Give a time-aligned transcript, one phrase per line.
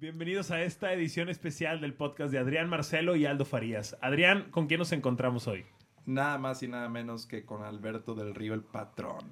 [0.00, 3.96] Bienvenidos a esta edición especial del podcast de Adrián Marcelo y Aldo Farías.
[4.00, 5.64] Adrián, ¿con quién nos encontramos hoy?
[6.06, 9.24] Nada más y nada menos que con Alberto del Río, el patrón.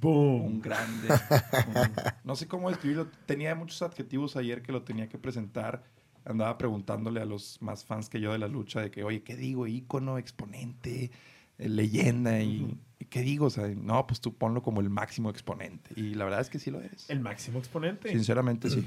[0.00, 0.44] ¡Boom!
[0.46, 1.08] Un grande.
[1.08, 1.92] un-
[2.24, 3.08] no sé cómo describirlo.
[3.26, 5.84] Tenía muchos adjetivos ayer que lo tenía que presentar.
[6.24, 9.36] Andaba preguntándole a los más fans que yo de la lucha de que, oye, ¿qué
[9.36, 9.66] digo?
[9.66, 11.10] Ícono, exponente,
[11.58, 12.78] eh, leyenda y...
[12.98, 13.46] y ¿Qué digo?
[13.46, 15.90] O sea, no, pues tú ponlo como el máximo exponente.
[15.96, 17.10] Y la verdad es que sí lo eres.
[17.10, 18.08] El máximo exponente.
[18.10, 18.86] Sinceramente, sí.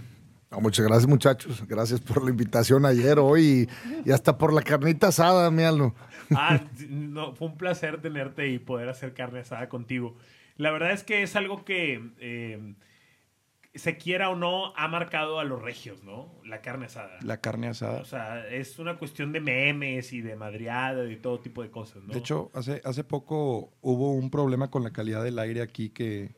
[0.51, 1.67] No, muchas gracias, muchachos.
[1.67, 3.67] Gracias por la invitación ayer, hoy
[4.05, 5.95] y, y hasta por la carnita asada, mi Aldo.
[6.35, 6.59] Ah,
[6.89, 10.15] no, fue un placer tenerte y poder hacer carne asada contigo.
[10.57, 12.75] La verdad es que es algo que, eh,
[13.75, 16.33] se quiera o no, ha marcado a los regios, ¿no?
[16.45, 17.19] La carne asada.
[17.21, 18.01] La carne asada.
[18.01, 22.03] O sea, es una cuestión de memes y de madreada y todo tipo de cosas,
[22.03, 22.13] ¿no?
[22.13, 26.33] De hecho, hace, hace poco hubo un problema con la calidad del aire aquí que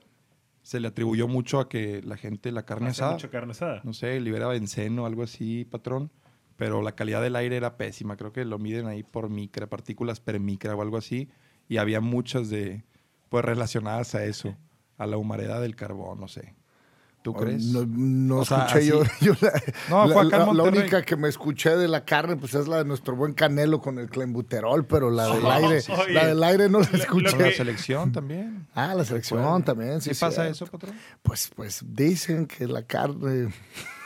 [0.67, 3.79] se le atribuyó mucho a que la gente, la carne Hace asada, mucho carne asada.
[3.85, 6.11] no sé, liberaba benceno o algo así, patrón.
[6.57, 8.17] Pero la calidad del aire era pésima.
[8.17, 11.29] Creo que lo miden ahí por micra, partículas per micra o algo así.
[11.69, 12.83] Y había muchas de,
[13.29, 14.57] pues, relacionadas a eso,
[14.97, 16.53] a la humareda del carbón, no sé.
[17.27, 17.61] ¿Tú crees?
[17.65, 19.01] No, no sea, escuché yo.
[19.41, 19.51] la,
[19.89, 22.69] No, la- fue acá en la- única que me escuché de la carne, pues es
[22.69, 26.13] la de nuestro buen Canelo con el clembuterol, pero la del aire, Oye.
[26.13, 27.37] la del aire no la escuché.
[27.37, 28.65] La selección también.
[28.75, 30.11] Ah, la selección también, sí.
[30.11, 30.51] ¿Qué pasa cierto.
[30.51, 30.95] eso, patrón?
[31.21, 33.53] Pues, pues dicen que la carne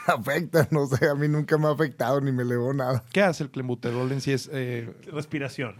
[0.08, 3.04] afecta, no sé, a mí nunca me ha afectado ni me elevó nada.
[3.12, 4.32] ¿Qué hace el clenbuterol en sí?
[4.32, 5.76] Es eh, Respiración.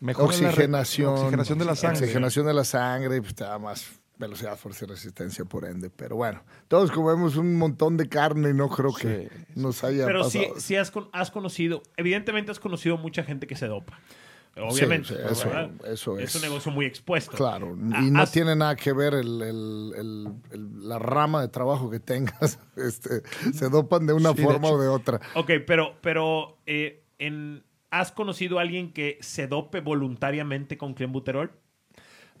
[0.00, 1.14] la re- Oxigenación.
[1.14, 2.00] oxigenación de la sangre.
[2.04, 3.86] Oxigenación de la sangre pues da más
[4.26, 5.90] velocidad, fuerza y resistencia por ende.
[5.90, 10.06] Pero bueno, todos comemos un montón de carne y no creo que Sí, nos haya
[10.06, 10.60] Pero sí, pasado.
[10.60, 13.98] sí has, con- has conocido, evidentemente has conocido mucha gente que se dopa.
[14.54, 15.08] Obviamente.
[15.08, 15.48] Sí, sí, eso-
[15.86, 16.24] eso es.
[16.28, 16.34] es.
[16.36, 17.32] un negocio muy expuesto.
[17.34, 21.40] Claro, Ah, y no has- tiene nada que ver el, el- el- el- la rama
[21.40, 22.58] de trabajo que tengas.
[22.76, 23.22] Este,
[23.54, 25.20] se dopan de una Sí, de forma o de otra.
[25.36, 31.52] Ok, pero, pero eh, en, ¿has conocido a alguien que se dope voluntariamente con clenbuterol?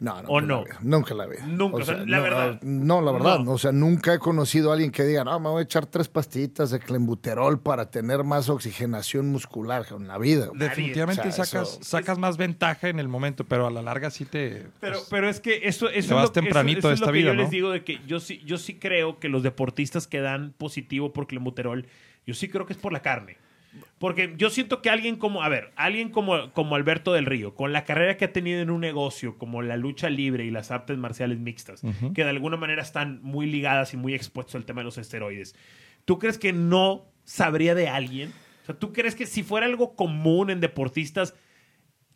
[0.02, 0.28] No, no.
[0.28, 0.56] ¿O nunca no?
[0.64, 0.86] la vi.
[0.88, 1.36] Nunca la vi.
[1.46, 2.62] Nunca, o sea, la no, verdad.
[2.62, 3.38] No, la verdad.
[3.38, 3.52] No.
[3.52, 6.08] O sea, nunca he conocido a alguien que diga, no, me voy a echar tres
[6.08, 10.48] pastillitas de clembuterol para tener más oxigenación muscular en la vida.
[10.54, 14.10] Definitivamente O sea, sacas, eso- sacas más ventaja en el momento, pero a la larga
[14.10, 14.66] sí te...
[14.80, 17.00] Pero, pues, pero es que eso, eso te es lo, tempranito eso- eso de es
[17.00, 17.42] lo esta que vida, yo ¿no?
[17.42, 21.12] les digo de que yo sí, yo sí creo que los deportistas que dan positivo
[21.12, 21.86] por clenbuterol,
[22.26, 23.36] yo sí creo que es por la carne.
[23.98, 27.72] Porque yo siento que alguien como, a ver, alguien como, como Alberto del Río, con
[27.72, 30.98] la carrera que ha tenido en un negocio como la lucha libre y las artes
[30.98, 31.82] marciales mixtas,
[32.14, 35.54] que de alguna manera están muy ligadas y muy expuestos al tema de los esteroides,
[36.04, 38.32] ¿tú crees que no sabría de alguien?
[38.62, 41.34] O sea, ¿tú crees que si fuera algo común en deportistas,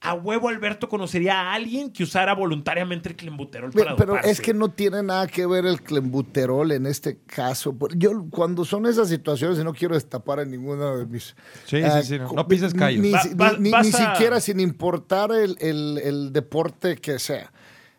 [0.00, 4.30] a huevo Alberto conocería a alguien que usara voluntariamente el clenbuterol para Pero doparse?
[4.30, 7.72] es que no tiene nada que ver el clembuterol en este caso.
[7.72, 11.34] Por- Yo, cuando son esas situaciones, y no quiero destapar en ninguna de mis.
[11.64, 12.30] Sí, ah, sí, sí, no.
[12.32, 13.02] No pises callos.
[13.02, 16.96] Ni, Va- ni- va- ni- vas ni a- siquiera sin importar el, el- el deporte
[16.96, 17.50] que sea.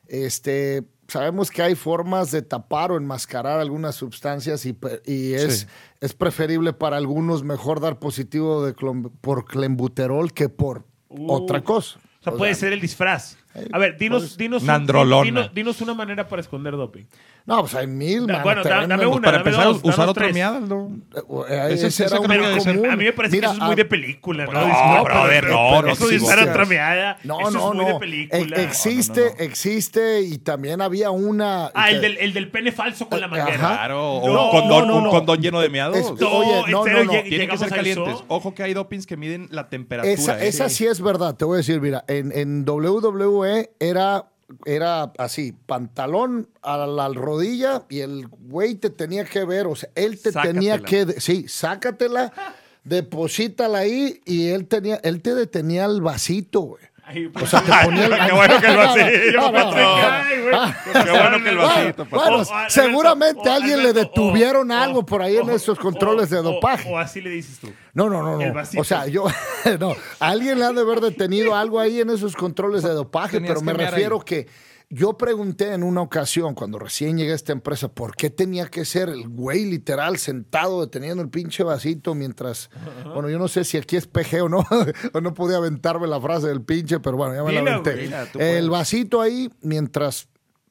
[0.07, 0.83] Este.
[1.09, 4.75] Sabemos que hay formas de tapar o enmascarar algunas sustancias y,
[5.33, 5.65] es, Sí.
[6.01, 11.31] es preferible para algunos mejor dar positivo de clom- por clembuterol que por Uh.
[11.31, 11.99] otra cosa.
[12.19, 13.37] O sea, O puede sea, ser el disfraz.
[13.71, 15.23] A ver, dinos, pues, dinos, Nandrolona.
[15.23, 17.05] dinos, dinos una manera para esconder doping.
[17.45, 18.27] No, pues hay mil.
[18.27, 19.21] Da- bueno, da- dame una.
[19.21, 20.91] para dame empezar dos, usar otra miada, ¿no?
[21.49, 22.91] Eh, Ese- ese ese era muy ser- común.
[22.91, 24.51] A mí me parece Mira, que eso es muy ah, de película, ¿no?
[24.51, 27.69] No, Disculpa, brother, pero- no, pero no Eso de usar otra meada, No, eso no,
[27.69, 27.93] es muy no.
[27.93, 28.57] de película.
[28.57, 29.43] E- existe, No, no, no.
[29.45, 31.71] existe y también había una.
[31.73, 33.57] Ah, el del, el del pene falso con la Eh, manguera.
[33.57, 35.09] Claro, o No, un condón, no, no, un no.
[35.09, 35.95] condón lleno de meados.
[35.97, 37.11] Es- No, Oye, no, no, no.
[37.23, 38.17] Tienen que ser calientes.
[38.27, 40.13] Ojo que hay dopings que miden la temperatura.
[40.43, 40.69] Esa, ¿eh?
[40.69, 42.65] sí es verdad, te voy a decir, mira, en, en
[43.79, 44.29] Era,
[44.65, 49.89] era así, pantalón a la rodilla y el güey te tenía que ver, o sea,
[49.95, 52.33] él te tenía que, sí, sácatela,
[52.83, 56.83] deposítala ahí y él tenía, él te detenía el vasito, güey.
[57.41, 58.11] O sea, te ponía el...
[58.27, 59.05] Qué bueno que el vasito.
[60.93, 65.49] Qué bueno que el vasito, Bueno, seguramente a alguien le detuvieron algo por ahí en
[65.49, 66.91] esos controles de dopaje.
[66.91, 67.71] O, así le dices tú.
[67.93, 68.61] No, no, no, no.
[68.77, 69.25] O sea, yo,
[69.79, 73.61] no, alguien le ha de haber detenido algo ahí en esos controles de dopaje, pero
[73.61, 74.47] me refiero que
[74.89, 78.85] yo pregunté en una ocasión, cuando recién llegué a esta empresa, ¿por qué tenía que
[78.85, 82.69] ser el güey literal sentado deteniendo el pinche vasito mientras,
[83.13, 84.65] bueno, yo no sé si aquí es PG o no,
[85.13, 87.95] o no podía aventarme la frase del pinche, pero bueno, ya me la aventé.
[87.95, 88.05] güey.
[88.07, 88.69] El puedes.
[88.69, 90.29] vasito ahí mientras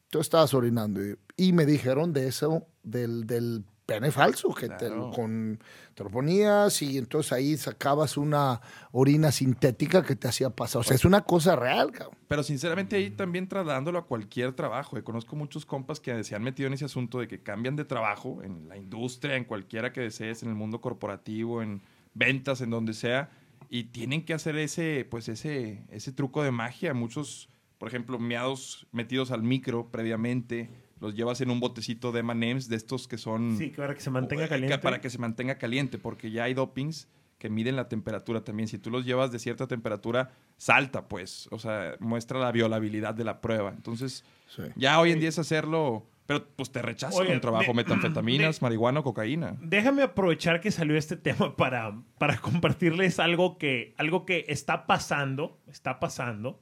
[0.08, 4.88] tú estabas orinando y, y me dijeron de eso, del, del pene falso, que te,
[5.14, 5.60] con,
[5.96, 8.60] te lo ponías y entonces ahí sacabas una
[8.92, 10.80] orina sintética que te hacía pasar.
[10.80, 12.18] O sea, es una cosa real, cabrón.
[12.28, 14.98] Pero sinceramente ahí también trasladándolo a cualquier trabajo.
[14.98, 17.86] eh, Conozco muchos compas que se han metido en ese asunto de que cambian de
[17.86, 21.80] trabajo en la industria, en cualquiera que desees, en el mundo corporativo, en
[22.12, 23.30] ventas, en donde sea,
[23.70, 26.92] y tienen que hacer ese, pues ese, ese truco de magia.
[26.92, 27.48] Muchos,
[27.78, 30.68] por ejemplo, meados metidos al micro previamente,
[31.06, 33.56] los llevas en un botecito de M&M's de estos que son...
[33.56, 34.78] Sí, para que se mantenga Eh, caliente.
[34.78, 37.08] Para que se mantenga caliente, porque ya hay dopings
[37.38, 38.66] que miden la temperatura también.
[38.68, 41.48] Si tú los llevas de cierta temperatura, salta, pues.
[41.52, 43.70] O sea, muestra la violabilidad de la prueba.
[43.76, 44.62] Entonces, Sí.
[44.74, 48.58] ya hoy en día es hacerlo, pero pues te rechazan Oye, un trabajo, de- metanfetaminas,
[48.58, 49.56] de- marihuana, cocaína.
[49.60, 55.58] Déjame aprovechar que salió este tema para, para compartirles algo que, algo que está pasando,
[55.68, 56.60] está pasando.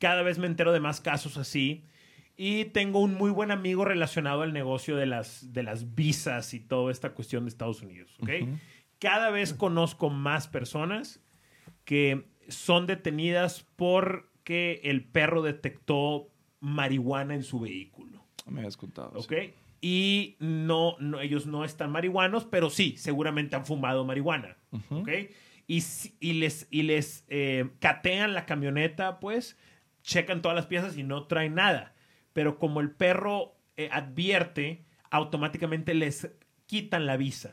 [0.00, 1.84] Cada vez me entero de más casos así.
[2.36, 6.60] Y tengo un muy buen amigo relacionado al negocio de las, de las visas y
[6.60, 8.16] toda esta cuestión de Estados Unidos.
[8.20, 8.30] ¿ok?
[8.98, 11.20] Cada vez conozco más personas
[11.84, 18.24] que son detenidas porque el perro detectó marihuana en su vehículo.
[18.46, 19.12] Me habías contado.
[19.18, 19.32] ¿Ok?
[19.32, 19.54] sí.
[19.86, 24.56] Y no, no, ellos no están marihuanos, pero sí, seguramente han fumado marihuana.
[24.88, 25.10] ¿Ok?
[25.66, 29.58] Y les, y les eh, catean la camioneta, pues,
[30.02, 31.93] checan todas las piezas y no traen nada.
[32.34, 36.28] Pero como el perro eh, advierte, automáticamente les
[36.66, 37.52] quitan la visa.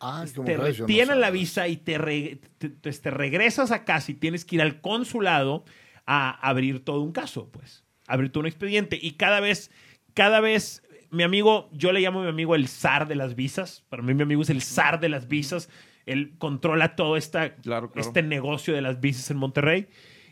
[0.00, 3.72] Ah, qué te yo no retienen la visa y te, re- te, te- te regresas
[3.72, 5.64] a casa y tienes que ir al consulado
[6.06, 7.84] a abrir todo un caso, pues.
[8.06, 8.98] Abrir todo un expediente.
[9.00, 9.70] Y cada vez,
[10.14, 13.84] cada vez, mi amigo, yo le llamo a mi amigo el zar de las visas.
[13.88, 15.68] Para mí mi amigo es el zar de las visas.
[16.06, 18.06] Él controla todo esta, Claro, claro.
[18.08, 19.88] este negocio de las visas en Monterrey.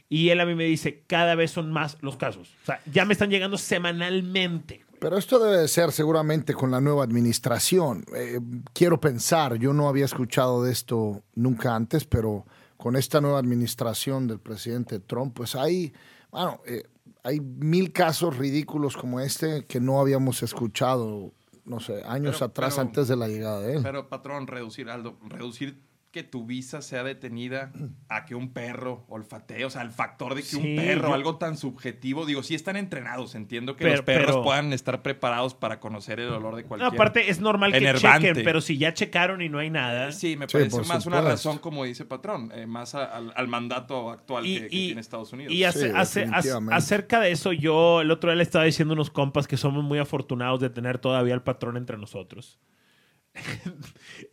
[0.09, 2.55] Y él a mí me dice, cada vez son más los casos.
[2.63, 4.85] O sea, ya me están llegando semanalmente.
[5.01, 8.05] Pero esto debe de ser seguramente con la nueva administración.
[8.15, 8.41] Eh,
[8.73, 14.27] quiero pensar, yo no había escuchado de esto nunca antes, pero con esta nueva administración
[14.27, 15.93] del presidente Trump, pues hay,
[16.31, 16.85] bueno, eh,
[17.25, 21.33] hay mil casos ridículos como este que no habíamos escuchado,
[21.65, 23.81] no sé, años Pero- atrás pero- antes de la llegada de él.
[23.83, 25.83] Pero, patrón, reducir, Aldo, reducir
[26.17, 27.71] que tu visa sea detenida
[28.09, 31.15] a que un perro olfatee, o sea, el factor de que Sí, un perro, yo-
[31.15, 35.03] algo tan subjetivo, digo, sí están entrenados, entiendo que Pero- los perros pero- puedan estar
[35.03, 36.93] preparados para conocer el olor de No, cualquier...
[36.95, 40.11] aparte, es normal que chequen, pero si ya checaron y no hay nada.
[40.13, 43.49] Sí, me Sí, parece más una razón, como dice patrón, eh, más a- al, al
[43.49, 45.53] mandato actual Y- que, tiene Estados Unidos.
[45.53, 46.75] Y ace- Sí, ace- ac- definitivamente.
[46.75, 49.85] acerca de eso, yo el otro día le estaba diciendo a unos compas que somos
[49.85, 52.59] muy afortunados de tener todavía al patrón entre nosotros.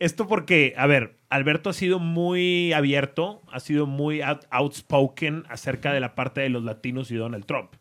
[0.00, 5.92] Esto porque, a ver, Alberto ha sido muy abierto, ha sido muy out- outspoken acerca
[5.92, 7.72] de la parte de los latinos y Donald Trump.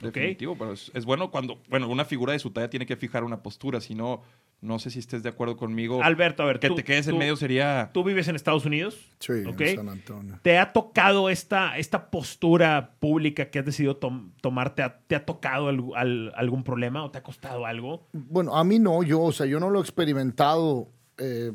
[0.00, 3.24] Definitivo, pero es, es bueno cuando, bueno, una figura de su talla tiene que fijar
[3.24, 4.22] una postura, si no,
[4.60, 6.02] no sé si estés de acuerdo conmigo.
[6.02, 7.90] Alberto, a ver, que tú- te quedes en medio sería...
[7.94, 8.98] Tú vives en Estados Unidos.
[9.20, 9.60] Sí, ¿ok?
[9.60, 10.40] en San Antonio.
[10.42, 14.74] ¿Te ha tocado esta, esta postura pública que has decidido tom- tomar?
[14.74, 18.08] ¿Te ha, te ha tocado al- al- algún problema o te ha costado algo?
[18.12, 21.52] Bueno, a mí no, yo, o sea, yo no lo he experimentado eh,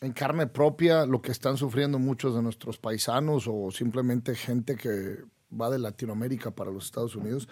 [0.00, 5.16] en carne propia lo que están sufriendo muchos de nuestros paisanos o simplemente gente que
[5.52, 7.48] va de Latinoamérica para los Estados Unidos,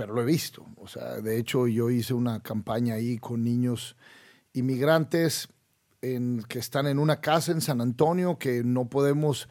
[0.00, 0.64] pero lo he visto.
[0.78, 3.96] O sea, de hecho yo hice una campaña ahí con niños
[4.54, 5.48] inmigrantes
[6.00, 9.46] en, que están en una casa en San Antonio que no podemos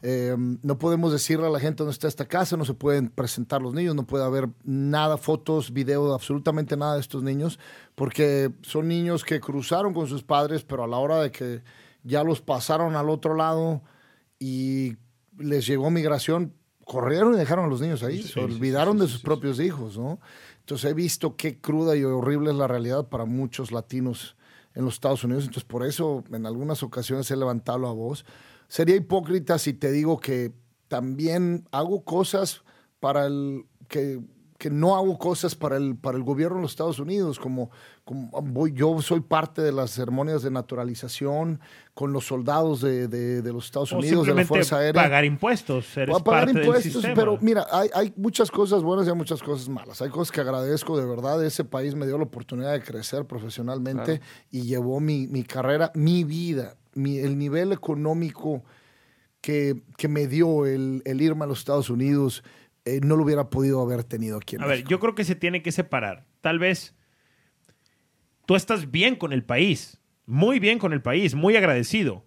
[0.00, 3.60] eh, no podemos decirle a la gente dónde está esta casa, no se pueden presentar
[3.60, 7.58] los niños, no puede haber nada, fotos, video, absolutamente nada de estos niños,
[7.94, 11.62] porque son niños que cruzaron con sus padres, pero a la hora de que
[12.02, 13.82] ya los pasaron al otro lado
[14.38, 14.96] y
[15.36, 16.54] les llegó migración,
[16.92, 19.96] corrieron y dejaron a los niños ahí, Sí, se olvidaron sí, de sus propios hijos,
[19.96, 20.20] ¿no?
[20.60, 24.36] Entonces he visto qué cruda y horrible es la realidad para muchos latinos
[24.74, 25.44] en los Estados Unidos.
[25.44, 28.26] Entonces por eso en algunas ocasiones he levantado la voz.
[28.68, 30.52] Sería hipócrita si te digo que
[30.88, 32.62] también hago cosas
[33.00, 34.20] para el que,
[34.58, 37.70] que no hago cosas para el, para el gobierno de los Estados Unidos, como
[38.04, 41.60] voy, yo soy parte de las ceremonias de naturalización
[41.94, 45.00] con los soldados de, de- de los Estados O Unidos, de la Fuerza Aérea.
[45.02, 45.96] pagar impuestos.
[45.96, 47.14] Eres a pagar parte del impuestos, sistema.
[47.14, 50.02] pero mira, hay, hay muchas cosas buenas y hay muchas cosas malas.
[50.02, 51.44] Hay cosas que agradezco de verdad.
[51.44, 54.20] Ese país me dio la oportunidad de crecer profesionalmente Claro.
[54.50, 58.64] y llevó mi, mi carrera, mi vida, mi- el nivel económico
[59.40, 62.42] que, que me dio el, el irme a los Estados Unidos.
[62.84, 64.90] eh, no lo hubiera podido haber tenido aquí en A ver, México.
[64.90, 66.26] yo creo que se tiene que separar.
[66.40, 66.94] Tal vez
[68.46, 72.24] tú estás bien con el país, muy bien con el país, muy agradecido.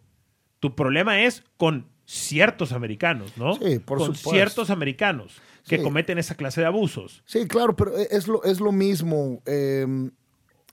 [0.59, 3.55] Tu problema es con ciertos americanos, ¿no?
[3.55, 4.29] Sí, por con supuesto.
[4.31, 5.83] ciertos americanos que Sí.
[5.83, 7.23] cometen esa clase de abusos.
[7.25, 9.41] Sí, claro, pero es lo, es lo mismo.
[9.45, 9.85] eh,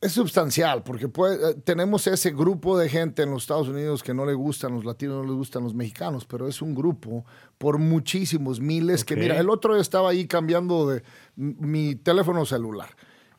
[0.05, 4.13] Es sustancial, porque puede- eh, tenemos ese grupo de gente en los Estados Unidos que
[4.13, 7.25] no le gustan los latinos, no les gustan los mexicanos, pero es un grupo
[7.57, 11.05] por muchísimos miles que, mira, el otro día estaba ahí cambiando de
[11.37, 12.89] mi teléfono celular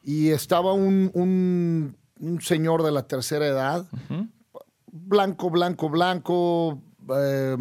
[0.04, 3.86] y estaba un, un- un señor de la tercera edad,
[4.92, 6.82] blanco, blanco, blanco,
[7.18, 7.58] eh,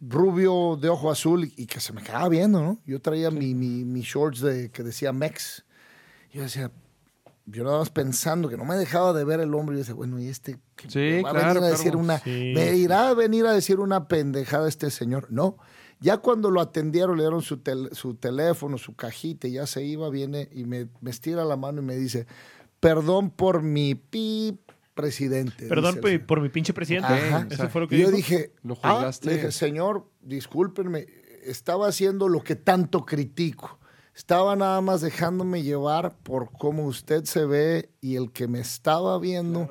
[0.00, 2.78] rubio, de ojo azul, y que se me quedaba viendo, ¿no?
[2.86, 5.64] Yo traía mi, mi, mi shorts de, que decía Mex.
[6.32, 6.70] Yo decía,
[7.46, 9.94] yo nada más pensando que no me dejaba de ver el hombre, y yo decía,
[9.94, 11.66] bueno, ¿y este Sí, va a claro, venir a claro.
[11.68, 12.76] decir una, Sí, me sí.
[12.80, 15.28] irá a venir a decir una pendejada este señor?
[15.30, 15.56] No.
[16.04, 19.82] Ya cuando lo atendieron, le dieron su, tel- su teléfono, su cajita, y ya se
[19.84, 22.26] iba, viene y me, me estira la mano y me dice,
[22.78, 24.58] perdón por mi pi
[24.92, 25.66] presidente.
[25.66, 27.08] Perdón dice por, mi pinche presidente.
[27.08, 27.46] Ajá.
[27.50, 28.16] Eso fue lo que Y yo dijo.
[28.18, 31.06] dije, Lo ah, le dije, señor, discúlpenme,
[31.42, 33.78] estaba haciendo lo que tanto critico.
[34.14, 39.18] Estaba nada más dejándome llevar por cómo usted se ve y el que me estaba
[39.18, 39.68] viendo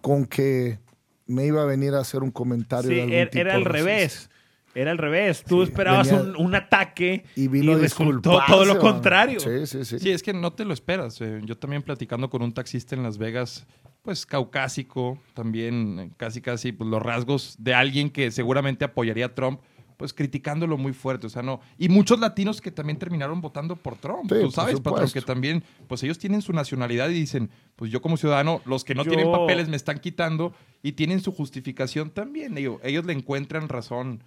[0.00, 0.78] con que
[1.26, 2.88] me iba a venir a hacer un comentario.
[2.88, 4.30] Sí, de algún era, tipo era al revés.
[4.74, 5.44] Era al revés.
[5.44, 9.40] Tú Sí, esperabas venía- un, un ataque Y vino a resultó todo lo contrario.
[9.40, 9.98] Sí, sí, sí.
[9.98, 11.20] Sí, es que no te lo esperas.
[11.20, 11.40] eh.
[11.44, 13.66] Yo también platicando con un taxista en Las Vegas,
[14.02, 19.34] pues caucásico, también eh, casi casi pues, los rasgos de alguien que seguramente apoyaría a
[19.34, 19.60] Trump,
[19.96, 21.26] pues criticándolo muy fuerte.
[21.28, 21.60] O sea, no.
[21.78, 24.30] Y muchos latinos que también terminaron votando por Trump.
[24.30, 28.02] Sí, Tú sabes, patrón, que también, pues ellos tienen su nacionalidad y dicen, pues yo
[28.02, 30.52] como ciudadano, los que no Yo- tienen papeles me están quitando
[30.82, 32.58] y tienen su justificación también.
[32.58, 34.22] Ellos le encuentran razón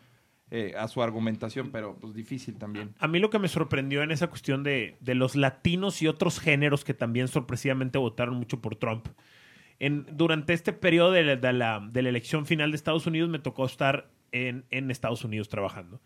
[0.50, 2.94] eh, a su argumentación, pero pues difícil también.
[3.00, 6.40] A mí lo que me sorprendió en esa cuestión de, de los latinos y otros
[6.40, 9.08] géneros que también sorpresivamente votaron mucho por Trump.
[9.80, 13.66] En, durante este periodo de la, de, la, elección final de Estados Unidos me tocó
[13.66, 16.02] estar en, en Estados Unidos trabajando.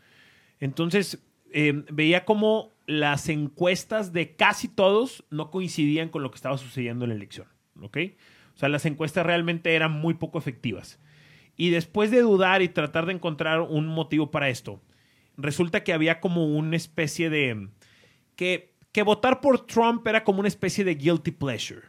[0.59, 6.57] Entonces eh, veía como las encuestas de casi todos no coincidían con lo que estaba
[6.57, 7.47] sucediendo en la elección.
[7.79, 7.89] O
[8.57, 10.99] sea, las encuestas realmente eran muy poco efectivas.
[11.57, 14.81] Y después de dudar y tratar de encontrar un motivo para esto,
[15.37, 17.67] resulta que había como una especie de...
[18.35, 21.81] que, que votar por Trump era como una especie de guilty pleasure.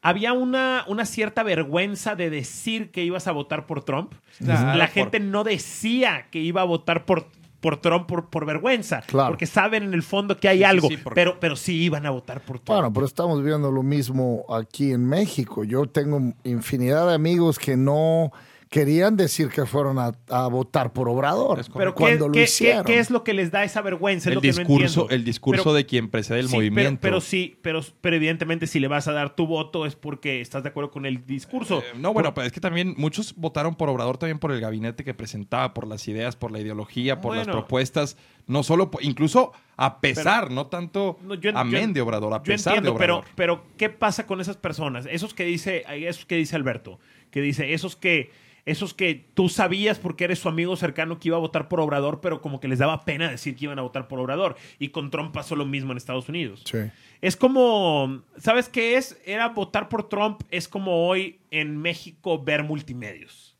[0.00, 4.12] Había una, una cierta vergüenza de decir que ibas a votar por Trump.
[4.38, 7.28] Claro, La por- gente no decía que iba a votar por,
[7.60, 9.00] por Trump por, por vergüenza.
[9.06, 9.30] Claro.
[9.30, 10.88] Porque saben en el fondo que hay Sí, sí, algo.
[10.88, 12.66] sí, porque- pero, pero sí iban a votar por Trump.
[12.78, 15.64] Bueno, pero estamos viendo lo mismo aquí en México.
[15.64, 18.30] Yo tengo infinidad de amigos que no
[18.74, 21.60] querían decir que fueron a, a votar por Obrador.
[21.76, 22.84] Pero ¿qué, cuando lo qué- qué- hicieron.
[22.84, 24.28] qué es lo que les da esa vergüenza?
[24.28, 26.98] Es El lo que no discurso, el discurso Pero- de quien precede el Sí, movimiento.
[27.00, 30.64] Pero, sí, pero, pero evidentemente si le vas a dar tu voto es porque estás
[30.64, 31.78] de acuerdo con el discurso.
[31.78, 35.04] Eh, no, bueno, pero es que también muchos votaron por Obrador también por el gabinete
[35.04, 38.16] que presentaba, por las ideas, por la ideología, por las propuestas,
[38.48, 42.38] no solo, por- incluso a pesar, no tanto No, yo- amén yo- de Obrador, a
[42.38, 43.34] Yo pesar de entiendo, pero, Obrador.
[43.36, 45.06] pero ¿qué pasa con esas personas?
[45.10, 46.98] Esos que dice, esos que dice Alberto,
[47.30, 48.30] que dice, esos que,
[48.66, 52.20] esos que tú sabías porque eres su amigo cercano que iba a votar por Obrador,
[52.22, 54.56] pero como que les daba pena decir que iban a votar por Obrador.
[54.78, 56.62] Y con Trump pasó lo mismo en Estados Unidos.
[56.64, 56.78] Sí.
[57.20, 59.20] Es como, ¿sabes qué es?
[59.26, 63.53] Era votar por Trump, es como hoy en México ver multimedios.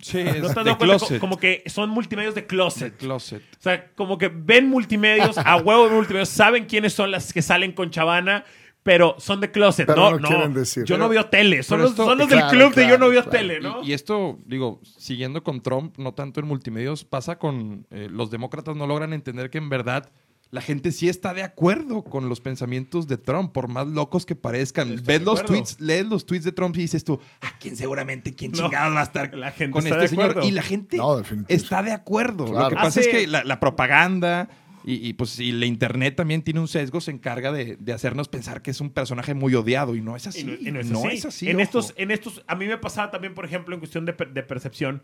[0.00, 0.96] Sí, ¿No es te has de dado cuenta?
[0.98, 1.18] closet.
[1.20, 2.96] Como que son multimedios de De closet.
[2.96, 3.42] closet.
[3.58, 7.42] O sea, como que ven multimedios, a huevo de multimedios, saben quiénes son las que
[7.42, 8.44] salen con Chavana,
[8.84, 9.86] pero son de closet.
[9.86, 10.28] Pero no, no no.
[10.28, 10.84] quieren decir.
[10.84, 11.62] Yo Pero- no veo tele.
[11.62, 13.38] Son los, esto- son los del Claro, club de yo no veo claro.
[13.38, 13.82] tele, ¿no?
[13.82, 18.30] Y, y esto, digo, siguiendo con Trump, no tanto en multimedios, pasa con eh, los
[18.30, 20.10] demócratas no logran entender que en verdad
[20.50, 24.34] la gente sí está de acuerdo con los pensamientos de Trump, por más locos que
[24.34, 24.92] parezcan.
[24.94, 28.34] Estoy Ves los tweets, lees los tweets de Trump y dices tú, ¿a quién seguramente,
[28.34, 30.30] quién No, va a estar la gente con este señor?
[30.30, 30.48] acuerdo.
[30.48, 32.46] Y la gente No, está de acuerdo.
[32.46, 34.48] Lo que pasa es que la, la propaganda
[34.84, 38.28] y, y, pues y la internet también tiene un sesgo, se encarga de, de hacernos
[38.28, 40.40] pensar que es un personaje muy odiado y no es así.
[40.40, 41.16] Y no, y no es No así.
[41.16, 41.62] es así, En ojo.
[41.64, 45.02] estos, en estos, a mí me pasaba también, por ejemplo, en cuestión de, de percepción,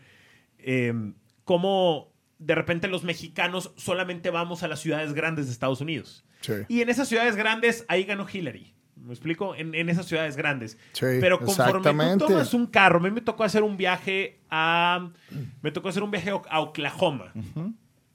[0.59, 0.95] eh,
[1.45, 2.14] cómo
[2.45, 6.25] de repente los mexicanos solamente vamos a las ciudades grandes de Estados Unidos.
[6.41, 6.53] Sí.
[6.69, 8.75] Y en esas ciudades grandes, ahí ganó Hillary.
[8.97, 9.55] ¿Me explico?
[9.55, 10.79] En, en esas ciudades grandes.
[10.93, 15.11] Sí, Pero conforme tú tomas un carro, a mí me tocó hacer un viaje a.
[15.63, 17.33] Me tocó hacer un viaje a Oklahoma.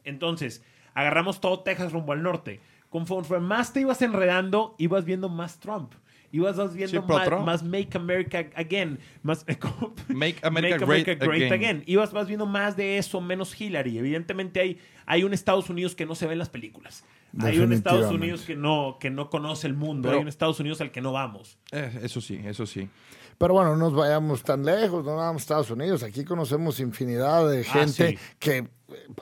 [0.04, 2.62] Entonces, agarramos todo Texas rumbo al norte.
[2.90, 5.94] Conforme más te ibas enredando, ibas viendo más Trump.
[6.32, 9.00] Ibas vas viendo Sí, más, más Make America Again.
[9.24, 9.46] Más,
[10.08, 11.84] Make America Great Again.
[11.86, 13.98] Ibas vas viendo más de eso, menos Hillary.
[13.98, 17.04] Evidentemente hay, hay un Estados Unidos que no se ve en las películas.
[17.40, 18.12] Hay un Estados.
[18.12, 20.08] Unidos que no, que no conoce el mundo.
[20.08, 21.58] Pero- hay un Estados Unidos al que no vamos.
[21.72, 22.90] Eh, eso sí, eso sí.
[23.38, 26.04] Pero bueno, no nos vayamos tan lejos, no vamos a Estados Unidos.
[26.04, 28.18] Aquí conocemos infinidad de gente sí.
[28.38, 28.68] que eh,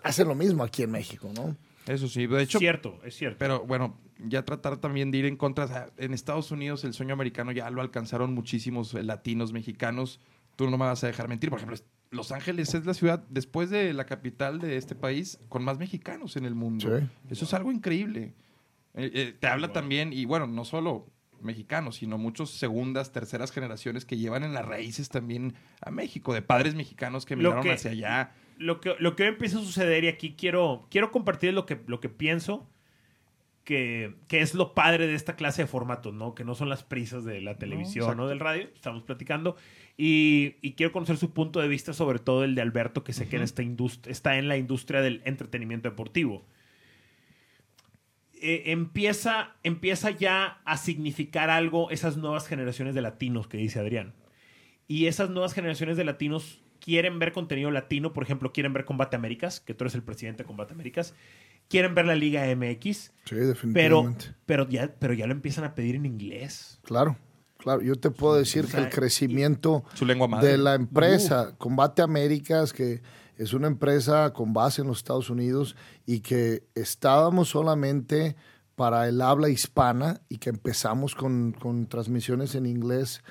[0.03, 1.55] hace lo mismo aquí en México, ¿no?
[1.85, 2.25] Eso sí.
[2.25, 3.37] De hecho, cierto, es cierto.
[3.37, 5.65] pero bueno, ya tratar también de ir en contra.
[5.65, 10.19] O sea, en Estados Unidos el sueño americano ya lo alcanzaron muchísimos eh, latinos, mexicanos.
[10.55, 11.49] Tú no me vas a dejar mentir.
[11.49, 11.77] Por ejemplo,
[12.09, 16.35] Los Ángeles es la ciudad, después de la capital de este país, con más mexicanos
[16.37, 16.87] en el mundo.
[16.99, 17.05] Sí.
[17.29, 18.33] Eso es algo increíble.
[18.93, 19.73] Eh, eh, te habla Wow.
[19.73, 21.05] también, y bueno, no solo
[21.41, 26.41] mexicanos, sino muchos segundas, terceras generaciones que llevan en las raíces también a México, de
[26.41, 28.31] padres mexicanos que que- hacia allá.
[28.57, 31.79] lo que, lo que hoy empieza a suceder, y aquí quiero, quiero compartir lo que,
[31.85, 32.67] lo que pienso,
[33.67, 36.33] que, que es lo padre de esta clase de formatos, ¿no?
[36.33, 39.57] Que no son las prisas de la televisión o del radio, estamos platicando.
[39.97, 43.27] Y, y quiero conocer su punto de vista, sobre todo el de Alberto, que sé
[43.27, 43.61] que en esta
[44.07, 46.45] está en la industria del entretenimiento deportivo.
[48.41, 54.13] Eh, empieza, empieza ya a significar algo esas nuevas generaciones de latinos que dice Adrián.
[54.87, 59.17] Y esas nuevas generaciones de latinos quieren ver contenido latino, por ejemplo, quieren ver Combate
[59.17, 61.13] Américas, que tú eres el presidente de Combate Américas,
[61.69, 64.25] quieren ver la Liga MX, Sí, pero, definitivamente.
[64.45, 66.79] pero, ya, pero ya lo empiezan a pedir en inglés.
[66.83, 67.17] Claro,
[67.57, 67.81] claro.
[67.81, 70.51] Yo te puedo decir O sea, que el crecimiento Su lengua madre.
[70.51, 73.01] de la empresa Combate Américas, que
[73.37, 78.35] es una empresa con base en los Estados Unidos y que estábamos solamente
[78.75, 83.21] para el habla hispana y que empezamos con, con transmisiones en inglés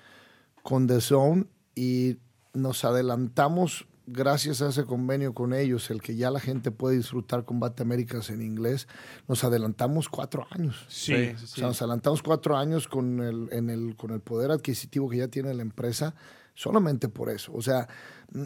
[0.63, 2.19] con The Zone y
[2.53, 7.45] nos adelantamos gracias a ese convenio con ellos, el que ya la gente puede disfrutar
[7.45, 8.87] Combate Américas en inglés,
[9.29, 10.87] nos adelantamos cuatro años.
[10.89, 14.51] Sí, sí, O sea, nos adelantamos cuatro años con el, en el, con el poder
[14.51, 16.15] adquisitivo que ya tiene la empresa,
[16.55, 17.53] solamente por eso.
[17.55, 17.89] O sea,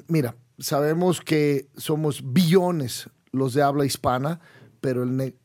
[0.08, 4.40] mira, sabemos que somos billones los de habla hispana,
[4.80, 5.36] pero el ne-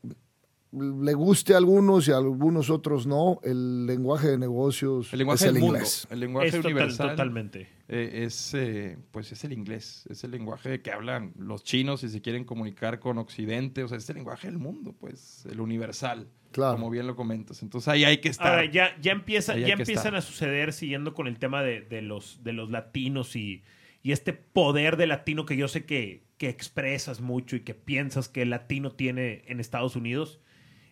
[0.76, 5.44] le guste a algunos y a algunos otros no, el lenguaje de negocios El lenguaje
[5.46, 6.08] es el del mundo, inglés.
[6.10, 7.10] el lenguaje Es total- universal.
[7.12, 7.70] totalmente.
[7.88, 12.10] eh, es, eh, pues es el inglés, es el lenguaje que hablan los chinos si
[12.10, 16.28] se quieren comunicar con Occidente, o sea, es el lenguaje del mundo, pues, el universal,
[16.52, 16.74] Claro.
[16.78, 17.62] como bien lo comentas.
[17.64, 18.48] Entonces ahí hay que estar.
[18.48, 20.16] Ahora, ya, ya, empieza, ya empiezan estar.
[20.16, 23.64] a suceder, siguiendo con el tema de, de los, de los latinos y,
[24.04, 28.30] y este poder de latino que yo sé que, que expresas mucho y que piensas
[28.30, 30.40] que el latino tiene en Estados Unidos.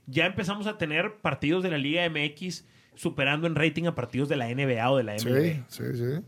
[0.07, 4.36] Ya empezamos a tener partidos de la Liga MX superando en rating a partidos de
[4.36, 5.65] la NBA o de la Sí, NBA.
[5.69, 6.24] sí, sí.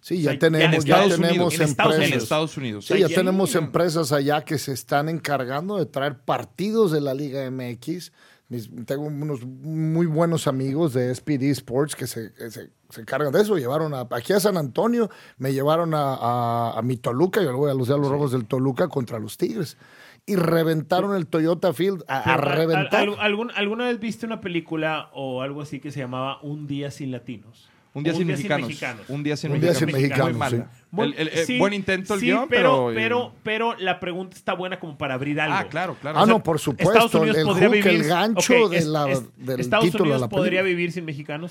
[0.00, 2.22] Sí, O ya sea, tenemos, en ya Estados tenemos Unidos, en Estados en empresas.
[2.22, 2.84] Estados Unidos.
[2.86, 7.00] Sí, O sea, ya tenemos empresas allá que se están encargando de traer partidos de
[7.00, 8.12] la Liga MX.
[8.48, 13.32] Mis- tengo unos muy buenos amigos de SPD Sports que se, que se- se encargan
[13.32, 13.58] de eso.
[13.58, 17.58] Llevaron a, aquí a San Antonio, me llevaron a, a, a mi Toluca, yo le
[17.58, 19.76] voy a los Diablos Rojos del Toluca contra los Tigres.
[20.28, 23.00] Y reventaron el Toyota Field a, a Pero, al- reventar.
[23.00, 26.90] al- algún- ¿Alguna vez viste una película o algo así que se llamaba Un día
[26.90, 27.68] sin latinos?
[27.94, 28.68] Un día, O sin, mexicanos.
[29.08, 29.76] Un día sin Un día mexicanos.
[29.78, 30.70] sin mexicanos, Muy mala.
[30.90, 32.94] Muy- El- el- eh, sí, buen intento el sí, guion, pero, pero...
[32.94, 35.56] pero, eh, pero la pregunta está buena como para abrir algo.
[35.56, 36.18] ah, claro, claro.
[36.18, 37.16] Ah, O sea, no, por Estados supuesto.
[37.16, 37.88] El, Unidos el podría hook, vivir.
[38.02, 41.06] el gancho de es- la, es- del Estados título de Unidos la podría vivir sin
[41.06, 41.50] mexicanos.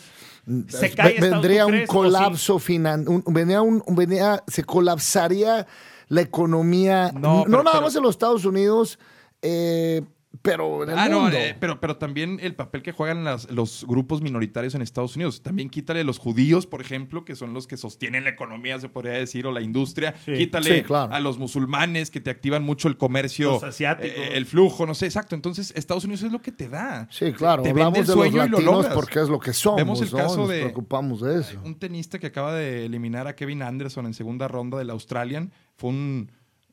[0.69, 4.63] Es- ¿Se cae ve- Estados- vendría tú un colapso final, un- venía un, venía, se
[4.63, 5.67] colapsaría
[6.07, 8.99] la economía, No, no, nada pero- más en los Estados Unidos,
[9.41, 10.01] eh,
[10.43, 11.35] pero en el Ah, no, mundo.
[11.35, 15.41] eh, pero, pero también el papel que juegan las- los grupos minoritarios en Estados Unidos.
[15.41, 19.13] También quítale los judíos, por ejemplo, que son los que sostienen la economía, se podría
[19.13, 20.13] decir, o la industria.
[20.25, 20.33] Sí.
[20.33, 21.11] Quítale Sí, claro.
[21.11, 23.53] a los musulmanes, que te activan mucho el comercio.
[23.53, 24.11] Los asiáticos.
[24.15, 25.33] eh, el flujo, no sé, exacto.
[25.33, 27.07] Entonces, Estados Unidos es lo que te da.
[27.09, 28.93] sí, claro, Te hablamos el de los sueño y lo latinos logras.
[28.93, 30.17] porque es lo que somos, Vemos el ¿no?
[30.17, 31.59] caso Nos de- preocupamos de eso.
[31.63, 35.91] Un tenista que acaba de eliminar a Kevin Anderson en segunda ronda del Australian fue
[35.91, 36.31] un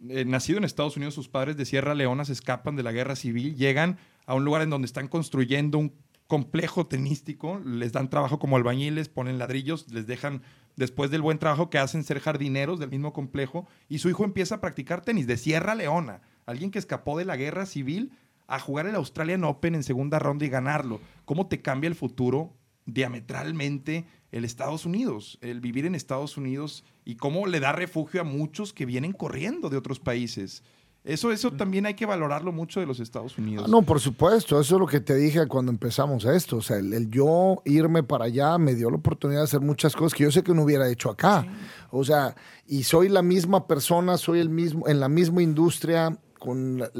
[0.08, 1.14] eh, nacido en Estados Unidos.
[1.14, 4.62] Sus padres de Sierra Leona se escapan de la guerra civil, llegan a un lugar
[4.62, 5.94] en donde están construyendo un
[6.26, 10.42] complejo tenístico, les dan trabajo como albañiles, ponen ladrillos, les dejan
[10.76, 14.56] después del buen trabajo que hacen ser jardineros del mismo complejo y su hijo empieza
[14.56, 18.12] a practicar tenis de Sierra Leona, alguien que escapó de la guerra civil
[18.46, 21.00] a jugar el Australian Open en segunda ronda y ganarlo.
[21.24, 22.54] ¿Cómo te cambia el futuro
[22.86, 28.24] diametralmente el Estados Unidos, el vivir en Estados Unidos y cómo le da refugio a
[28.24, 30.62] muchos que vienen corriendo de otros países?
[31.04, 33.66] Eso, eso también hay que valorarlo mucho de los Estados Unidos.
[33.68, 36.56] Ah, no, por supuesto, eso es lo que te dije cuando empezamos esto.
[36.56, 39.94] O sea, el, el yo irme para allá me dio la oportunidad de hacer muchas
[39.94, 41.46] cosas que yo sé que no hubiera hecho acá.
[41.90, 42.34] O sea,
[42.66, 46.90] y soy la misma persona, soy el mismo, en la misma industria, con la-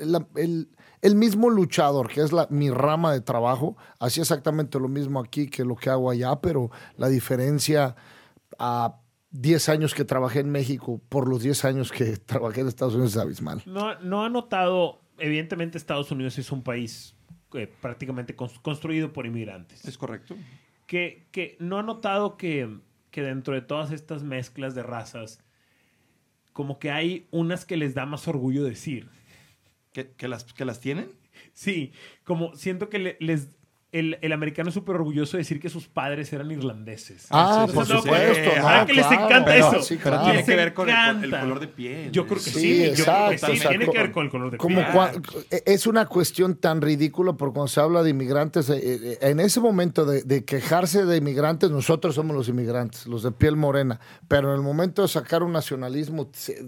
[0.00, 0.68] el, el-
[1.02, 3.76] el mismo luchador, que es la, mi rama de trabajo.
[3.98, 7.96] Hacía exactamente lo mismo aquí que lo que hago allá, pero la diferencia
[8.58, 8.99] a
[9.32, 13.12] 10 años que trabajé en México por los 10 años que trabajé en Estados Unidos
[13.12, 13.62] es abismal.
[13.66, 17.14] No, no ha notado, evidentemente Estados Unidos es un país
[17.54, 19.84] eh, prácticamente cons- construido por inmigrantes.
[19.84, 20.36] ¿Es correcto?
[20.86, 22.68] que, que no ha notado que,
[23.12, 25.40] que dentro de todas estas mezclas de razas,
[26.52, 29.08] como que hay unas que les da más orgullo decir.
[29.92, 31.08] ¿Que, que las, ¿Que las tienen?
[31.52, 31.92] Sí,
[32.24, 33.48] como siento que le- les...
[33.92, 37.26] El, el americano es súper orgulloso de decir que sus padres eran irlandeses.
[37.30, 38.08] Ah, Sí, por supuesto.
[38.44, 39.82] no, ¿Verdad que les encanta pero- eso?
[39.82, 40.24] sí, Pero claro.
[40.30, 41.40] tiene que ver con el, con el encanta.
[41.40, 42.12] color de piel.
[42.12, 43.92] Yo creo que Sí, sí, yo creo que exacto, sí, tiene exacto.
[43.92, 44.86] que ver con el color de Como piel.
[44.92, 49.40] cua- es una cuestión tan ridícula porque cuando se habla de inmigrantes, eh, eh, en
[49.40, 53.98] ese momento de, de quejarse de inmigrantes, nosotros somos los inmigrantes, los de piel morena,
[54.28, 56.64] pero en el momento de sacar un nacionalismo, se-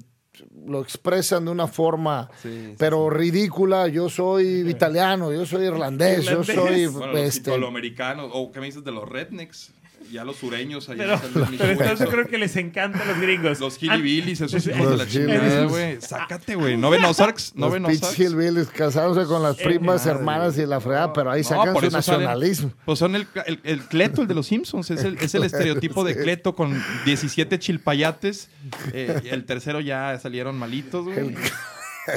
[0.67, 6.25] lo expresan de una forma, Sí, sí, pero ridícula, yo soy italiano, yo soy irlandés,
[6.25, 6.87] yo soy...
[6.87, 9.73] Bueno, los este, italoamericanos, o ¿qué me dices de los rednecks?
[10.11, 11.19] Ya los sureños, ahí Pero,
[11.51, 13.61] mi pero entonces creo que les encantan los gringos.
[13.61, 16.01] Los Ah, hillbillies, esos hijos de la chingada, güey.
[16.01, 16.77] Sácate, güey.
[16.77, 17.53] ¿No ven Ozarks?
[17.55, 18.19] ¿No ven Ozarks?
[18.19, 21.91] hillbillies casándose con las primas, madre, hermanas y la fregada, pero ahí No, sacan su
[21.91, 22.73] nacionalismo.
[22.85, 24.91] Pues son el, el, el Cleto, el de los Simpsons.
[24.91, 28.49] Es el, es el estereotipo de Cleto con 17 chilpayates.
[28.93, 31.35] Eh, el tercero ya salieron malitos, güey.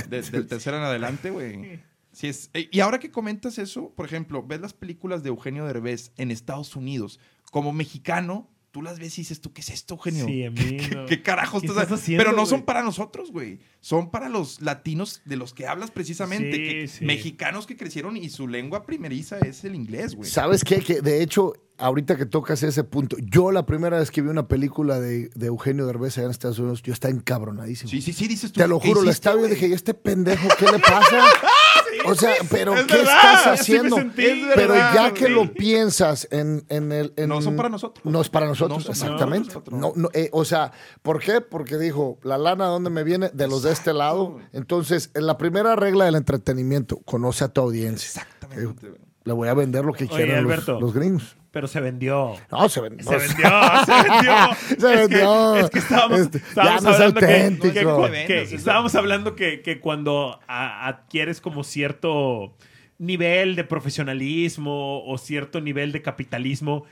[0.09, 1.79] De- del tercero en adelante, güey.
[2.15, 5.65] Sí es, eh, y ahora que comentas eso, por ejemplo, ves las películas de Eugenio
[5.65, 7.19] Derbez en Estados Unidos.
[7.51, 10.25] Como mexicano, tú las ves y dices, ¿tú qué es esto, Eugenio?
[10.25, 11.05] Sí, a mí ¿Qué, no.
[11.07, 12.23] qué carajos ¿Qué estás estás haciendo?
[12.23, 13.59] Pero no son para nosotros, güey.
[13.81, 16.53] Son para los latinos de los que hablas precisamente.
[16.53, 17.05] Sí, que- sí.
[17.05, 20.29] Mexicanos que crecieron y su lengua primeriza es el inglés, güey.
[20.29, 20.79] ¿Sabes qué?
[20.79, 24.47] Que de hecho, ahorita que tocas ese punto, yo la primera vez que vi una
[24.47, 27.89] película de, de Eugenio Derbez allá en Estados Unidos, yo estaba encabronadísimo.
[27.89, 28.59] Sí, sí, sí, dices tú.
[28.61, 29.51] Te lo ¿qué juro, la estaba y güey?
[29.53, 31.23] dije, ¿y este pendejo qué le pasa?
[32.07, 33.95] o sea, pero es ¿qué verdad, estás haciendo?
[33.97, 34.25] sentí.
[34.25, 37.13] Es Pero verdad, ya que lo piensas en, en el...
[37.17, 38.03] en- No son para nosotros.
[38.05, 39.47] No es para nosotros, No son para exactamente.
[39.47, 39.79] nosotros.
[39.79, 41.41] No, no, eh, o sea, ¿por qué?
[41.41, 43.29] Porque dijo, la lana, ¿dónde me viene?
[43.33, 44.37] De los de este lado.
[44.53, 48.07] Entonces, en la primera regla del entretenimiento, conoce a tu audiencia.
[48.07, 49.01] Exactamente, güey.
[49.23, 51.35] Le voy a vender lo que Oye, quieran los, los gringos.
[51.55, 52.33] Pero se vendió.
[52.51, 53.05] No, se vendió.
[53.05, 53.49] Se vendió,
[53.85, 54.33] se vendió.
[54.67, 55.55] Se Es que- vendió.
[55.55, 57.73] Es que, estábamos, Este, estábamos ya no es hablando que- auténtico.
[57.73, 62.57] que, No, que- estábamos hablando que, que cuando a- adquieres como cierto
[62.97, 66.85] nivel de profesionalismo o cierto nivel de capitalismo,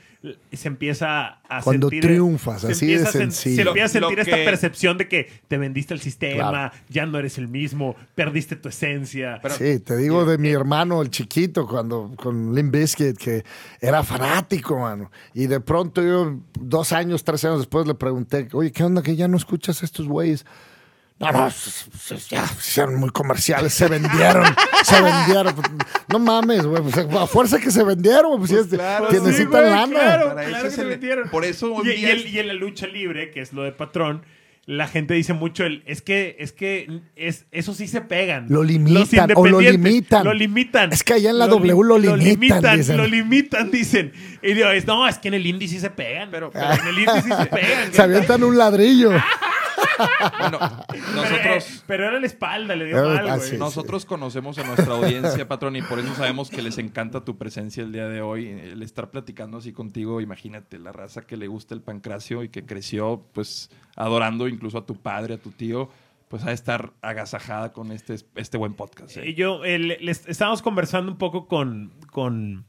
[0.52, 2.02] se empieza a Cuando sentir...
[2.02, 3.62] triunfas, se así de empieza a sen- sencillo.
[3.62, 6.74] Se empieza a sentir lo esta que- percepción de que te vendiste el sistema, Claro.
[6.88, 9.38] ya no eres el mismo, perdiste tu esencia.
[9.42, 13.44] Pero- Sí, te digo de mi hermano, el chiquito, cuando con Limp Bizkit, que
[13.80, 15.10] era fanático, mano.
[15.34, 19.16] Y de pronto yo, dos años, tres años después, le pregunté, oye, ¿qué onda que
[19.16, 20.44] ya no escuchas a estos güeyes?
[21.20, 24.44] No, no, ya se hicieron muy comerciales, se vendieron,
[24.82, 25.54] se vendieron.
[26.08, 29.18] No mames, güey, pues, a fuerza que se vendieron, güey, pues, Pues es- claro, que
[29.18, 29.86] sí, necesitan güey, lana.
[29.92, 31.28] Claro, Para claro eso que se metieron.
[31.30, 33.52] por eso hoy y, día y el- es- y en la lucha libre, que es
[33.52, 34.22] lo de patrón,
[34.66, 38.46] la gente dice mucho el es que es que es eso sí se pegan.
[38.48, 40.24] Lo limitan, o lo limitan.
[40.24, 40.90] Lo limitan.
[40.92, 42.96] Es que allá en la W lo limitan, dicen.
[42.96, 44.12] Lo limitan, dicen.
[44.42, 46.30] Y digo, es, no, es que en el indie sí se pegan.
[46.30, 47.92] Pero, pero en el indie sí se pegan.
[47.92, 49.10] Se avientan un ladrillo.
[50.38, 50.58] Bueno,
[51.14, 53.50] nosotros, Pero era la espalda, le dio Era- mal, ah, güey.
[53.50, 53.56] sí.
[53.56, 57.82] nosotros conocemos a nuestra audiencia, patrón, y por eso sabemos que les encanta tu presencia
[57.82, 58.48] el día de hoy.
[58.48, 62.64] El estar platicando así contigo, imagínate, la raza que le gusta el pancracio y que
[62.64, 65.88] creció, pues, adorando incluso a tu padre, a tu tío,
[66.28, 69.16] pues ha de estar agasajada con este, este buen podcast.
[69.18, 69.28] ¿eh?
[69.30, 72.64] Y yo, eh, le- estábamos conversando un poco con, con,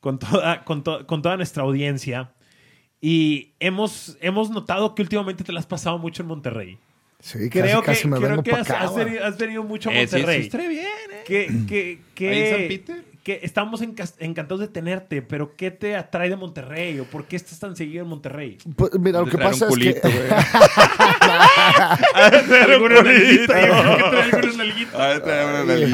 [0.00, 2.32] con, toda, con, to- con toda nuestra audiencia
[3.08, 6.76] y hemos, hemos notado que últimamente te la has pasado mucho en Monterrey.
[7.20, 8.80] Sí, Creo casi, casi que, me creo vengo que has, acá.
[8.80, 10.68] has venido, has venido mucho a Eh, sí, sí, Monterrey.
[10.68, 11.22] bien, ¿eh?
[11.24, 13.04] que, que, que, ¿Ahí en San Peter?
[13.26, 17.00] Que estamos enca- encantados de tenerte, pero ¿qué te atrae de Monterrey?
[17.00, 18.56] ¿O por qué estás tan seguido en Monterrey?
[18.76, 20.00] Pues, mira, lo que pasa un es que...
[22.14, 23.54] Alguna nalguita,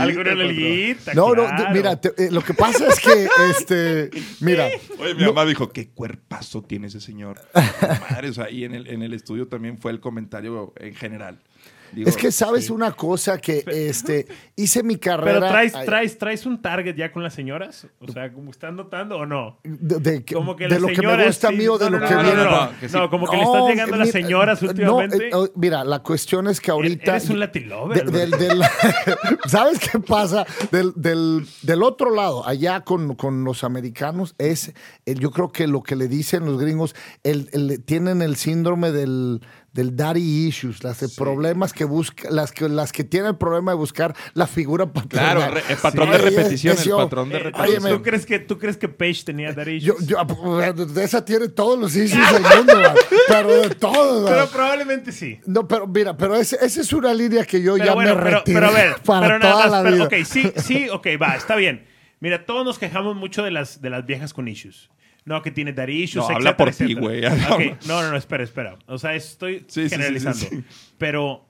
[0.02, 1.14] alguna nalguita.
[1.14, 4.68] No, no, mira, te- eh, lo que pasa es que, este, mira,
[4.98, 7.40] Oye, mi mamá dijo, qué cuerpazo tiene ese señor.
[8.10, 11.38] Madre, o sea, y en el, en el estudio también fue el comentario en general.
[11.92, 12.72] Digo, es que sabes sí.
[12.72, 14.26] una cosa que, este,
[14.56, 15.40] hice mi carrera...
[15.40, 17.86] Pero traes, traes, traes un target ya con las señoras.
[18.00, 19.58] O sea, como están notando o no.
[19.62, 21.56] De, de que- Como que de las lo que me gusta a sí.
[21.56, 22.36] mí o de No, lo no, que no, viene.
[22.36, 22.96] No, no, No, que sí.
[22.96, 25.28] No, como que le estás llegando a las mira, señoras no, últimamente.
[25.28, 27.12] eh, oh, mira, la cuestión es que ahorita...
[27.12, 28.62] Eres un Latin lover, de- del- del-
[29.48, 30.46] ¿Sabes qué pasa?
[30.70, 34.72] Del, del- del otro lado, allá con, con los americanos, es,
[35.06, 38.92] eh, yo creo que lo que le dicen los gringos, el, el- tienen el síndrome
[38.92, 39.40] del,
[39.72, 43.72] del daddy issues, las de problemas que busca, las que, las que tienen el problema
[43.72, 45.36] de buscar la figura paternal.
[45.36, 46.96] Claro, re- el patrón de Oye, repetición, es el yo.
[46.98, 47.82] patrón de Eh, repetición.
[47.96, 50.08] ¿tú, crees que, ¿Tú crees que Paige tenía daddy Yo, issues?
[50.08, 52.94] yo, de esa tiene todos los issues del mundo, man.
[53.28, 54.24] pero de todos.
[54.24, 54.32] man.
[54.34, 55.40] Pero probablemente sí.
[55.46, 58.22] No, pero mira, pero ese- esa es una línea que yo Pero ya bueno, me
[58.22, 60.04] pero, retiré pero a ver, para pero nada toda más, la pero, vida.
[60.04, 61.86] ok, sí, sí, ok, va, está bien.
[62.20, 64.90] Mira, todos nos quejamos mucho de las, de las viejas con issues.
[65.24, 67.24] No, que tiene issues, No, etcétera, habla por ti, güey.
[67.26, 68.76] Ok, No, no, no, espera, espera.
[68.86, 70.38] O sea, estoy Sí, generalizando.
[70.38, 70.64] sí, sí.
[70.98, 71.48] Pero,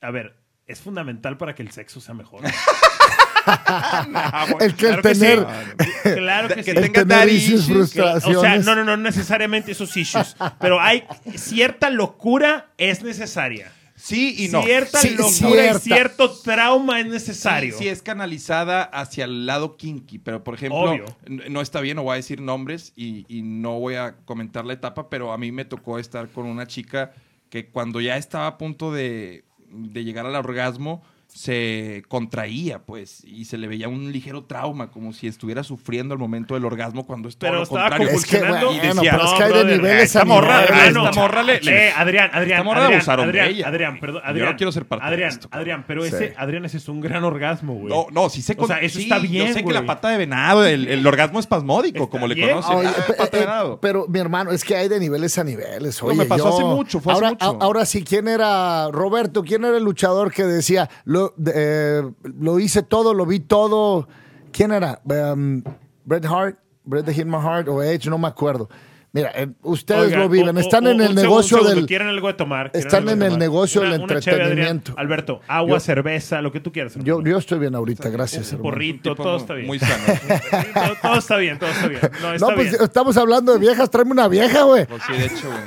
[0.00, 2.42] a ver, es fundamental para que el sexo sea mejor.
[4.60, 5.46] el que el Claro que tener,
[5.78, 6.10] sí.
[6.14, 6.74] Claro que, Que sí.
[6.74, 7.78] tenga tener issues, issues.
[7.78, 8.64] O sea, frustraciones.
[8.64, 10.36] no, no, no necesariamente esos issues.
[10.60, 13.72] Pero hay cierta locura es necesaria.
[14.04, 14.62] Sí y no.
[14.64, 15.78] Cierta Sí, locura cierta.
[15.78, 17.72] y cierto trauma es necesario.
[17.78, 21.04] Sí, sí es canalizada hacia el lado kinky, pero por ejemplo, Obvio.
[21.48, 24.72] no está bien, no voy a decir nombres y, y no voy a comentar la
[24.72, 27.12] etapa, pero a mí me tocó estar con una chica
[27.48, 31.02] que cuando ya estaba a punto de, de llegar al orgasmo,
[31.34, 36.18] se contraía, pues, y se le veía un ligero trauma, como si estuviera sufriendo al
[36.20, 38.08] momento del orgasmo cuando es todo Pero lo estaba contrario.
[38.10, 38.66] Es que, convulsionando.
[38.66, 40.92] bueno, Y decía, pero es que hay de brother, niveles esta a morra- niveles.
[40.94, 41.04] no.
[41.08, 42.50] esta morra le- le- Eh, Adrián, Adrián.
[42.60, 43.68] Esta morra Adrián, abusaron de Adrián, ella.
[43.68, 44.22] Adrián, perdón.
[44.22, 46.08] Yo Adrián, no quiero ser parte de Adrián, esto, Adrián, pero Sí.
[46.08, 47.88] ese, Adrián, ese es un gran orgasmo, güey.
[47.94, 50.10] No, no, sí sé O sea, eso sí, está bien, Yo sé que la pata
[50.10, 52.50] de venado, el, el orgasmo espasmódico, Está como le bien.
[52.50, 52.76] conocen.
[52.76, 53.80] Oye, Ah, pe- pata de eh, venado.
[53.80, 56.00] pero mi hermano, es que hay de niveles a niveles.
[56.02, 57.58] No, Oye, me pasó yo- hace mucho, fue hace ahora, mucho.
[57.62, 59.42] ahora sí, ¿quién era Roberto?
[59.42, 61.21] ¿Quién era el luchador que decía, lo,
[61.54, 64.08] eh, lo hice todo, lo vi todo?
[64.52, 65.00] ¿Quién era?
[65.04, 65.62] Um,
[66.04, 68.68] Bret Hart, Bret the Hitman Hart o Edge, no me acuerdo.
[69.14, 71.86] Mira, eh, ustedes Oigan, lo viven, o- están o- en el negocio segundo, del...
[71.86, 72.70] Quieren algo de tomar.
[72.72, 74.94] Están en el negocio del chévere, entretenimiento.
[74.96, 76.94] Alberto, agua, Yo- cerveza, lo que tú quieras.
[76.96, 78.52] Yo, yo estoy bien ahorita, gracias.
[78.54, 79.66] un porrito, todo muy- está bien.
[79.66, 79.94] Muy sano.
[80.74, 82.00] todo, todo está bien, todo está bien.
[82.22, 82.82] No, está No, pues bien.
[82.82, 84.86] estamos hablando de viejas, tráeme una vieja, güey.
[84.86, 85.46] Pues sí, de hecho.
[85.48, 85.60] güey,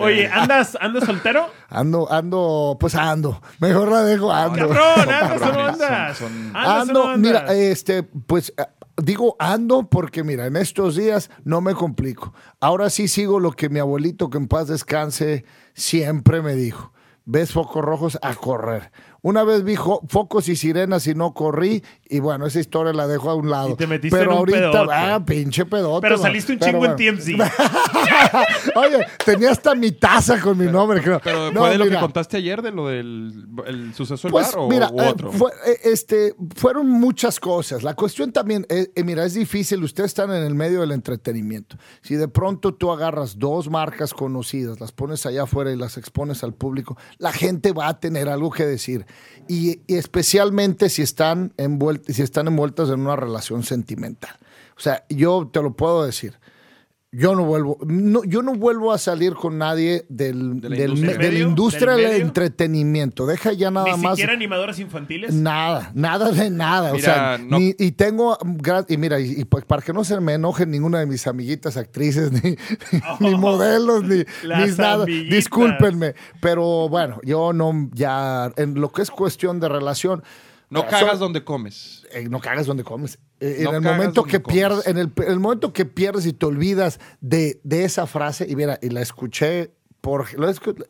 [0.00, 1.48] Oye, ¿andas, ¿andas soltero?
[1.68, 3.40] Ando, ando, pues ando.
[3.60, 4.68] Mejor la dejo, ando.
[4.68, 6.16] Cabrón, andas o no cabrones, andas.
[6.18, 7.18] son- son- ¿Andas o Ando, no andas?
[7.42, 8.62] mira, este, pues eh,
[8.96, 12.32] digo ando porque mira, en estos días no me complico.
[12.60, 16.92] Ahora sí sigo lo que mi abuelito, que en paz descanse, siempre me dijo.
[17.28, 18.92] Ves focos rojos a correr.
[19.20, 23.28] Una vez vi focos y sirenas y no corrí, y bueno, esa historia la dejo
[23.30, 23.70] a un lado.
[23.70, 24.92] Y te metiste Pero en un ahorita, pedote.
[24.94, 26.02] ah, pinche pedote.
[26.02, 26.22] Pero man.
[26.22, 27.16] saliste un Pero chingo en.
[27.16, 27.26] TMZ.
[28.76, 31.20] Oye, tenía hasta mi taza con mi nombre, creo.
[31.22, 31.96] Pero No, fue de lo mira.
[31.96, 35.08] que contaste ayer, de lo del el suceso del Pues bar o mira, u eh,
[35.08, 35.32] otro.
[35.32, 37.82] fue- eh, este, fueron muchas cosas.
[37.82, 39.82] La cuestión también, eh, eh, mira, es difícil.
[39.82, 41.76] Ustedes están en el medio del entretenimiento.
[42.02, 46.42] Si de pronto tú agarras dos marcas conocidas, las pones allá afuera y las expones
[46.44, 49.06] al público, la gente va a tener algo que decir.
[49.48, 54.36] Y, y especialmente si están, envuelt- si están envueltas en una relación sentimental.
[54.76, 56.38] O sea, yo te lo puedo decir.
[57.18, 61.38] Yo no vuelvo, no, yo no vuelvo a salir con nadie del, ¿De la del
[61.38, 61.94] industria?
[61.96, 63.24] ¿Del del entretenimiento.
[63.26, 64.12] Deja ya nada Ni más.
[64.16, 65.32] siquiera animadoras infantiles.
[65.32, 66.92] Nada, nada de nada.
[66.92, 68.36] o sea, no- ni- y tengo,
[68.88, 71.76] y mira, y, y pues para que no se me enojen ninguna de mis amiguitas
[71.78, 72.56] actrices, ni,
[73.20, 75.34] ni modelos, ni, ni nada, amiguitas.
[75.34, 76.14] discúlpenme.
[76.42, 80.22] Pero bueno, yo no, ya, en lo que es cuestión de relación.
[80.68, 82.06] no eh, cagas son- donde comes.
[82.12, 83.18] eh, no cagas donde comes.
[83.40, 86.46] Eh, No en el momento que pierdes, en el, el momento que pierdes y te
[86.46, 90.24] olvidas de, de esa frase, y mira, y la escuché por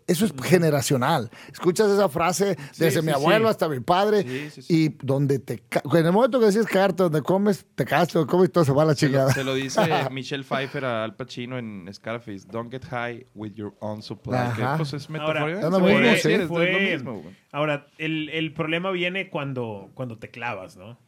[0.07, 1.31] eso es generacional.
[1.51, 3.51] Escuchas esa frase desde sí, mi abuelo sí.
[3.51, 4.85] hasta mi padre, Sí, sí, sí.
[4.85, 5.55] y donde te
[5.95, 8.73] en el momento que decides cagarte donde comes, te cagas donde comes y todo se
[8.73, 9.33] va a la Se lo, chingada.
[9.33, 9.81] se lo dice
[10.13, 12.47] Michelle Pfeiffer a Al Pacino en Scarface.
[12.51, 14.35] Don't get high with your own supply.
[14.37, 14.73] Ajá.
[14.73, 16.05] Que, pues es Ahora, es lo mismo, sí.
[16.05, 17.23] decir, es fue- lo mismo.
[17.53, 20.99] Ahora, el, el problema viene cuando, cuando te clavas, ¿no?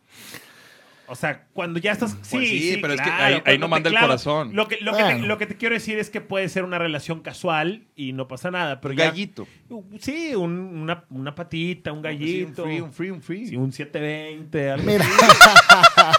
[1.11, 2.11] O sea, cuando ya estás.
[2.23, 4.55] Sí, Pues sí, sí, pero es que ahí- no te manda el corazón.
[4.55, 5.27] Lo que, lo, que te, Bueno.
[5.27, 8.51] lo que te quiero decir es que puede ser una relación casual y no pasa
[8.51, 8.81] nada.
[8.81, 9.47] Pero Un ya- gallito.
[10.01, 12.63] Sí, un- una, una patita, un Sí, gallito.
[12.65, 13.47] un free, un free, un free.
[13.49, 15.05] sí, un 720, algo Mira.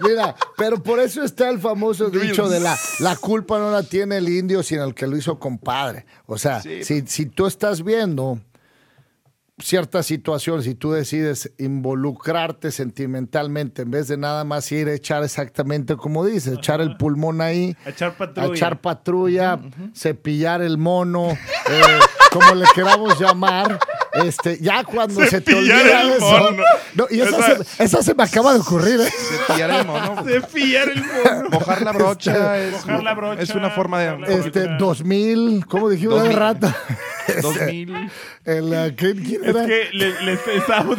[0.00, 4.18] Mira, pero por eso está el famoso dicho de la, la culpa no la tiene
[4.18, 6.06] el indio, sino el que lo hizo compadre.
[6.26, 6.84] O sea, Sí.
[6.84, 8.40] si, si tú estás viendo
[9.60, 15.24] ciertas situaciones y tú decides involucrarte sentimentalmente en vez de nada más ir a echar
[15.24, 18.54] exactamente como dices, echar el pulmón ahí, A echar a patrulla.
[18.54, 19.60] echar patrulla,
[19.94, 21.98] cepillar el mono, eh,
[22.32, 23.78] como le queramos llamar.
[24.24, 26.20] Este, ya cuando se te Cepillar olvida el eso.
[26.20, 26.62] mono.
[26.94, 29.10] No, y esa, Esa- se, esa se me acaba de ocurrir, ¿eh?
[29.46, 30.24] Cepillar el mono.
[30.24, 31.48] Cepillar el mono.
[31.50, 34.34] Mojar la brocha es, Mojar la brocha, es una forma de...
[34.34, 34.76] Este, brocha.
[34.78, 36.36] 2000, ¿cómo dijimos 2000.
[36.36, 36.74] rato?
[37.42, 38.10] 2000...
[38.44, 39.66] El, uh, ¿quién, quién Es era?
[39.66, 40.96] que le, le estábamos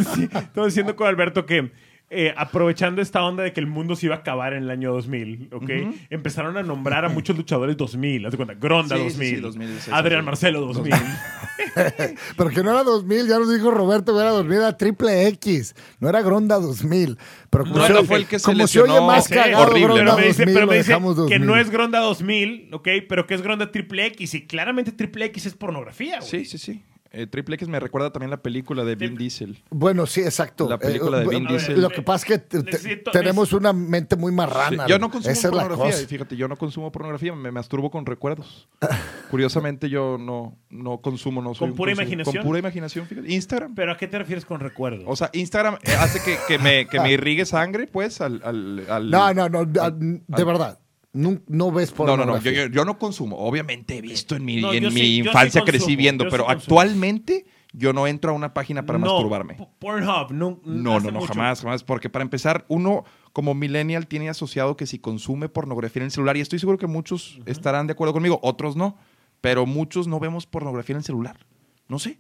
[0.65, 1.71] diciendo con Alberto que
[2.11, 4.91] eh, aprovechando esta onda de que el mundo se iba a acabar en el año
[4.93, 5.69] 2000, ¿ok?
[6.09, 9.41] Empezaron a nombrar a muchos luchadores 2000, haz de cuenta, Gronda Sí, sí, 2000, sí,
[9.41, 10.25] 2000, sí, Adrián sí.
[10.25, 10.93] Marcelo 2000.
[12.37, 15.75] Pero que no era 2000, ya nos dijo Roberto que era 2000, era triple X,
[15.99, 17.17] no era Gronda 2000.
[17.49, 19.07] Pero como No, se no fue el que se como se oye lesionó.
[19.07, 21.45] más Sí, cagado horrible, Gronda pero me 2000, dice, pero lo me dice que 2000.
[21.45, 22.87] no es Gronda 2000, ¿ok?
[23.07, 26.29] Pero que es Gronda triple X y claramente triple X es pornografía, güey.
[26.29, 26.83] Sí, sí, sí.
[27.11, 29.63] Eh, Triple X me recuerda también la película de Vin Diesel.
[29.71, 30.69] Bueno, sí, exacto.
[30.69, 31.81] La película de Vin bueno, Diesel.
[31.81, 34.85] Lo que pasa es que te- te- Necesito- tenemos una mente muy marrana.
[34.85, 38.67] Sí, Yo no consumo Esa pornografía, fíjate, yo no consumo pornografía, me masturbo con recuerdos.
[39.31, 42.35] Curiosamente yo no, no consumo, no soy ¿Con pura consumo- imaginación?
[42.35, 43.31] Con pura imaginación, fíjate.
[43.33, 43.75] Instagram.
[43.75, 45.03] ¿Pero a qué te refieres con recuerdos?
[45.07, 48.41] O sea, Instagram eh, hace que, que me, que me irrigue sangre, pues, al...
[48.43, 50.79] al, al- No, no, no, de al- verdad.
[51.11, 52.51] No, no ves No, no, no, pornografía.
[52.51, 53.37] yo, yo- yo no consumo.
[53.37, 56.23] Obviamente he visto en mi, No, en mi sí- yo sí infancia crecí consumo, viendo,
[56.25, 59.57] sí pero actualmente yo no entro a una página para No, masturbarme.
[59.79, 60.59] Pornhub, no.
[60.65, 61.33] No, no, no, mucho.
[61.33, 61.83] jamás, jamás.
[61.83, 66.37] Porque para empezar, uno como millennial tiene asociado que si consume pornografía en el celular,
[66.37, 68.97] y estoy seguro que muchos estarán de acuerdo conmigo, otros no,
[69.41, 71.45] pero muchos no vemos pornografía en el celular.
[71.87, 72.19] No sé.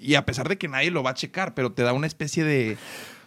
[0.00, 2.42] Y a pesar de que nadie lo va a checar, pero te da una especie
[2.44, 2.76] de...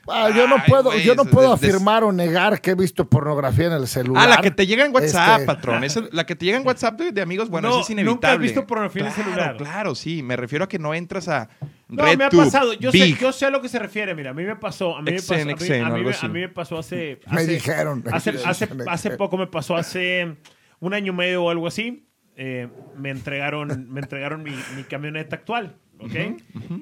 [0.10, 3.10] Ah, yo no Ay, puedo, güey, yo no puedo afirmar o negar que he visto
[3.10, 4.24] pornografía en el celular.
[4.26, 5.84] Ah, la que te llega en WhatsApp, Este, patrón.
[5.84, 8.14] Esa- la que te llega en WhatsApp de, de amigos, bueno, No, eso es inevitable.
[8.16, 9.58] nunca has visto pornografía en el Claro, celular.
[9.58, 10.24] Claro, sí.
[10.24, 11.50] Me refiero a que no entras a
[11.90, 12.74] No, me ha pasado.
[12.74, 13.18] Yo sé, Big.
[13.20, 14.16] yo sé a lo que se refiere.
[14.16, 14.96] Mira, a mí me pasó.
[14.98, 15.34] A mí me pasó.
[15.34, 16.26] A mí, XN, a mí algo me- así.
[16.26, 17.20] a mí me pasó hace.
[17.32, 18.04] Me hace- dijeron.
[18.12, 20.38] Hace, hace, hace poco me pasó hace
[20.80, 22.04] un año y medio o algo así.
[22.40, 22.68] eh,
[22.98, 25.76] me entregaron, me entregaron mi, mi camioneta actual.
[26.00, 26.14] ¿Ok?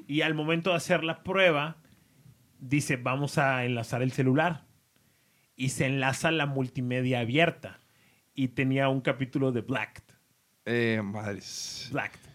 [0.06, 1.76] Y al momento de hacer la prueba,
[2.68, 4.64] dice: Vamos a enlazar el celular.
[5.56, 7.80] Y se enlaza la multimedia abierta.
[8.34, 10.04] Y tenía un capítulo de Blacked.
[10.66, 11.88] Eh, madres.
[11.92, 12.25] Blacked.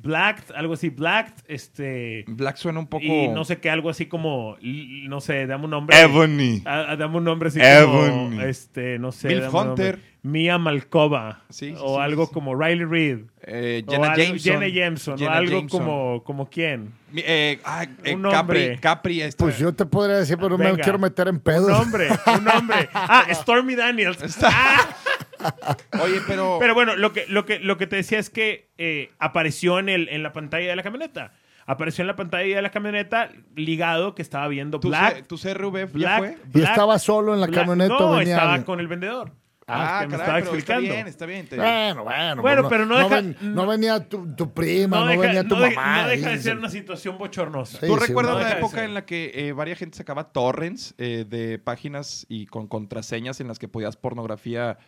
[0.00, 0.90] Blacked, algo así.
[0.90, 2.24] Blacked, este.
[2.28, 3.04] Black suena un poco...
[3.04, 6.00] Y no sé qué, algo así como, no sé, dame un nombre.
[6.00, 6.62] Ebony.
[6.64, 8.08] Ah, ah, dame un nombre así Ebony.
[8.30, 9.28] como, este, no sé.
[9.34, 9.58] Un nombre.
[9.70, 10.08] Hunter.
[10.22, 11.42] Mia Malkova.
[11.48, 12.32] Sí, sí, o sí, algo sí.
[12.34, 13.18] como Riley Reid.
[13.42, 14.52] Eh, o Jenna algo- Jameson.
[14.52, 15.18] Jenna Jameson.
[15.18, 15.78] Jenna o algo Jameson.
[15.80, 16.92] como, como quién.
[17.14, 18.78] Eh, ah, eh, Un Capri, nombre.
[18.80, 19.22] Capri.
[19.22, 21.70] esta- Pues yo te podría decir, pero no me quiero meter en Un pedos.
[21.70, 22.88] nombre, un nombre.
[22.94, 24.18] Ah, Stormy Daniels.
[24.42, 24.88] Ah,
[26.02, 26.58] Oye, pero...
[26.60, 29.88] Pero bueno, lo que, lo que, lo que te decía es que eh, apareció en,
[29.88, 31.32] el, en la pantalla de la camioneta.
[31.66, 35.16] Apareció en la pantalla de la camioneta ligado que estaba viendo ¿Tu, Black.
[35.16, 36.36] C- tu CRV ya Black, fue?
[36.46, 37.94] Y Black- estaba solo en la Black- camioneta.
[37.98, 38.64] No, venía estaba alguien.
[38.64, 39.32] con el vendedor.
[39.70, 40.82] Ah, que me caray, estaba pero explicando.
[40.82, 41.46] está bien, está bien.
[41.46, 42.40] te- Bueno, bueno.
[42.40, 45.56] Bueno, pues pero no deja- ven- no venía tu, tu prima, no, deja, venía tu
[45.56, 46.02] no de- mamá.
[46.04, 47.78] no deja de ser una situación bochornosa.
[47.80, 50.94] Sí, ¿Tú sí, recuerdas no la época en la que eh, varias gente sacaba torrents
[50.96, 54.78] eh, de páginas y con contraseñas en las que podías pornografía,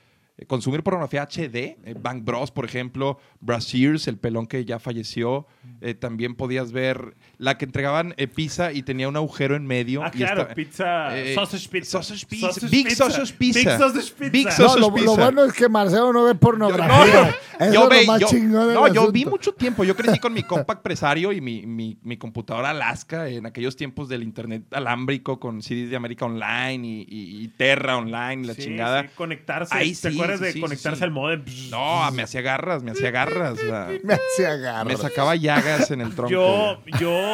[0.46, 1.56] consumir pornografía HD?
[1.56, 5.46] Eh, Bang Bros, por ejemplo, Brasiers, el pelón que ya falleció.
[5.80, 10.02] Eh, también podías ver la que entregaban eh, pizza y tenía un agujero en medio.
[10.04, 11.90] Ah, y claro, pizza, eh, sausage pizza.
[12.02, 12.66] Sausage pizza.
[12.68, 13.58] Big sausage pizza.
[13.60, 14.30] Big sausage pizza.
[14.30, 15.10] Big No, sausage lo, lo pizza.
[15.12, 17.28] bueno es que Marcelo no ve Yo, pornografía.
[17.30, 17.36] Eso
[17.68, 19.84] es yo lo ve- más yo- no, yo vi mucho tiempo.
[19.84, 24.08] Yo crecí con mi compact presario y mi, mi, mi computadora Alaska en aquellos tiempos
[24.10, 28.64] del internet alámbrico con CDs de América Online y, y- y Terra Online, la Sí,
[28.64, 29.02] chingada.
[29.02, 29.74] sí, conectarse.
[29.74, 31.04] Ahí ¿Te sí, acuerdas sí, de sí, conectarse sí.
[31.04, 31.42] al modem?
[31.70, 33.52] No, me hacía garras, me hacía garras.
[33.52, 34.86] o sea, Me hacía agarrar.
[34.86, 36.30] me sacaba llagas en el tronco.
[36.30, 37.29] Yo, yo,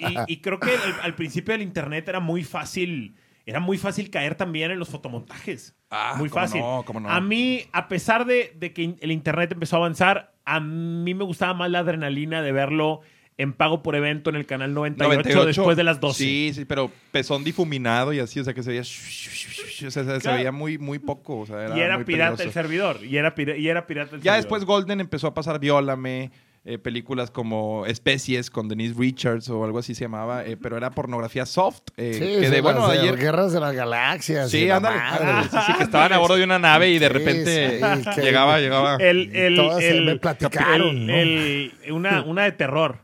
[0.00, 4.10] y, y creo que al, al principio del internet era muy fácil, era muy fácil
[4.10, 5.74] caer también en los fotomontajes.
[5.90, 6.60] Ah, muy cómo fácil.
[6.60, 7.08] no, cómo no.
[7.10, 11.24] A mí, a pesar de, de que el internet empezó a avanzar, a mí me
[11.24, 13.00] gustaba más la adrenalina de verlo
[13.38, 16.18] en pago por evento en el canal 98, 98, después de las 12.
[16.18, 18.80] Sí, sí, pero pezón difuminado y así, o sea, que se veía...
[18.80, 21.40] o sea, se, veía muy, muy poco.
[21.40, 22.42] O sea, era y era muy pirata peligroso.
[22.48, 23.04] el servidor.
[23.04, 24.36] Y era, y era pirata el Ya servidor.
[24.36, 26.30] después Golden empezó a pasar Viólame,
[26.68, 30.90] eh, películas como Especies con Denise Richards o algo así se llamaba, eh, pero era
[30.90, 31.82] pornografía soft.
[31.96, 33.16] eh, Sí, que de, bueno, de ayer...
[33.16, 34.52] Guerras de las Galaxias.
[34.52, 35.48] y Sí, la ándale.
[35.48, 37.80] sí, sí, que estaban a bordo de una nave y de repente
[38.14, 38.96] sí, llegaba, llegaba.
[38.96, 41.14] El, el, Todas se el- me platicaron, el- ¿no?
[41.14, 42.98] el- una, una de terror.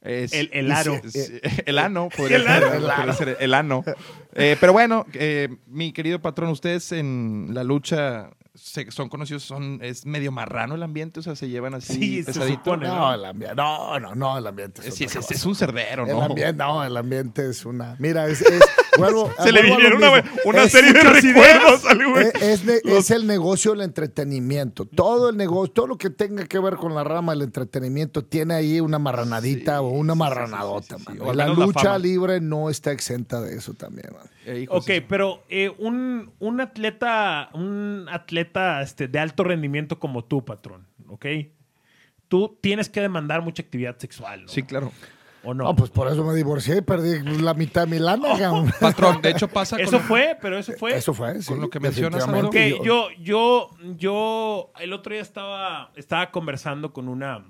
[0.00, 1.00] Es- el- el aro.
[1.02, 2.86] es- es- el ano, podría El ser, ano.
[2.96, 3.84] podría ser el ano.
[4.34, 9.80] Eh, pero bueno, eh, mi querido patrón, ustedes en la lucha se- son conocidos, son
[9.82, 12.58] es medio marrano el ambiente, o sea, se llevan así Sí, se pesadito.
[12.58, 12.86] supone.
[12.88, 13.56] No, el ambiente.
[13.56, 14.80] No, no, no, el ambiente.
[14.86, 16.22] Es, Es, es, un cerdero, El ¿no?
[16.22, 17.96] ambiente, no, el ambiente es una.
[17.98, 18.40] Mira, es.
[18.42, 18.62] es
[18.98, 22.26] vuelvo, Se le vinieron una, una Es- serie de recuerdos al güey.
[22.28, 24.84] Es, es ne- es el negocio del entretenimiento.
[24.86, 28.54] Todo el negocio, todo lo que tenga que ver con la rama del entretenimiento tiene
[28.54, 30.96] ahí una marranadita Sí, o una sí, sí, marranadota.
[30.98, 31.18] sí, sí, sí.
[31.18, 31.30] mano.
[31.30, 34.08] O la lucha libre no está exenta de eso también.
[34.12, 34.30] mano.
[34.46, 40.44] Eh, Ok, pero eh, un, un atleta, un atleta este, de alto rendimiento como tú,
[40.44, 41.26] patrón, ¿ok?
[42.28, 44.48] Tú tienes que demandar mucha actividad sexual, ¿no?
[44.48, 44.92] Sí, claro.
[45.44, 45.64] ¿O no?
[45.64, 48.28] No, pues por eso me divorcié y perdí la mitad de mi lana.
[48.38, 48.72] cabrón.
[48.80, 50.00] Patrón, de hecho pasa eso con...
[50.00, 50.96] fue, pero eso fue.
[50.96, 51.48] Eso fue, sí.
[51.48, 52.74] Con lo que mencionas, definitivamente.
[52.80, 57.44] Ok, yo, yo, yo, el otro día estaba, estaba conversando con una,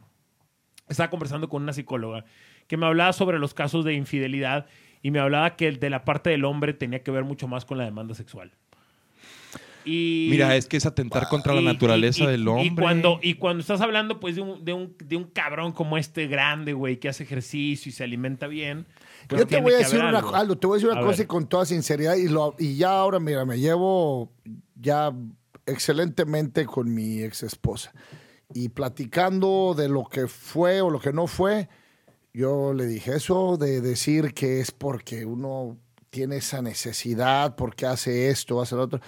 [0.89, 2.25] estaba conversando con una psicóloga
[2.67, 4.67] que me hablaba sobre los casos de infidelidad
[5.05, 7.65] y me hablaba que el de la parte del hombre tenía que ver mucho más
[7.67, 8.51] con la demanda sexual.
[9.85, 12.65] Y, Mira, es que es atentar contra la naturaleza y- y- del hombre.
[12.65, 15.99] Y cuando, y cuando estás hablando, pues, de un, de, un, de un cabrón como
[15.99, 18.87] este grande, güey, que hace ejercicio y se alimenta bien.
[19.29, 20.35] pues, Yo te tiene voy a que decir una, algo.
[20.35, 21.25] Aldo, te voy a decir una A cosa ver.
[21.25, 24.33] y con toda sinceridad y, lo, y ya ahora, mira, me llevo
[24.75, 25.13] ya
[25.67, 27.93] excelentemente con mi ex esposa.
[28.55, 31.69] Y platicando de lo que fue o lo que no fue,
[32.35, 35.79] yo le dije eso de decir que es porque uno
[36.11, 39.01] tiene esa necesidad, porque hace esto, hace lo otro.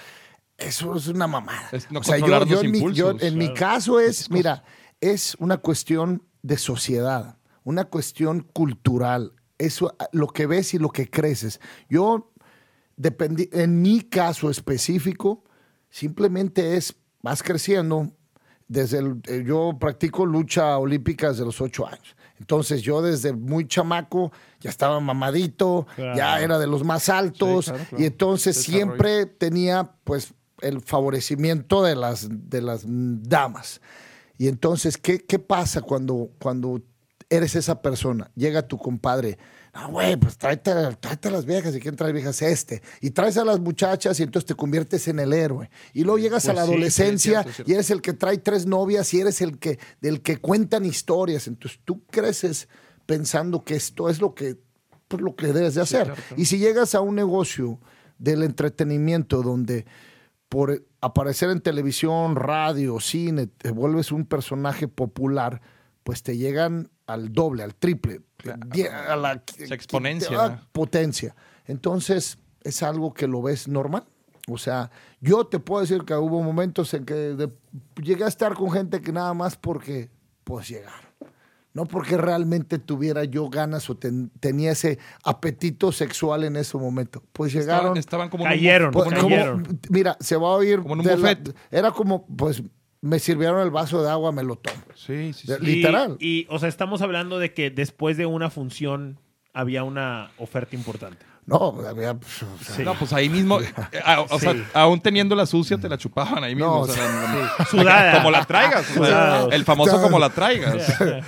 [0.57, 1.69] Eso es una mamada.
[1.73, 4.65] Es no o sea, yo, yo en, mi, yo en mi caso es, mira,
[5.01, 9.35] es una cuestión de sociedad, una cuestión cultural.
[9.59, 11.61] Eso, lo que ves y lo que creces.
[11.89, 12.33] Yo,
[12.97, 15.45] dependi- en mi caso específico,
[15.91, 18.13] simplemente es, vas creciendo.
[18.69, 22.17] Desde el- eh, yo practico lucha olímpica desde los ocho años.
[22.39, 26.17] Entonces yo desde muy chamaco ya estaba mamadito, Claro.
[26.17, 28.03] ya era de los más altos Sí, claro, claro.
[28.03, 28.77] y entonces Desarrollo.
[28.87, 33.81] siempre tenía pues el favorecimiento de las, de las damas.
[34.39, 36.83] Y entonces, ¿qué, qué pasa cuando, cuando
[37.31, 38.31] eres esa persona?
[38.35, 39.39] Llega tu compadre,
[39.77, 42.41] no, güey, pues tráete, tráete a las viejas, ¿y quién trae viejas?
[42.41, 42.81] Este.
[43.03, 45.69] Y traes a las muchachas y entonces te conviertes en el héroe.
[45.93, 47.71] Y luego llegas a Pues la sí, sí, es adolescencia cierto, es cierto.
[47.71, 51.47] y eres el que trae tres novias y eres el que, del que cuentan historias.
[51.47, 52.69] Entonces tú creces
[53.05, 54.57] pensando que esto es lo que,
[55.09, 56.05] pues, lo que debes de hacer.
[56.05, 56.41] claro, claro.
[56.41, 57.79] Y si llegas a un negocio
[58.19, 59.85] del entretenimiento donde
[60.49, 65.61] por aparecer en televisión, radio, cine, te vuelves un personaje popular,
[66.07, 68.21] pues te llegan al doble, al triple,
[69.09, 70.45] a la Se exponencia.
[70.45, 71.35] a potencia.
[71.65, 74.05] Entonces, es algo que lo ves normal.
[74.49, 77.51] O sea, yo te puedo decir que hubo momentos en que de-
[78.01, 80.09] llegué a estar con gente que nada más porque,
[80.45, 81.05] pues llegaron.
[81.75, 87.21] No porque realmente tuviera yo ganas o ten- tenía ese apetito sexual en ese momento.
[87.33, 87.97] Pues llegaron.
[87.99, 88.51] Estaban, como un
[88.93, 89.81] Pues, como cayeron.
[89.91, 90.81] mira, se va a oír.
[90.83, 91.39] Como en un la-
[91.73, 92.63] era como, pues,
[93.01, 94.77] me sirvieron el vaso de agua, me lo tomo.
[94.95, 95.55] Sí, sí, sí.
[95.61, 96.17] Literal.
[96.21, 99.19] Y, o sea, estamos hablando de que después de una función
[99.53, 101.25] había una oferta importante.
[101.47, 102.83] No, había, pues, o sea, Sí.
[102.83, 103.61] No, pues ahí mismo,
[103.93, 106.71] eh, a- o sea, aún teniendo la sucia, te la chupaban ahí mismo.
[106.71, 108.15] No, o sea, Sudada.
[108.15, 108.81] Como la traigas.
[108.91, 109.49] o sea, Sudada.
[109.55, 110.93] el famoso como la traigas.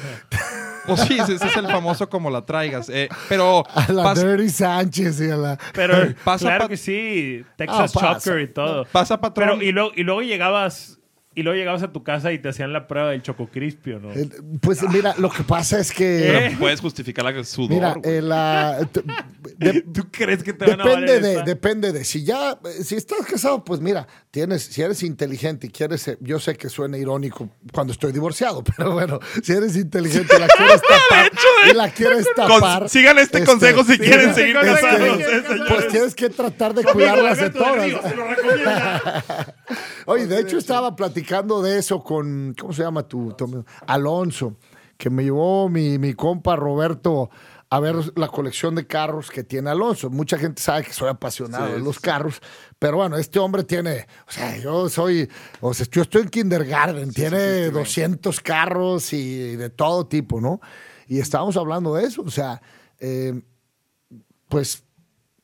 [0.87, 2.89] Pues sí, ese es el famoso como la traigas.
[2.89, 5.59] Eh, pero a la Dirty Sánchez y a la.
[5.75, 8.87] Pero Pasa claro pa- que sí, Texas Ah, y todo.
[8.87, 9.59] pasa patrón.
[9.59, 10.98] Pero y luego, y luego llegabas
[11.35, 14.01] y luego llegabas a tu casa y te hacían la prueba del Choco Crispy, ¿o
[14.01, 14.13] no?
[14.13, 14.29] Eh,
[14.61, 16.29] Pues mira, lo que pasa es que.
[16.29, 16.33] ¿Eh?
[16.49, 17.71] Pero puedes justificar la sudor.
[17.71, 18.79] Mira, eh, la-
[19.57, 22.05] de- ¿Tú crees que te van a Depende valer de, depende de.
[22.05, 26.41] Si ya, eh, si estás casado, pues mira, tienes, si eres inteligente y quieres, yo
[26.41, 30.81] sé que suena irónico cuando estoy divorciado, pero bueno, si eres inteligente y la quieres
[30.89, 31.31] tapar,
[31.71, 32.81] y la quieres tapar.
[32.81, 36.85] Con- sigan este consejo si quieren seguir este, casados, eh, Pues tienes que tratar de
[36.85, 37.85] cuidarlas de todas.
[37.85, 39.55] Río, se lo recomienda.
[40.07, 43.35] Oye, de hecho estaba platicando de eso con, ¿cómo se llama tu?
[43.87, 44.57] Alonso,
[44.97, 47.31] que me llevó mi, mi compa Roberto
[47.71, 50.09] a ver la colección de carros que tiene Alonso.
[50.09, 52.41] Mucha gente sabe que soy apasionado Sí, de los carros,
[52.79, 55.29] pero bueno, este hombre tiene, o sea, yo soy,
[55.61, 60.61] o sea, yo estoy en kindergarten, tiene sí, 200 carros y de todo tipo, ¿no?
[61.09, 62.61] Y estábamos hablando de eso, o sea,
[63.01, 63.41] eh,
[64.49, 64.85] pues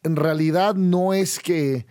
[0.02, 1.86] en realidad no es que,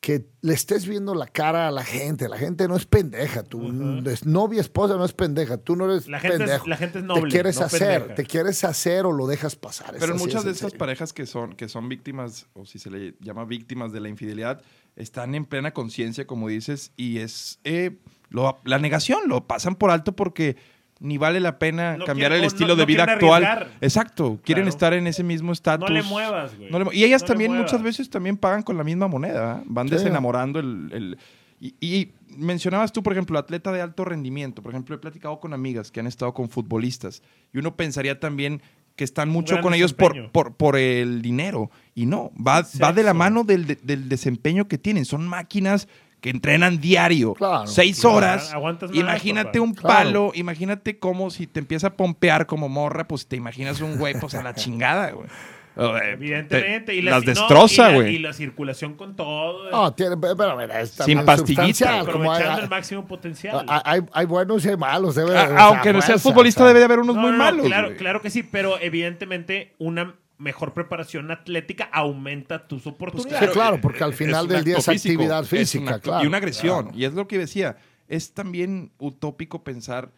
[0.00, 2.28] que le estés viendo la cara a la gente.
[2.28, 3.44] La gente no es pendeja.
[3.44, 5.58] Tu es novia, esposa no es pendeja.
[5.58, 8.14] Tú no eres La gente es- la gente es noble, Te quieres no hacer, pendeja.
[8.16, 9.94] te quieres hacer o lo dejas pasar.
[9.94, 12.90] Es Pero así muchas de estas parejas que son, que son víctimas, o si se
[12.90, 14.60] le llama víctimas de la infidelidad,
[14.96, 19.92] están en plena conciencia, como dices, y es eh, lo- la negación, lo pasan por
[19.92, 20.56] alto porque
[21.02, 23.44] ni vale la pena No cambiar el estilo no- de vida actual.
[23.44, 23.72] arriesgar.
[23.80, 24.68] Exacto, quieren Claro.
[24.74, 25.88] estar en ese mismo estatus.
[25.88, 26.70] No le muevas, güey.
[26.70, 29.64] No le mu- y ellas también muchas veces también pagan con la misma moneda, ¿eh?
[29.66, 29.94] van Sí.
[29.94, 30.90] desenamorando el...
[30.92, 31.18] el-
[31.60, 34.62] y, y mencionabas tú, por ejemplo, atleta de alto rendimiento.
[34.62, 37.22] Por ejemplo, he platicado con amigas que han estado con futbolistas
[37.52, 38.62] y uno pensaría también
[38.96, 41.70] que están mucho con ellos por, por, por el dinero.
[41.94, 45.04] Y no, va, va de la mano del, de- del desempeño que tienen.
[45.04, 45.86] Son máquinas
[46.22, 47.66] que entrenan diario, Claro.
[47.66, 48.54] seis Claro, horas.
[48.94, 49.60] imagínate papá.
[49.60, 49.94] un Claro.
[49.94, 54.14] palo, imagínate cómo si te empieza a pompear como morra, pues te imaginas un güey,
[54.18, 55.26] pues a la chingada, güey.
[55.74, 56.80] Eh, Evidentemente.
[56.92, 58.16] te- y las destroza, güey.
[58.16, 59.70] Y la circulación con todo.
[59.70, 61.94] No, tiene, pero mira, es Sin pastillita.
[61.94, 63.64] hay- aprovechando el máximo potencial.
[63.66, 65.14] hay, hay- hay buenos y hay malos.
[65.14, 66.68] debe- Ah, o sea, aunque no seas futbolista, o sea.
[66.68, 67.64] debe de haber unos No, muy malos.
[67.66, 73.48] Claro, claro que sí, pero evidentemente una mejor preparación atlética aumenta tus oportunidades.
[73.48, 76.24] Sí, claro, porque al final del día es físico, actividad es física, acto- claro.
[76.24, 76.82] Y una agresión.
[76.86, 76.98] Claro.
[76.98, 77.76] Y es lo que decía.
[78.08, 80.10] Es también utópico pensar.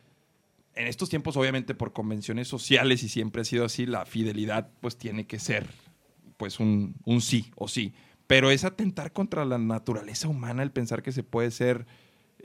[0.74, 4.96] En estos tiempos, obviamente, por convenciones sociales, y siempre ha sido así, la fidelidad, pues
[4.96, 5.66] tiene que ser
[6.36, 7.92] pues un, un sí o sí.
[8.26, 11.86] Pero es atentar contra la naturaleza humana el pensar que se puede ser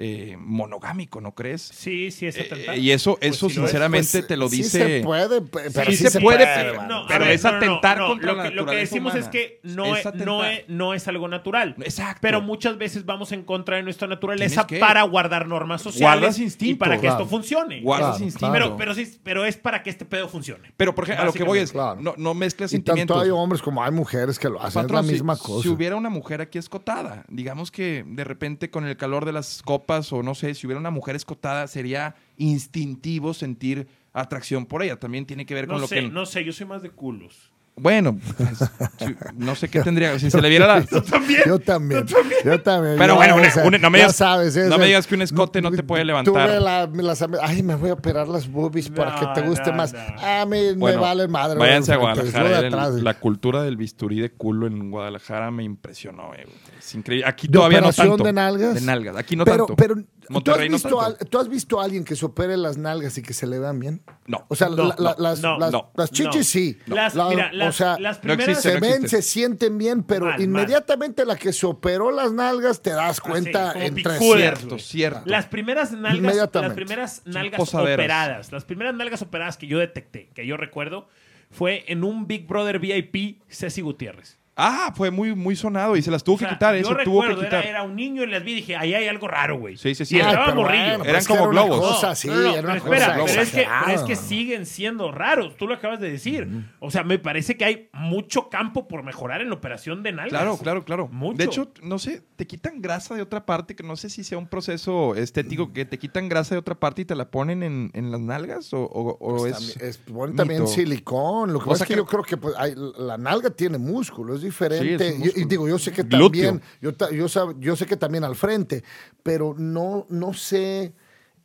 [0.02, 1.62] eh, monogámico, ¿no crees?
[1.62, 2.78] Sí, sí, es Eh, atentar.
[2.78, 4.70] y eso, Pues eso si lo es, sinceramente Pues, te lo sí dice.
[5.00, 6.56] se puede, pe- pero Sí sí, se se puede, puede.
[6.56, 6.88] pero- mano.
[7.00, 8.76] No, a pero ver, es no, no, atentar no, contra lo la que, lo que
[8.76, 9.26] decimos humana.
[9.26, 11.76] es que no Es es, no, es, no es algo natural.
[11.80, 12.20] Exacto.
[12.22, 16.44] Pero muchas veces vamos en contra de nuestra naturaleza para guardar normas sociales Guardas y
[16.44, 16.80] instinto.
[16.80, 17.18] para que Claro.
[17.18, 17.82] esto funcione.
[17.82, 18.52] Guardas Claro, instinto.
[18.54, 20.72] Pero, pero, sí, pero es para que este pedo funcione.
[20.78, 22.00] Pero, por ejemplo, a lo que voy es, Claro.
[22.02, 23.24] no, no mezcles Y tanto sentimientos.
[23.24, 24.82] hay hombres como hay mujeres que lo hacen.
[24.84, 25.70] Patrón, es la si- misma si, cosa.
[25.70, 29.89] hubiera una mujer aquí escotada, digamos que de repente con el calor de las copas
[29.90, 34.98] o no sé, si hubiera una mujer escotada sería instintivo sentir atracción por ella.
[34.98, 36.02] También tiene que ver con lo que...
[36.04, 37.52] no sé, yo soy más de culos.
[37.82, 38.70] Bueno, pues,
[39.38, 40.18] no sé qué tendría.
[40.20, 40.82] Si se le viera la...
[41.10, 41.42] También.
[41.46, 42.06] Yo también.
[42.46, 42.96] Yo también.
[42.98, 45.62] Pero bueno, una- una- no me ya digas- sabes, no me digas que un escote
[45.62, 46.34] no te puede levantar.
[46.34, 49.72] Tuve la- me las- ay, me voy a operar las boobies para que te guste
[49.72, 49.94] no, más.
[49.94, 50.00] no.
[50.22, 51.58] A mí me Bueno, vale madre.
[51.60, 52.60] Váyanse a Guadalajara.
[52.60, 56.34] el- la cultura del bisturí de culo en Guadalajara me impresionó.
[56.36, 56.46] eh,
[56.78, 57.26] Es increíble.
[57.28, 58.24] Aquí ¿De todavía no tanto.
[58.24, 58.74] de nalgas?
[58.76, 59.16] De nalgas.
[59.16, 59.76] Aquí no pero, tanto.
[59.76, 59.96] pero
[60.44, 61.02] ¿tú, has no visto tanto.
[61.02, 63.60] a, ¿tú has visto a alguien que se opere las nalgas y que se le
[63.60, 64.02] vean bien?
[64.28, 64.46] No.
[64.48, 66.78] O sea, No, la- la- no, las, chichis sí.
[66.86, 68.50] Las, La- mira, las, o sea, las no primeras...
[68.50, 70.42] existe, se ven, se sienten bien, pero Mal, mal.
[70.42, 74.18] inmediatamente la que se operó las nalgas te das cuenta como entre.
[74.18, 75.22] Cierto, cierto.
[75.26, 80.48] Las primeras nalgas, las primeras nalgas operadas, las primeras nalgas operadas que yo detecté, que
[80.48, 81.08] yo recuerdo,
[81.52, 84.39] fue en un Big Brother VIP Ceci Gutiérrez.
[84.62, 86.76] Ah, fue muy, muy sonado y se las tuvo O sea, que quitar.
[86.76, 87.66] eh, yo se tuvo que recuerdo, era, quitar.
[87.66, 89.78] era un niño y las vi y dije, ahí hay algo raro, güey.
[89.78, 90.18] Sí, sí, sí.
[90.18, 90.84] Y Ay, estaba pero morrillo.
[90.98, 91.80] bueno, Eran como era una globos.
[91.96, 94.02] cosa No, así, no, no, era pero una espera, cosa pero es, que, pero es
[94.04, 95.56] que siguen siendo raros.
[95.58, 96.48] Tú lo acabas de decir.
[96.80, 100.30] O sea, me parece que hay mucho campo por mejorar en la operación de nalgas.
[100.32, 101.08] Claro, claro, claro.
[101.10, 101.38] Mucho.
[101.38, 104.38] De hecho, no sé, te quitan grasa de otra parte, que no sé si sea
[104.38, 107.92] un proceso estético, que te quitan grasa de otra parte y te la ponen en,
[107.94, 109.58] en las nalgas o, o- o Pues es...
[109.74, 111.54] también, es- ponen también silicón.
[111.54, 114.42] Lo que pasa es que, yo creo que pues, hay- la nalga tiene músculo, es
[114.50, 115.18] diferente.
[115.36, 118.84] Y- digo, yo sé que también, yo, yo, yo sé que también al frente,
[119.24, 120.94] pero no, no sé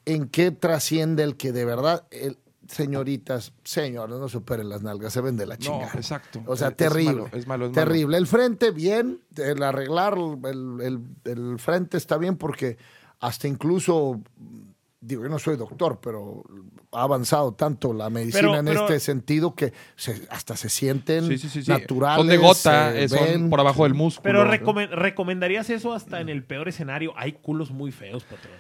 [0.05, 5.13] en qué trasciende el que de verdad, el- señoritas, señores, no se operen las nalgas,
[5.13, 5.93] se ven de la No, chingada.
[5.95, 6.43] exacto.
[6.47, 7.13] O sea, Es- es terrible.
[7.23, 7.73] malo, es malo, es malo.
[7.73, 8.17] terrible.
[8.17, 9.21] El frente, bien.
[9.37, 11.01] El arreglar el, el-
[11.31, 12.79] el frente está bien porque
[13.21, 14.21] hasta incluso,
[15.07, 16.43] digo, yo no soy doctor, pero
[16.93, 21.27] ha avanzado tanto la medicina Pero- en pero- este sentido que se- hasta se sienten
[21.29, 21.71] Sí, sí, sí, sí.
[21.71, 22.19] naturales.
[22.19, 23.51] Son de gota, eh, son ven.
[23.51, 24.23] por abajo del músculo.
[24.23, 27.13] Pero recomen- ¿recomendarías eso hasta en el peor escenario?
[27.17, 28.53] Hay culos muy feos, patrón.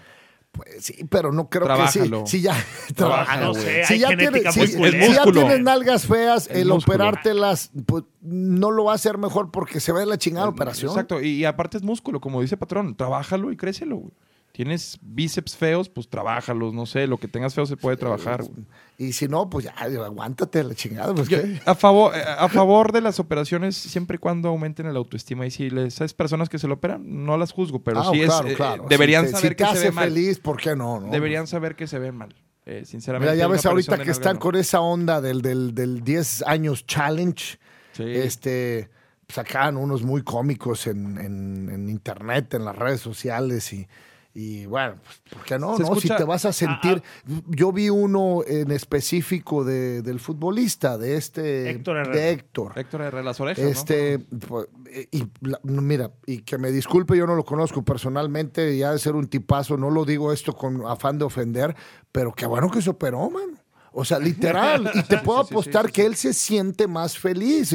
[0.53, 2.20] Pues sí, pero no creo Trabájalo.
[2.24, 2.36] que sí.
[2.38, 2.55] Sí, ya.
[3.40, 6.70] No sé, Si hay ya, genética tienes, muy si- si ya tienes nalgas feas, El
[6.70, 10.90] operártelas pues, no lo va a hacer mejor porque se ve de la chingada operación.
[10.92, 14.12] Exacto, y, y aparte es músculo, como dice patrón, trabájalo y crécelo, güey.
[14.57, 18.44] Tienes bíceps feos, pues trabájalos, no sé, lo que tengas feo se puede trabajar.
[18.44, 18.64] güey.
[18.96, 21.12] Y si no, pues ya, aguántate la chingada.
[21.12, 21.61] Pues, ¿qué?
[21.66, 25.44] A favor, eh, a favor de las operaciones siempre y cuando aumenten el autoestima.
[25.44, 28.20] Y si les, esas personas que se lo operan, no las juzgo, pero Ah, sí
[28.22, 30.05] es, claro, eh, deberían Si te- saber si que se ve mal.
[30.05, 31.00] feliz, ¿por qué no?
[31.00, 31.11] no?
[31.11, 32.32] Deberían saber que se ven mal.
[32.64, 33.32] Eh, sinceramente.
[33.34, 37.59] Mira, ya ves ahorita que están con esa onda del, del, del 10 años challenge.
[37.92, 38.05] Sí.
[38.05, 38.88] Este,
[39.28, 43.88] sacaban unos muy cómicos en, en- en internet, en las redes sociales y,
[44.37, 45.76] y bueno, pues, ¿por qué no?
[45.76, 45.95] Se no?
[45.95, 47.01] Si te vas a sentir...
[47.47, 51.70] Yo vi uno en específico de, del futbolista, de este...
[51.70, 52.16] Héctor Herrera.
[52.20, 52.72] de Héctor.
[52.76, 53.64] Héctor Herrera, las orejas.
[53.64, 54.66] Este, pues,
[55.12, 59.14] y la- mira, y que me disculpe, yo no lo conozco personalmente, ya de ser
[59.14, 61.76] un tipazo, no lo digo esto con afán de ofender,
[62.11, 63.61] pero qué bueno que se operó, man.
[63.93, 66.89] O sea, literal, y te puedo Sí, sí, sí, apostar sí, que él se siente
[66.89, 67.72] más feliz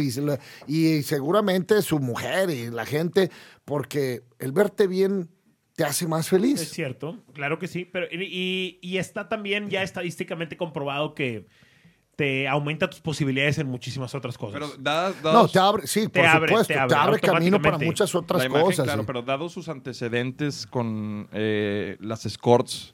[0.68, 3.32] y seguramente su mujer y la gente,
[3.64, 5.30] porque el verte bien
[5.80, 6.70] te hace más Es feliz.
[6.72, 7.86] cierto, claro que sí.
[7.86, 11.48] Pero, y, y está también ya estadísticamente comprobado que
[12.16, 14.60] te aumenta tus posibilidades en muchísimas otras cosas.
[14.60, 17.78] Pero dadas, No, te abre, sí, Te por abre, supuesto, te te abre camino para
[17.78, 18.84] muchas otras imagen, cosas.
[18.86, 19.08] claro, sí.
[19.08, 22.94] pero dados sus antecedentes con eh, las escorts,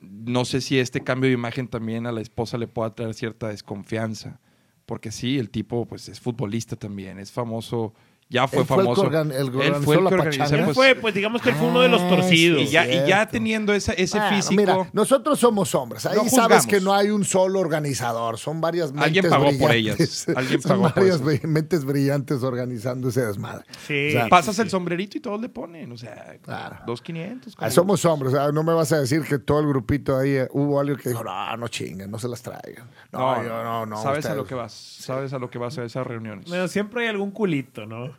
[0.00, 3.46] no sé si este cambio de imagen también a la esposa le pueda traer cierta
[3.48, 4.40] desconfianza.
[4.84, 7.94] Porque sí, el tipo pues es futbolista también, es famoso,
[8.30, 9.02] ya fue Él fue el que famoso.
[9.02, 10.58] organ- el Él fue el la que organizó, pachanga.
[10.58, 12.62] Él pues, fue, pues digamos que él fue uno de los Ah, torcidos.
[12.62, 13.32] y, ya, y ya cierto.
[13.32, 16.06] teniendo esa- ese Bueno, físico, Mira, nosotros somos hombres.
[16.06, 18.38] Ahí No sabes que no hay un solo organizador.
[18.38, 20.28] Son varias mentes Alguien pagó por brillantes.
[20.28, 20.28] ellas.
[20.38, 21.48] Alguien Son pagó por varias eso.
[21.48, 23.64] mentes brillantes organizando ese desmadre.
[23.86, 24.08] Sí.
[24.08, 26.76] O sea, pasas el sombrerito y todos le ponen, o sea, Claro.
[26.86, 27.54] dos quinientos.
[27.58, 28.32] Ah, somos hombres.
[28.32, 30.96] o sea, no me vas a decir que todo el grupito ahí eh, hubo alguien
[30.98, 32.88] que dijo, no, no chinguen, no se las traigan.
[33.12, 33.96] No, yo no, no.
[33.96, 34.36] Sabes a ustedes".
[34.36, 36.46] lo que vas, sabes a lo que vas a esas reuniones.
[36.48, 38.12] Bueno, siempre hay algún culito, ¿no?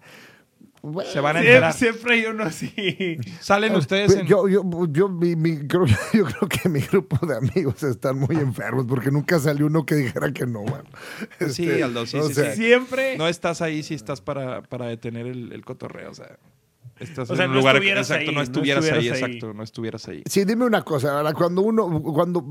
[0.83, 1.73] Bueno, Se van a enterar.
[1.73, 3.17] siempre hay uno así.
[3.39, 4.25] Salen ustedes en...
[4.25, 8.35] Yo, yo, yo, mi- mi- creo, yo creo que mi grupo de amigos están muy
[8.37, 10.63] enfermos porque nunca salió uno que dijera que no.
[11.49, 12.63] Sí, Este, Aldo, sí, o sí, sea, sí.
[12.63, 13.15] Siempre.
[13.17, 16.37] No estás ahí si estás para, para detener el, el cotorreo, o sea...
[16.99, 17.75] Estás O sea, en un no lugar...
[17.77, 19.23] estuvieras Exacto, ahí, no no estuvieras, ahí, estuvieras ahí.
[19.31, 20.23] exacto, no estuvieras ahí.
[20.27, 21.33] Sí, dime una cosa, ¿verdad?
[21.33, 22.47] Cuando uno, cuando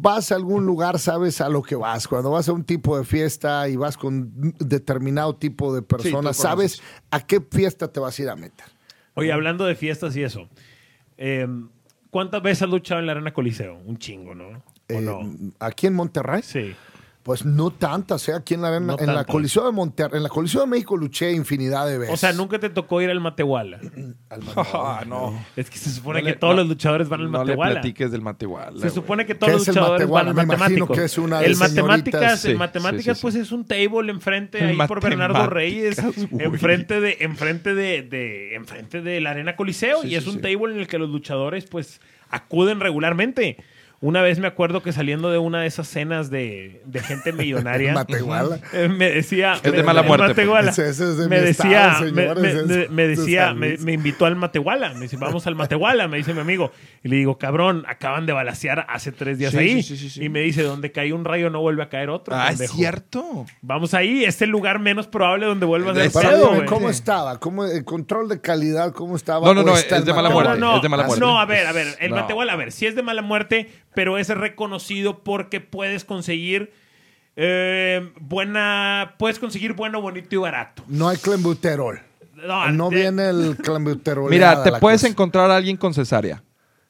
[0.00, 2.08] vas a algún lugar, sabes a lo que vas.
[2.08, 6.82] Cuando vas a un tipo de fiesta y vas con determinado tipo de personas, sabes
[7.10, 8.66] a qué fiesta te vas a ir a meter.
[9.14, 10.48] Oye, hablando de fiestas y eso.
[11.18, 11.46] eh,
[12.10, 13.78] ¿Cuántas veces has luchado en la Arena Coliseo?
[13.86, 14.48] Un chingo, ¿no?
[14.48, 15.20] ¿O Eh, no?
[15.60, 16.74] Aquí en Monterrey, Sí.
[17.22, 18.32] Pues no tantas, ¿eh?
[18.32, 19.26] Aquí en la, arena- No en la tantas.
[19.32, 22.14] Coliseo de Monterrey, en la Coliseo de México luché infinidad de veces.
[22.14, 23.78] O sea, nunca te tocó ir al Matehuala.
[24.30, 25.38] Al Ah, no.
[25.56, 27.50] Es que se supone No que le- todos no- los luchadores van al No le
[27.52, 27.72] Matehuala.
[27.74, 28.72] platiques del Matehuala.
[28.72, 28.90] Se güey.
[28.90, 30.30] supone que ¿Qué todos los es el luchadores van Matehuala?
[30.30, 30.98] al Me imagino matemáticos.
[30.98, 32.44] que es una de el matemáticas, señoritas.
[32.46, 33.40] el Sí, matemáticas sí, sí, pues sí.
[33.40, 36.46] es un table enfrente El ahí por Bernardo matemáticas, Reyes, güey.
[36.46, 40.34] enfrente de enfrente de, de enfrente de la Arena Coliseo Sí, y sí, es un
[40.36, 40.40] sí.
[40.40, 42.00] table en el que los luchadores pues
[42.30, 43.58] acuden regularmente.
[44.02, 47.92] Una vez me acuerdo que saliendo de una de esas cenas de, de gente millonaria,
[47.92, 48.58] Matehuala.
[48.72, 49.58] eh, me decía...
[49.62, 50.70] Es de mala muerte, Matehuala.
[50.70, 52.10] Ese- ese es de me decía, estado,
[52.88, 54.94] me- decía, me, invitó al Matehuala.
[54.94, 56.70] Me dice, vamos al Matehuala, me dice mi amigo.
[57.04, 59.82] Y le digo, cabrón, acaban de balasear hace tres días Sí, ahí.
[59.82, 60.24] sí, sí, sí, sí.
[60.24, 62.34] Y me dice, donde cae un rayo no vuelve a caer otro.
[62.34, 62.76] Ah, es pendejo".
[62.76, 63.46] cierto.
[63.60, 65.94] Vamos ahí, es el lugar menos probable donde vuelva a
[66.56, 66.64] güey.
[66.66, 67.38] ¿cómo estaba?
[67.38, 69.46] ¿Cómo, el control de calidad, ¿cómo estaba?
[69.46, 70.32] No, no, no, es de mala Matehuala?
[70.32, 70.60] muerte.
[70.60, 71.20] no, no, es de mala muerte.
[71.20, 72.10] No, a ver, a ver, el.
[72.12, 76.72] Matehuala, a ver, sí es de mala muerte, pero es reconocido porque puedes conseguir
[77.36, 80.82] eh, buena, puedes conseguir bueno, bonito y barato.
[80.88, 82.00] No hay clenbuterol.
[82.34, 84.30] No, No de- viene el clenbuterol.
[84.30, 86.42] Mira, te puedes encontrar a alguien con cesárea.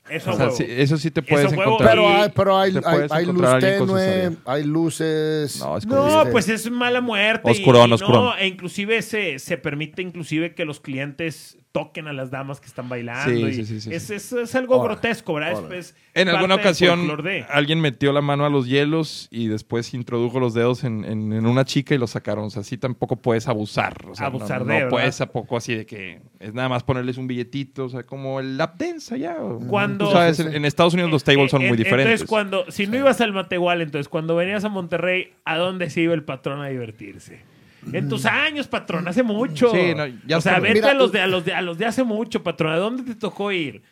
[0.08, 1.90] Eso, O sea, sí, eso sí te puedes Eso encontrar.
[1.90, 2.72] Pero hay, pero hay,
[3.10, 5.60] hay, luz tenue, hay luces.
[5.60, 7.48] No, es No, pues es mala muerte.
[7.48, 8.24] Oscurón, y oscurón.
[8.24, 12.66] No, e inclusive se, se permite inclusive que los clientes toquen a las damas que
[12.66, 13.30] están bailando.
[13.32, 14.14] Sí, y sí, sí, sí, es, sí.
[14.14, 15.52] es- es algo grotesco, ¿verdad?
[15.52, 15.78] Es- órale.
[15.78, 17.08] es En alguna ocasión
[17.48, 21.46] alguien metió la mano a los hielos y después introdujo los dedos en, en- en
[21.46, 22.46] una chica y lo sacaron.
[22.46, 23.96] O sea, así tampoco puedes abusar.
[24.10, 24.88] O sea, Abusar no, de, no ¿verdad?
[24.90, 28.56] puedes tampoco así de que es nada más ponerles un billetito, o sea, como el
[28.56, 29.36] lap dance allá.
[29.68, 32.06] Cuando- Tú sabes, en, en Estados Unidos los tables son Eh, muy en- diferentes.
[32.22, 36.00] Entonces, cuando, si no ibas al Matehuala, entonces cuando venías a Monterrey, ¿a dónde se
[36.00, 37.48] iba el patrón a divertirse?
[37.92, 39.70] En tus años, patrón, hace mucho.
[39.70, 41.78] Sí, no, ya o sea, vete Mira, a, los de, a, los de, a los
[41.78, 42.72] de hace mucho, patrón.
[42.72, 43.82] ¿A dónde te tocó ir?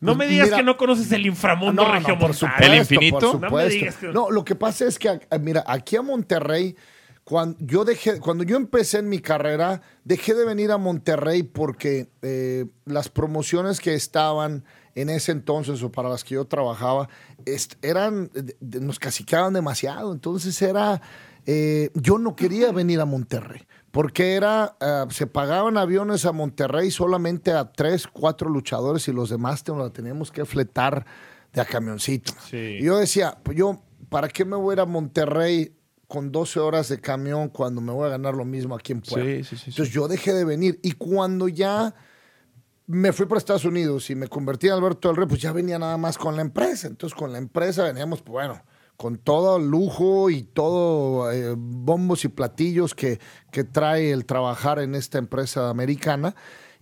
[0.00, 2.74] No Pues me digas mira- que no conoces el inframundo No, no, por supuesto, ¿El
[2.78, 3.18] infinito?
[3.18, 3.70] por No me supuesto.
[3.74, 6.74] digas que- No, lo que pasa es que, mira, aquí a Monterrey,
[7.24, 12.08] cuando yo dejé, cuando yo empecé en mi carrera, dejé de venir a Monterrey porque
[12.22, 14.64] eh, las promociones que estaban
[14.96, 17.08] en ese entonces o para las que yo trabajaba,
[17.80, 18.30] eran,
[18.60, 20.12] nos caciqueaban demasiado.
[20.12, 21.00] Entonces era,
[21.46, 23.66] eh, yo no quería venir a Monterrey.
[23.90, 29.28] Porque era, ah, se pagaban aviones a Monterrey solamente a tres, cuatro luchadores y los
[29.28, 31.04] demás te, la teníamos que fletar
[31.52, 32.32] de a camioncito.
[32.48, 32.78] Sí.
[32.80, 35.76] Y yo decía, pues yo, ¿para qué me voy a ir a Monterrey
[36.08, 39.30] con 12 horas de camión cuando me voy a ganar lo mismo aquí en Puebla?
[39.30, 39.70] Sí, sí, sí, sí.
[39.70, 40.80] Entonces yo dejé de venir.
[40.82, 41.94] Y cuando ya
[42.86, 45.78] me fui para Estados Unidos y me convertí en Alberto del Rey, pues ya venía
[45.78, 46.88] nada más con la empresa.
[46.88, 48.62] Entonces con la empresa veníamos, pues bueno,
[48.96, 53.18] con todo lujo y todo eh, bombos y platillos que,
[53.50, 56.34] que trae el trabajar en esta empresa americana.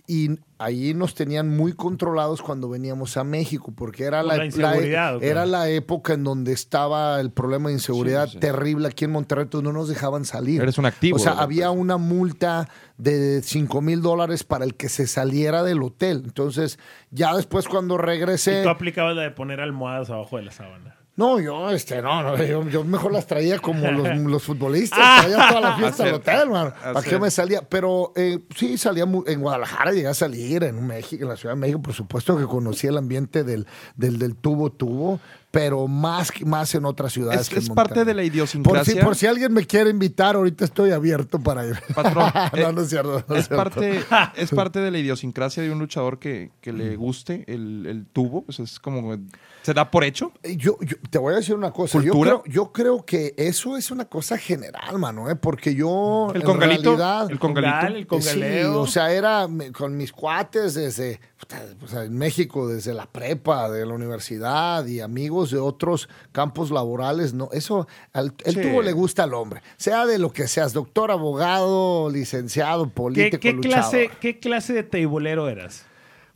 [0.07, 5.21] Y ahí nos tenían muy controlados cuando veníamos a México, porque era, la, la ¿o
[5.21, 5.29] qué?
[5.29, 8.39] era la época en donde estaba el problema de inseguridad Sí, sí.
[8.41, 10.63] terrible aquí en Monterrey, entonces no nos dejaban salir.
[10.63, 11.71] Eres un activo O sea, había empresa.
[11.81, 16.23] una multa de 5 mil dólares para el que se saliera del hotel.
[16.25, 16.81] Entonces,
[17.13, 18.65] ya después cuando Y regresé...
[18.65, 20.97] tú aplicabas la de poner almohadas abajo de la sábana.
[21.21, 25.49] No, yo, este, no, no, yo, yo mejor las traía como los, los futbolistas, traía
[25.49, 26.73] toda la fiesta al hotel, man.
[26.83, 27.61] ¿Para qué me salía?
[27.61, 31.61] Pero eh, sí, salía en Guadalajara, llegué a salir, en México, en la Ciudad de
[31.61, 33.67] México, por supuesto que conocí el ambiente del,
[33.97, 37.43] del, del tubo tubo, pero más, más en otras ciudades.
[37.43, 39.05] Es, que en es parte de la Por si, idiosincrasia.
[39.05, 41.79] por si alguien me quiere invitar, ahorita estoy abierto para ir.
[41.95, 43.23] Patrón, no, eh, no es cierto.
[43.29, 43.57] no es cierto.
[43.57, 44.01] parte,
[44.37, 48.41] es parte de la idiosincrasia de un luchador que, que le guste el, el tubo.
[48.41, 49.19] Pues es como.
[49.63, 50.33] Se da por hecho.
[50.43, 51.99] Eh, Yo, yo te voy a decir una cosa.
[52.01, 52.41] Yo ¿Cultura?
[52.43, 55.37] creo, yo creo que eso es una cosa general, mano, ¿eh?
[55.37, 56.29] porque yo.
[56.35, 56.97] El en congalito.
[56.97, 57.73] realidad- El congalito.
[57.75, 58.81] Congal, el Sí, congaleo.
[58.81, 59.47] o sea, era
[59.77, 64.87] con mis cuates desde, puta, o sea, en México, desde la prepa, de la universidad
[64.87, 68.61] y amigos de otros campos laborales, no, eso, al, el Sí.
[68.63, 73.41] tubo le gusta al hombre, sea de lo que seas, doctor, abogado, licenciado, ¿Qué, político,
[73.41, 73.75] qué luchador.
[73.91, 75.85] clase, ¿Qué clase de teibolero eras?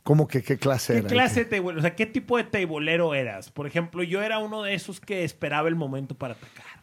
[0.05, 1.07] ¿Cómo que qué clase ¿Qué era?
[1.07, 1.59] clase de?
[1.59, 3.49] O sea, ¿qué tipo de teibolero eras?
[3.49, 6.74] Por ejemplo, yo era uno de esos que esperaba el momento para atacar.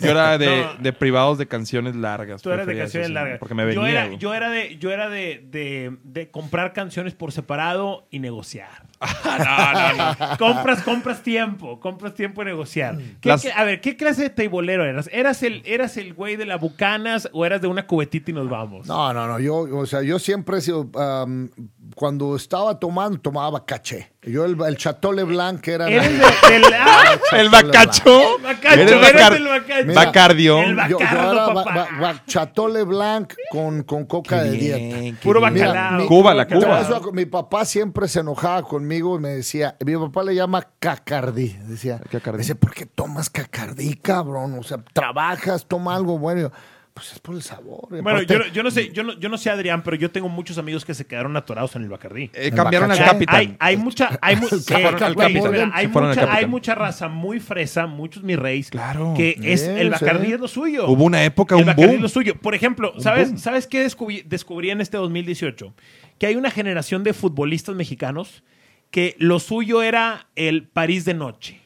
[0.00, 0.74] Yo era de, No.
[0.82, 2.40] de privados de canciones largas.
[2.40, 3.38] Tú eras de canciones eso, largas.
[3.38, 3.80] Porque me venía.
[3.82, 8.18] yo era, yo era de, yo era de, de, de comprar canciones por separado y
[8.18, 8.84] negociar.
[9.24, 10.38] no, no, no.
[10.38, 12.96] compras, compras tiempo, compras tiempo y negociar.
[13.20, 15.08] ¿Qué- Las- qué- a ver, ¿qué clase de teibolero eras?
[15.12, 18.48] ¿Eras el, ¿Eras el güey de la Bucanas o eras de una cubetita y nos
[18.48, 18.86] vamos?
[18.86, 19.38] No, no, no.
[19.38, 20.90] Yo, o sea, yo siempre he sido.
[20.98, 21.50] am,
[21.94, 24.12] cuando estaba tomando, tomaba caché.
[24.22, 25.88] Yo, el, el Chateau Leblanc era.
[25.88, 26.64] Eres de- del...
[26.78, 27.18] ¡Ah!
[27.32, 28.36] El bacacho.
[28.36, 29.86] El bacacho, Eres eres bacar- del bacacho.
[29.86, 30.58] Mira, Bacardio.
[30.62, 31.74] El yo, era ba- papá.
[31.74, 34.76] ba- ba- Chateau Leblanc con, con coca de dieta.
[34.98, 35.40] Bien, qué Puro.
[35.50, 36.00] Mira, bacalao.
[36.02, 37.00] mi- Cuba, la Cuba.
[37.14, 41.56] Mi papá siempre se enojaba conmigo y me decía, mi papá le llama cacardí.
[41.64, 42.32] Decía, Cacardí.
[42.32, 44.58] me dice, ¿por qué tomas cacardí, cabrón?
[44.58, 46.40] O sea, trabajas, toma algo bueno.
[46.40, 46.52] Y yo,
[46.94, 47.88] pues es por el sabor.
[47.88, 50.10] Bueno, aparte- yo, no- yo no sé, yo no, yo no sé Adrián, pero yo
[50.10, 52.30] tengo muchos amigos que se quedaron atorados en el Bacardí.
[52.34, 53.12] Eh, cambiaron al Bacacho.
[53.12, 53.36] capitán.
[53.36, 55.52] Hay, hay mucha, hay, mu- Se eh, fueron al güey, Capitán.
[55.52, 56.44] mira, hay Se fueron al mucha, Capitán.
[56.44, 59.14] hay mucha raza muy fresa, muchos mis reyes, Claro.
[59.16, 60.32] que es Bien, el Bacardí sí.
[60.32, 60.88] es lo suyo.
[60.88, 61.96] Hubo una época, el un Bacardí boom.
[61.96, 62.34] es lo suyo.
[62.36, 63.38] Por ejemplo, ¿sabes, boom.
[63.38, 65.72] ¿sabes qué descubrí, descubrí en este 2018?
[66.18, 68.42] Que hay una generación de futbolistas mexicanos
[68.90, 71.60] que lo suyo era el París de noche.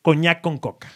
[0.00, 0.88] Coñac con coca.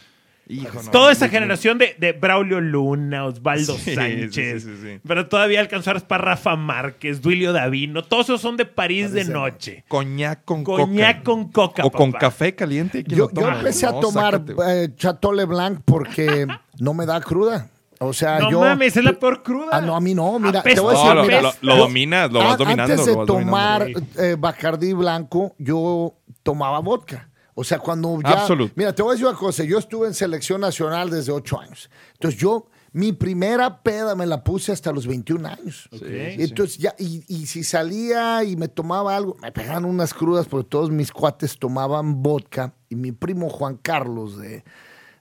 [0.49, 4.77] Hijo, no, Toda esa no, generación de, de Braulio Luna, Osvaldo Sí, Sánchez, sí, sí,
[4.81, 5.01] sí.
[5.07, 9.85] pero todavía alcanzar para Rafa Márquez, Duilio Davino, todos esos son de París de noche.
[9.89, 11.25] Coñac con Coñac coca.
[11.25, 11.85] con coca.
[11.85, 13.03] O con café caliente.
[13.03, 16.47] ¿quién Yo, empecé a No, tomar eh, Chateau Leblanc porque
[16.79, 17.69] no me da cruda.
[17.99, 18.61] O sea, No yo.
[18.61, 19.71] mames, es la peor cruda.
[19.73, 20.39] Ah, no, a mí no.
[20.39, 20.83] Mira, te Apesta.
[20.83, 22.93] voy a decir, No, lo, mira, lo- lo yo- dominas, lo vas An- dominando.
[22.93, 23.87] Antes de tomar
[24.19, 27.29] eh, Bacardí blanco, yo tomaba vodka.
[27.59, 28.43] O sea, cuando ya...
[28.43, 28.75] Absolute.
[28.77, 29.65] Mira, te voy a decir una cosa.
[29.65, 31.91] Yo estuve en selección nacional desde 8 años.
[32.13, 35.89] Entonces yo, mi primera peda me la puse hasta los 21 años.
[35.91, 36.03] Ok.
[36.03, 40.47] Y Entonces ya, y, y si salía y me tomaba algo, me pegaban unas crudas
[40.47, 42.75] porque todos mis cuates tomaban vodka.
[42.91, 44.63] Y mi primo Juan Carlos de,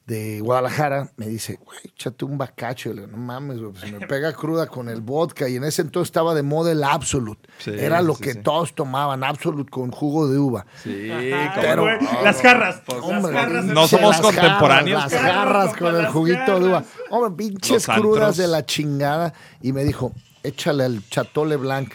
[0.05, 2.89] de Guadalajara me dice, güey, échate un bacacho.
[2.91, 5.49] Y le digo, no mames, güey, pues me pega cruda con el vodka.
[5.49, 7.49] Y en ese entonces estaba de moda el Absolute.
[7.57, 8.39] Sí, Era lo sí, que sí.
[8.43, 10.65] todos tomaban, Absolute con jugo de uva.
[10.83, 12.81] Sí, Ajá, pero- güey, las jarras.
[12.85, 13.65] Pues, las Hombre, jarras.
[13.65, 15.01] no somos las contemporáneos.
[15.01, 16.83] Jarras, las jarras con el Las juguito de uva.
[17.09, 18.37] Hombre, pinches Los crudas antros.
[18.37, 19.33] de la chingada.
[19.61, 20.11] Y me dijo,
[20.43, 21.91] échale al Chateau Leblanc.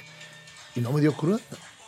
[0.74, 1.38] Y no me dio cruda.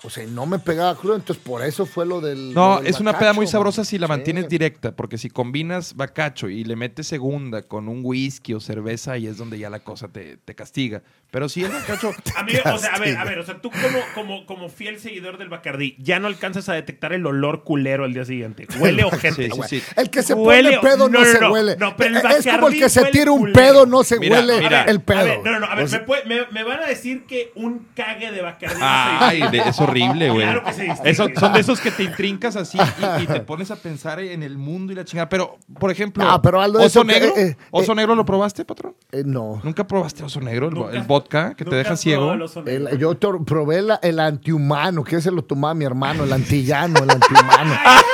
[0.04, 1.14] O sea, no me pegaba cruda.
[1.16, 2.52] Entonces, por eso fue lo del.
[2.54, 3.52] No, lo del es una peda muy man.
[3.52, 4.10] sabrosa si la Sí.
[4.10, 9.12] mantienes directa, porque si combinas bacacho y le metes segunda con un whisky o cerveza,
[9.12, 11.02] ahí es donde ya la cosa te, te castiga.
[11.30, 12.10] Pero si el bacacho...
[12.36, 14.98] A mí, o sea, a ver, a ver, o sea, tú como, como, como fiel
[14.98, 18.66] seguidor del Bacardí, ya no alcanzas a detectar el olor culero al día siguiente.
[18.78, 19.50] Huele ojete.
[19.50, 19.82] Sí, sí.
[19.96, 21.52] El que se Huele- pone pedo no, no, no, se no.
[21.52, 21.76] huele.
[21.76, 23.54] No, pero el es como el que se tira un culero.
[23.58, 24.82] pedo, no se Mira, huele mira.
[24.82, 25.20] el pedo.
[25.20, 26.86] A ver, no, no, no, a ver, O sea, me, puede- me- me van a
[26.86, 28.80] decir que un cague de Bacardí.
[28.82, 30.42] Ay, de- es horrible, güey.
[30.42, 31.10] Claro que se distingue.
[31.10, 34.42] Eso- son de esos que te intrincas así y, y te pones a pensar en
[34.42, 35.28] el mundo y la chingada.
[35.28, 37.32] Pero, por ejemplo, Ah, pero Aldo, ¿Oso eso que- Negro?
[37.36, 38.94] eh, eh, ¿Oso Negro lo probaste, patrón?
[39.12, 39.60] eh, no.
[39.62, 40.68] ¿Nunca probaste Oso Negro?
[40.90, 42.32] El, el vodka que te deja ciego.
[42.32, 47.00] el yo to- probé la- el antihumano, que ese lo tomaba mi hermano, el antillano,
[47.02, 47.74] el antihumano.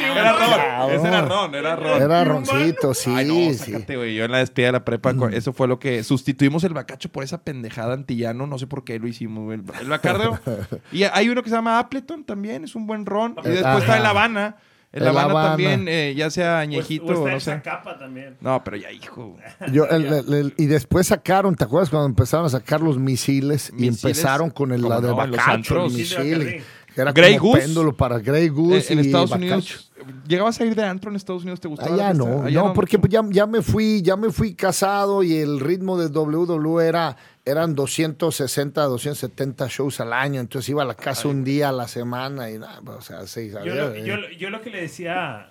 [0.00, 2.02] Era ron, ese era ron, era ron.
[2.02, 3.72] Era roncito, sí, Ay, no, sí.
[3.72, 4.14] sácate, güey.
[4.14, 7.08] Yo en la despedida de la prepa, con- eso fue lo que sustituimos el bacacho
[7.10, 8.46] por esa pendejada antillano.
[8.46, 9.58] No sé por qué lo hicimos, güey.
[9.60, 10.38] El, el bacardo.
[10.92, 13.32] y hay uno que se llama Appleton también, es un buen ron.
[13.44, 13.78] Y después Ajá.
[13.78, 14.56] está el Habana.
[14.90, 15.48] El, El Habana, Habana.
[15.50, 17.50] también, eh, ya sea añejito o está o no sé.
[17.52, 18.38] Zacapa también.
[18.40, 19.36] No, pero ya, hijo.
[19.70, 23.68] Yo, el- el- el- y después sacaron, ¿te acuerdas cuando empezaron a sacar los misiles,
[23.68, 25.26] y Misiles, empezaron con el, ¿cómo la de no?
[25.26, 25.92] Los Bacacho, el antros.
[25.92, 26.62] Misil de misil, Bacardí.
[27.04, 27.62] Que era Grey como Goose.
[27.66, 29.46] péndulo para Grey Eh, Goose en y Estados Bacacho.
[29.54, 29.92] Unidos,
[30.26, 31.60] ¿llegabas a ir de antro en Estados Unidos?
[31.60, 31.94] ¿Te gustaba?
[31.94, 32.30] Allá la fiesta?
[32.36, 35.60] no, Allá no, porque pues, ya, ya me fui, ya me fui casado y el
[35.60, 41.28] ritmo de WWE era eran 260, 270 shows al año, entonces iba a la casa
[41.28, 44.04] un día a la semana y nada, pues, o sea, sí, Yo lo, eh.
[44.04, 45.50] yo, yo lo que le decía.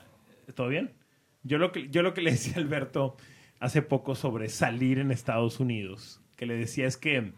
[0.53, 0.93] ¿Todo bien?
[1.43, 3.15] Yo lo, que, yo lo que le decía a Alberto
[3.59, 7.33] hace poco sobre salir en Estados Unidos, que le decía es que.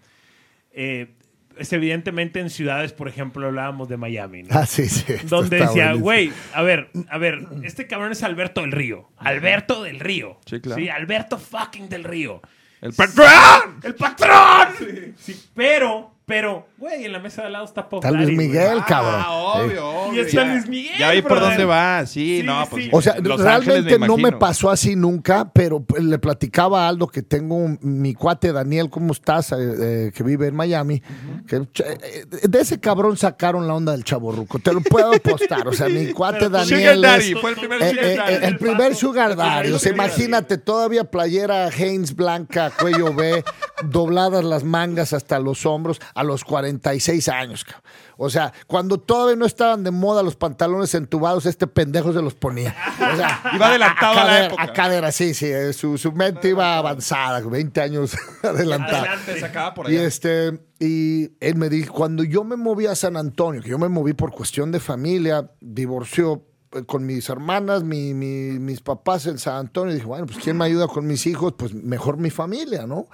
[0.72, 1.16] eh,
[1.60, 4.50] es evidentemente en ciudades, por ejemplo, hablábamos de Miami, ¿no?
[4.52, 5.06] Ah, sí, sí.
[5.26, 9.10] Donde decía, güey, a ver, a ver, este cabrón es Alberto del Río.
[9.18, 10.40] Alberto del Río.
[10.46, 10.82] Sí, claro.
[10.94, 12.42] Alberto fucking del Río.
[12.82, 13.80] ¡El patrón!
[13.84, 15.16] ¡El patrón!
[15.18, 18.36] Sí, pero, pero, güey, en la mesa de al lado está Pop Está Luis Daddy,
[18.36, 18.48] güey.
[18.48, 19.16] Miguel, cabrón.
[19.26, 20.14] Ah, obvio, obvio.
[20.14, 21.48] Y está Ya- Luis Miguel, Ya vi por brother.
[21.50, 22.06] dónde va.
[22.06, 22.70] Sí, Sí, no, sí.
[22.70, 22.90] pues.
[22.94, 24.40] O sea, Los realmente Ángeles, no me imagino.
[24.40, 28.90] pasó así nunca, pero pues, le platicaba a Aldo que tengo un- mi cuate Daniel,
[28.90, 29.52] ¿cómo estás?
[29.52, 31.02] Eh, eh, que vive en Miami.
[31.48, 34.60] que, eh, de ese cabrón sacaron la onda del chaborruco.
[34.60, 35.68] Te lo puedo apostar.
[35.68, 38.34] O sea, mi cuate Pero, Sugar Daniel Daddy, fue el primer eh, Sugar eh, Daddy.
[38.34, 39.00] eh, el primer paso.
[39.00, 39.72] Sugar Daddy.
[39.72, 43.44] O sea, imagínate, todavía playera Haynes blanca, cuello B,
[43.86, 47.64] dobladas las mangas hasta los hombros a los 46 años.
[47.64, 47.84] cabrón.
[48.18, 52.34] O sea, cuando todavía no estaban de moda los pantalones entubados, este pendejo se los
[52.36, 52.76] ponía.
[53.14, 54.64] O sea, Iba adelantado a la cadera, época.
[54.64, 55.46] a cadera, sí, sí.
[55.46, 59.00] eh, Su, su mente iba avanzada, 20 años adelantada.
[59.00, 63.16] Adelante, sacaba por Y este, y él me dijo, cuando yo me moví a San
[63.16, 68.14] Antonio, que yo me moví por cuestión de familia, divorció eh, con mis hermanas, mi-
[68.14, 71.54] mi- mis papás en San Antonio, dije, bueno, pues ¿quién me ayuda con mis hijos?
[71.58, 73.08] Pues mejor mi familia, ¿no?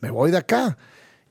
[0.00, 0.76] Me voy de acá.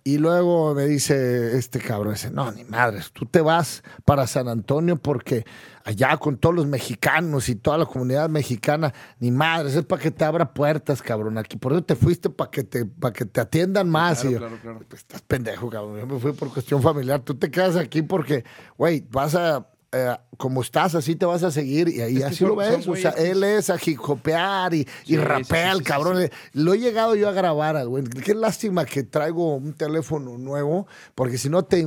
[0.10, 4.48] Y luego me dice este cabrón, dice, no, ni madres, tú te vas para San
[4.48, 5.46] Antonio porque
[5.84, 10.10] allá con todos los mexicanos y toda la comunidad mexicana, ni madres, es para que
[10.10, 11.38] te abra puertas, cabrón.
[11.38, 14.22] Aquí por eso te fuiste para que te, para que te atiendan más.
[14.22, 14.80] claro, Y yo, claro, claro.
[14.90, 16.00] pues estás pendejo, cabrón.
[16.00, 17.20] Yo me fui por cuestión familiar.
[17.20, 18.44] Tú te quedas aquí porque,
[18.78, 19.68] güey, vas a.
[19.92, 22.56] eh, como estás, así te vas a seguir y ahí Es que así son- lo
[22.58, 22.88] ves.
[22.88, 26.30] O sea, él es a hijopear y, y Sí, rapea sí, cabrón.
[26.54, 28.04] Lo he llegado yo a grabar, al güey.
[28.04, 31.86] Qué lástima que traigo un teléfono nuevo, porque si no te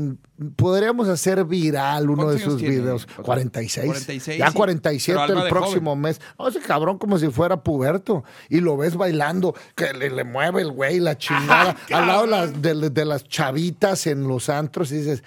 [0.57, 2.77] podríamos hacer viral uno de ¿Cuántos años sus tiene?
[2.81, 3.05] videos.
[3.05, 3.87] O sea, 46.
[3.87, 4.55] 46, ya sí.
[4.57, 6.21] 47 Pero algo el próximo mes.
[6.39, 8.25] No, ese cabrón como si fuera puberto.
[8.49, 11.77] Y lo ves bailando, que le, le mueve el güey la chingada.
[11.93, 15.23] al lado de las, de, de las chavitas en los antros y dices,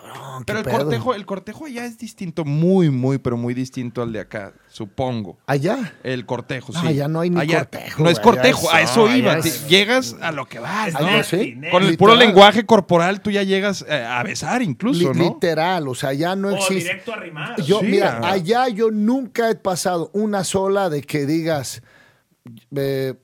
[0.00, 0.78] cabrón, Pero el pedo.
[0.78, 5.38] cortejo, el cortejo allá es distinto, muy, muy, pero muy distinto al de acá, supongo.
[5.46, 5.94] Allá.
[6.02, 6.86] El cortejo, No, sí.
[6.88, 9.32] allá no hay ni cortejo, No es allá cortejo, a eso iba.
[9.32, 10.98] allá es- Llegas a lo que vas, ¿no?
[11.06, 11.54] Allá sí.
[11.70, 11.96] Con el Literal.
[11.96, 15.24] puro lenguaje corporal tú ya llegas eh, a besar incluso, Li- ¿no?
[15.34, 16.74] Literal, o sea, ya no O existe.
[16.84, 17.60] directo a rimar.
[17.62, 18.30] Yo, Sí, mira, ajá.
[18.32, 21.82] allá yo nunca he pasado una sola de que digas,
[22.74, 23.14] eh,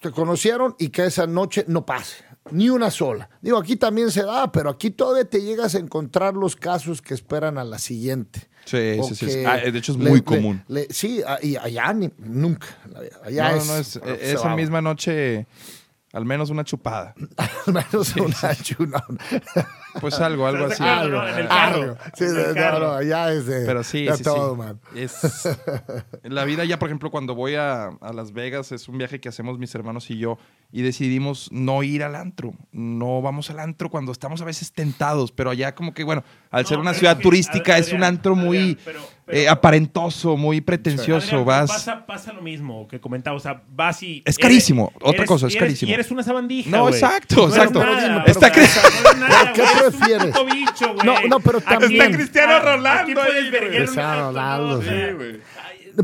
[0.00, 2.25] te conocieron y que esa noche no pase.
[2.50, 3.28] Ni una sola.
[3.42, 7.14] Digo, aquí también se da, pero aquí todavía te llegas a encontrar los casos que
[7.14, 8.48] esperan a la siguiente.
[8.64, 9.30] Sí, sí, sí.
[9.30, 9.44] sí.
[9.46, 10.64] Ah, de hecho es le- muy le- común.
[10.68, 12.66] le- sí, y allá ni- nunca.
[12.84, 13.10] en.
[13.24, 14.56] Allá no, es, no, no, es, esa va.
[14.56, 15.46] misma noche,
[16.12, 17.14] al menos una chupada.
[17.66, 19.02] Al menos una chuna.
[19.98, 20.82] Pues algo, algo así.
[20.82, 21.80] No, en el carro.
[21.82, 21.96] Algo.
[22.14, 22.78] Sí, En el no, carro.
[22.80, 24.58] no, allá es de, Pero sí, de sí, todo, sí.
[24.58, 24.78] man.
[24.94, 25.48] Es,
[26.22, 29.30] la vida ya, por ejemplo, cuando voy a, a Las Vegas, es un viaje que
[29.30, 30.36] hacemos mis hermanos y yo,
[30.72, 32.52] y decidimos no ir al antro.
[32.72, 36.62] No vamos al antro cuando estamos a veces tentados, pero allá como que, bueno, al
[36.64, 39.38] No, ser una ciudad es que, turística, es un Adrián, antro muy Adrián, pero- pero-
[39.38, 41.26] eh, aparentoso, muy pretencioso.
[41.28, 41.70] Adrián, vas...
[41.70, 43.36] Pasa, pasa lo mismo que comentaba.
[43.36, 44.22] O sea, vas y.
[44.24, 44.92] Es carísimo.
[45.00, 45.90] Otra eres- cosa, es eres- carísimo.
[45.90, 46.70] Y eres una sabandija.
[46.70, 47.80] No, exacto, No exacto.
[47.84, 50.34] nada, Está sea, cri- no eres nada, ¿Pero qué prefieres?
[50.54, 50.94] bicho.
[51.04, 53.02] No, no, pero también- está Cristiano Rolando.
[53.02, 54.74] Aquí puedes Cristiano acto, Ronaldo, ¿no?
[54.74, 54.88] O sí.
[54.88, 55.40] sea, Sí, güey.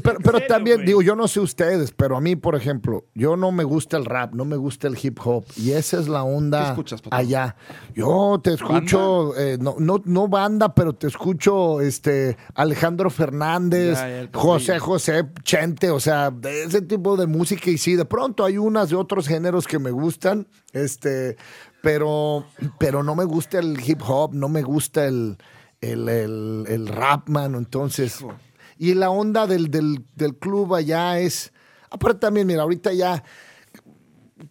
[0.01, 3.37] Pero, pero serio, también, digo, yo no sé ustedes, pero a mí, por ejemplo, yo
[3.37, 5.45] no me gusta el rap, no me gusta el hip hop.
[5.57, 7.21] Y esa es la onda ¿Qué escuchas, patrón?
[7.21, 7.57] allá.
[7.95, 14.09] Yo te escucho, eh, no, no, no banda, pero te escucho este Alejandro Fernández, Ya,
[14.09, 14.79] ya, el José.
[14.79, 17.71] José, Chente, o sea, de ese tipo de música.
[17.71, 21.37] Y sí, de pronto hay unas de otros géneros que me gustan, este,
[21.83, 22.47] pero,
[22.79, 25.37] pero no me gusta el hip hop, no me gusta el,
[25.81, 27.59] el, el, el rap, mano.
[27.59, 28.25] Entonces.
[28.79, 31.53] Y la onda del, del, del club allá es.
[31.91, 33.23] Aparte también, mira, ahorita ya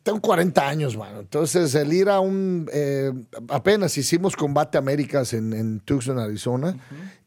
[0.04, 1.20] tengo 40 años, mano.
[1.20, 2.70] Entonces, el ir a un.
[2.74, 3.12] eh,
[3.50, 6.78] apenas hicimos Combate Américas en, en Tucson, Arizona.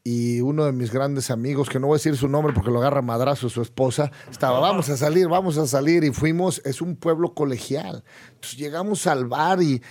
[0.03, 2.79] Y uno de mis grandes amigos, que no voy a decir su nombre porque lo
[2.79, 6.05] agarra madrazo su esposa, estaba, vamos a salir, vamos a salir.
[6.05, 8.05] Y fuimos, es un pueblo colegial.
[8.35, 9.83] Entonces, llegamos al bar y.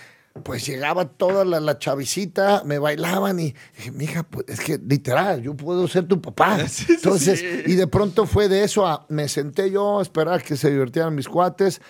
[0.41, 5.43] Pues llegaba toda la, la chavicita, me bailaban y dije, mija, pues es que literal,
[5.43, 6.57] yo puedo ser tu papá.
[6.67, 7.63] Sí, Entonces, sí.
[7.67, 11.13] y de pronto fue de eso a me senté yo a esperar que se divirtieran
[11.13, 11.81] mis cuates,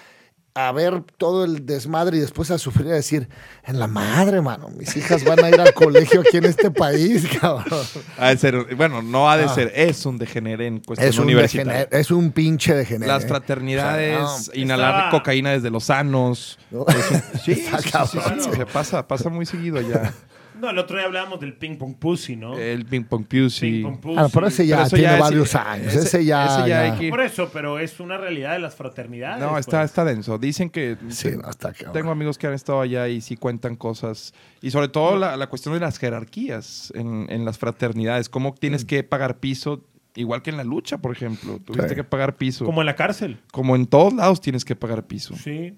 [0.55, 3.27] a ver todo el desmadre y después a sufrir a decir,
[3.65, 7.27] en la madre, mano, mis hijas van a ir al colegio aquí en este país,
[7.41, 7.81] cabrón.
[8.19, 9.49] Ha de ser, bueno, no ha de Ah.
[9.55, 11.89] ser, es un degenere en cuestión Es un, universitaria.
[11.89, 13.07] degener- es un pinche degener.
[13.07, 16.59] Las fraternidades, O sea, no, inhalar estaba- cocaína desde los sanos.
[16.69, 16.85] No.
[16.87, 18.55] Es un- sí, Está sí, sí, sí, cabrón, sí, sí.
[18.57, 20.13] se pasa, pasa muy seguido allá.
[20.59, 22.57] No, el otro día hablábamos del ping pong pussy, ¿no?
[22.57, 23.71] El ping pong pussy.
[23.71, 24.15] Ping pong pussy.
[24.19, 25.93] Ah, pero ese ya Pero eso tiene ya es- varios años.
[25.95, 26.45] Ese, ya.
[26.45, 29.41] ese ya ya- que- Por eso, pero es una realidad de las fraternidades.
[29.41, 29.61] No, pues.
[29.67, 30.37] está, está denso.
[30.37, 31.93] Dicen que Sí, no, está cabrón.
[31.93, 34.33] tengo amigos que han estado allá y sí cuentan cosas.
[34.61, 38.29] Y sobre todo la, la cuestión de las jerarquías en, en las fraternidades.
[38.29, 39.83] Cómo tienes que pagar piso,
[40.15, 41.59] igual que en la lucha, por ejemplo.
[41.65, 41.95] Tuviste Sí.
[41.95, 42.65] que pagar piso.
[42.65, 43.39] Como en la cárcel.
[43.51, 45.35] Como en todos lados tienes que pagar piso.
[45.35, 45.75] Sí.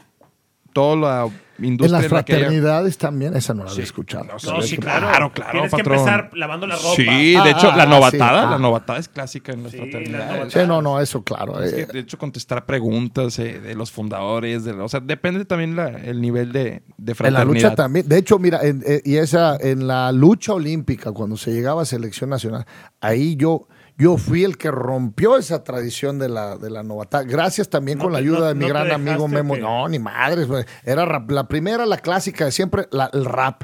[0.75, 3.75] Toda la En industria las en la que haya- fraternidades también, esa no la Sí.
[3.75, 4.25] había escuchado.
[4.25, 5.07] No, sí, claro.
[5.07, 5.85] claro, claro, Tienes patrón.
[5.95, 6.95] que empezar lavando la ropa.
[6.97, 8.49] Sí, de Ah, hecho, ah, la ah, novatada, sí.
[8.51, 10.43] la novatada es clásica en las Sí, fraternidades.
[10.43, 11.63] las Sí, no, no, eso claro.
[11.63, 15.45] Es eh, que, de hecho, contestar preguntas eh, de los fundadores, de, o sea, depende
[15.45, 17.39] también la- el nivel de, de En fraternidad.
[17.39, 18.05] la lucha también.
[18.09, 21.85] De hecho, mira, en, eh, y esa, en la lucha olímpica, cuando se llegaba a
[21.85, 22.65] selección nacional,
[22.99, 27.23] ahí yo, yo fui el que rompió esa tradición de la, de la novata.
[27.23, 29.53] Gracias también No con la ayuda no- de mi no gran amigo Memo.
[29.55, 30.47] que- No, ni madres.
[30.83, 33.63] Era rap- la primera, la clásica de siempre, la- el rap.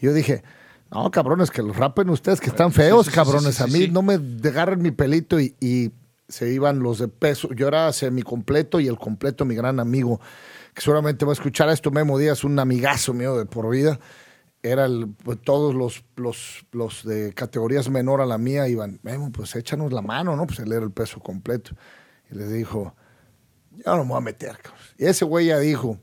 [0.00, 0.42] Yo dije,
[0.92, 3.54] no, cabrones, que los rapen ustedes que están feos, sí, sí, cabrones.
[3.56, 4.14] sí, A mí no me
[4.48, 5.90] agarren mi pelito y, y
[6.28, 7.52] se iban los de peso.
[7.52, 10.20] Yo era semicompleto y el completo, mi gran amigo,
[10.72, 13.98] que seguramente va a escuchar esto, Memo Díaz, un amigazo mío de por vida.
[14.66, 19.30] Era el, pues, todos los, los, los de categorías menor a la mía iban, Memo,
[19.30, 20.46] pues échanos la mano, ¿no?
[20.46, 21.72] Pues él era el peso completo.
[22.30, 22.94] Y les dijo,
[23.84, 24.80] yo no me voy a meter, cabrón.
[24.96, 25.98] Y ese güey ya dijo,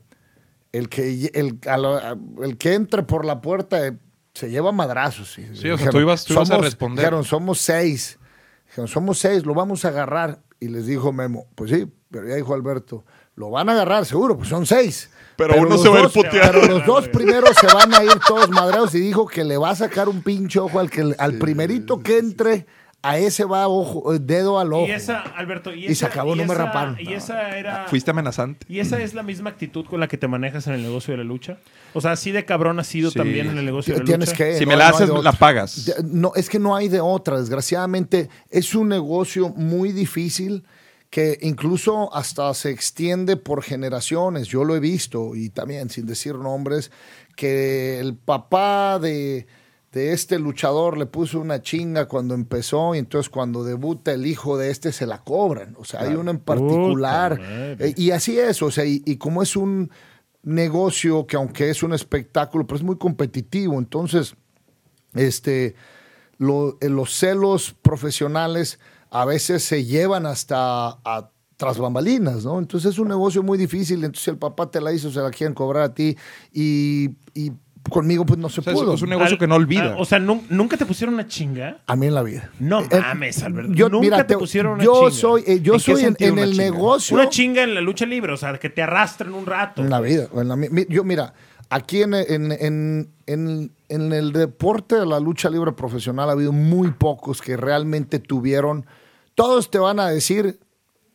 [0.70, 3.98] el que, el, la- el que entre por la puerta eh,
[4.32, 5.36] se lleva madrazos.
[5.38, 6.98] Y Sí, o sea, tú ibas- tú ibas a responder.
[7.04, 8.18] Dijeron, somos seis.
[8.66, 10.40] Dijeron, somos seis, lo vamos a agarrar.
[10.60, 13.04] Y les dijo Memo, pues sí, pero ya dijo Alberto,
[13.34, 15.10] lo van a agarrar seguro, pues son seis.
[15.36, 16.60] Pero uno los se va a ir puteando.
[16.60, 19.70] Pero los dos primeros se van a ir todos madreados y dijo que le va
[19.70, 22.66] a sacar un pinche ojo al, que, al primerito que entre,
[23.04, 24.86] a ese va ojo, eh, dedo al ojo.
[24.86, 26.96] Y esa, Alberto, y, Y se acabó, y no me raparon.
[27.00, 27.86] Y esa era.
[27.88, 28.64] Fuiste amenazante.
[28.68, 31.18] ¿Y esa es la misma actitud con la que te manejas en el negocio de
[31.18, 31.58] la lucha?
[31.94, 33.18] O sea, así de cabrón has sido Sí.
[33.18, 34.44] también en el negocio de la Tienes lucha.
[34.44, 34.58] que.
[34.58, 35.94] Si no- me la no haces, la pagas.
[36.04, 37.38] No, es que no hay de otra.
[37.40, 40.62] Desgraciadamente, es un negocio muy difícil
[41.12, 44.48] que incluso hasta se extiende por generaciones.
[44.48, 46.90] Yo lo he visto y también, sin decir nombres,
[47.36, 49.46] que el papá de,
[49.92, 54.56] de este luchador le puso una chinga cuando empezó y entonces cuando debuta el hijo
[54.56, 55.76] de este se la cobran.
[55.78, 57.36] O sea, hay uno en particular.
[57.36, 57.84] Puta.
[57.88, 59.90] Eh, y así es, o sea, y, y como es un
[60.42, 64.34] negocio que aunque es un espectáculo, pero es muy competitivo, entonces
[65.12, 65.74] este,
[66.38, 68.78] lo- eh, los celos profesionales
[69.14, 72.58] a veces se llevan hasta a tras bambalinas, ¿no?
[72.58, 75.54] Entonces es un negocio muy difícil, entonces el papá te la hizo, se la quieren
[75.54, 76.16] cobrar a ti
[76.52, 77.52] y, y
[77.88, 78.94] conmigo pues no se O sea, es- pudo.
[78.94, 79.94] es un negocio Al- que no olvida.
[79.98, 81.78] o sea, nun- nunca te pusieron una chinga.
[81.86, 82.50] A mí en la vida.
[82.58, 83.72] No Eh, mames, Alberto.
[83.74, 85.10] Yo, nunca mira, te pusieron una yo chinga.
[85.12, 86.64] soy, eh, yo ¿En qué soy en, el chinga?
[86.64, 87.16] negocio.
[87.16, 89.82] Una chinga en la lucha libre, o sea, que te arrastren un rato.
[89.82, 90.26] En la vida.
[90.34, 90.56] en la
[90.88, 91.34] yo, mira,
[91.70, 96.50] aquí en, en, en, en- en el deporte de la lucha libre profesional ha habido
[96.52, 98.84] muy pocos que realmente tuvieron.
[99.34, 100.60] Todos te van a decir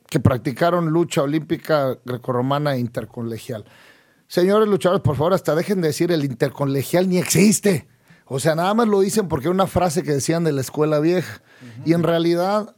[0.09, 3.65] que practicaron lucha olímpica grecorromana e intercolegial.
[4.27, 7.87] Señores luchadores, por favor, hasta dejen de decir el intercolegial ni existe.
[8.25, 10.99] O sea, nada más lo dicen porque es una frase que decían de la escuela
[10.99, 11.41] vieja.
[11.85, 12.75] Y en realidad,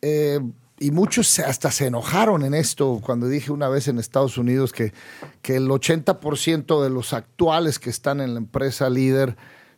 [0.00, 0.40] eh,
[0.78, 4.92] y muchos hasta se enojaron en esto cuando dije una vez en Estados Unidos que,
[5.42, 9.36] que el 80% de los actuales que están en la empresa líder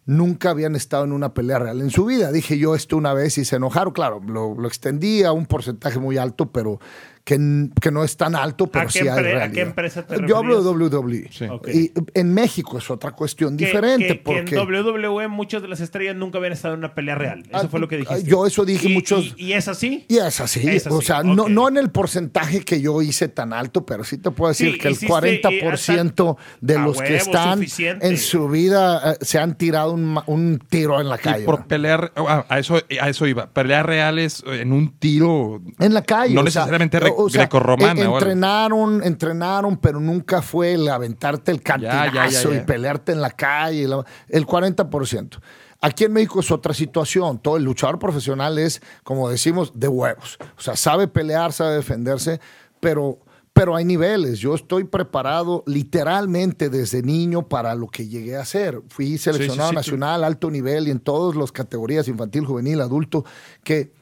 [0.09, 2.33] nunca habían estado en una pelea real en su vida.
[2.33, 3.93] Dije yo esto una vez y se enojaron.
[3.93, 6.81] Claro, lo, extendí a un porcentaje muy alto, pero
[7.29, 9.51] que, que no es tan alto, pero ¿A sí hay empre- a realidad.
[9.53, 10.71] qué empresa te Yo hablo de?
[10.87, 11.29] WWE.
[11.31, 11.45] Sí.
[11.75, 14.07] Y en México es otra cuestión Que- diferente.
[14.07, 14.21] que, que
[14.55, 17.41] porque en WWE muchas de las estrellas nunca habían estado en una pelea real.
[17.41, 18.25] Eso Ah, fue lo que dijiste.
[18.25, 20.07] yo eso dije Y- muchos- Y, y es así.
[20.09, 20.67] Y es así.
[20.67, 24.05] Es así, O sea, no, no en el porcentaje que yo hice tan alto, pero
[24.05, 28.07] sí te puedo decir Sí, que el hiciste, 40% de a los que están suficiente.
[28.09, 31.45] en su vida eh, se han tirado un, ma- un tiro en la Y calle.
[31.45, 33.51] por pelear, ah, a eso, a eso iba.
[33.51, 35.61] Peleas reales en un tiro.
[35.79, 36.35] En la calle.
[36.35, 38.05] No o sea, necesariamente re- o sea, grecorromana.
[38.05, 42.57] Entrenaron, entrenaron, pero nunca fue el aventarte el cantinazo ya, ya, ya.
[42.57, 43.89] y pelearte en la calle.
[43.89, 45.41] la- el 40%.
[45.81, 47.39] Aquí en México es otra situación.
[47.39, 50.39] Todo el luchador profesional es, como decimos, de huevos.
[50.57, 52.41] O sea, sabe pelear, sabe defenderse,
[52.81, 53.21] pero,
[53.53, 54.39] pero hay niveles.
[54.41, 58.81] Yo estoy preparado literalmente desde niño para lo que llegué a hacer.
[58.89, 63.25] Fui seleccionado sí, sí, nacional, alto nivel y en todas las categorías, infantil, juvenil, adulto,
[63.63, 63.93] que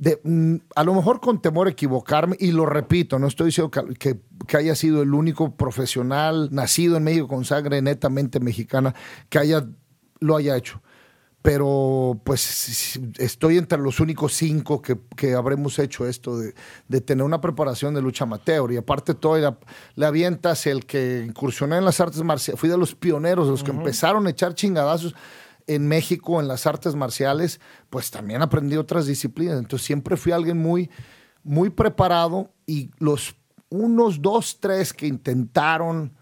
[0.00, 3.70] de- mm, a lo mejor con temor a equivocarme, y lo repito, no estoy diciendo
[3.70, 8.94] que, que- que haya sido el único profesional nacido en México con sangre netamente mexicana
[9.28, 9.66] que haya,
[10.18, 10.80] lo haya hecho.
[11.42, 16.54] Pero pues estoy entre los únicos cinco que, que habremos hecho esto de,
[16.88, 18.70] de tener una preparación de lucha amateur.
[18.72, 19.50] Y aparte todo, le,
[19.96, 22.60] le avientas el que incursioné en las artes marciales.
[22.60, 25.14] Fui de los pioneros, los que empezaron a echar chingadazos
[25.74, 27.60] en México en las artes marciales,
[27.90, 29.58] pues también aprendí otras disciplinas.
[29.58, 30.90] Entonces siempre fui alguien muy,
[31.42, 33.36] muy preparado y los
[33.68, 36.12] unos dos, tres que intentaron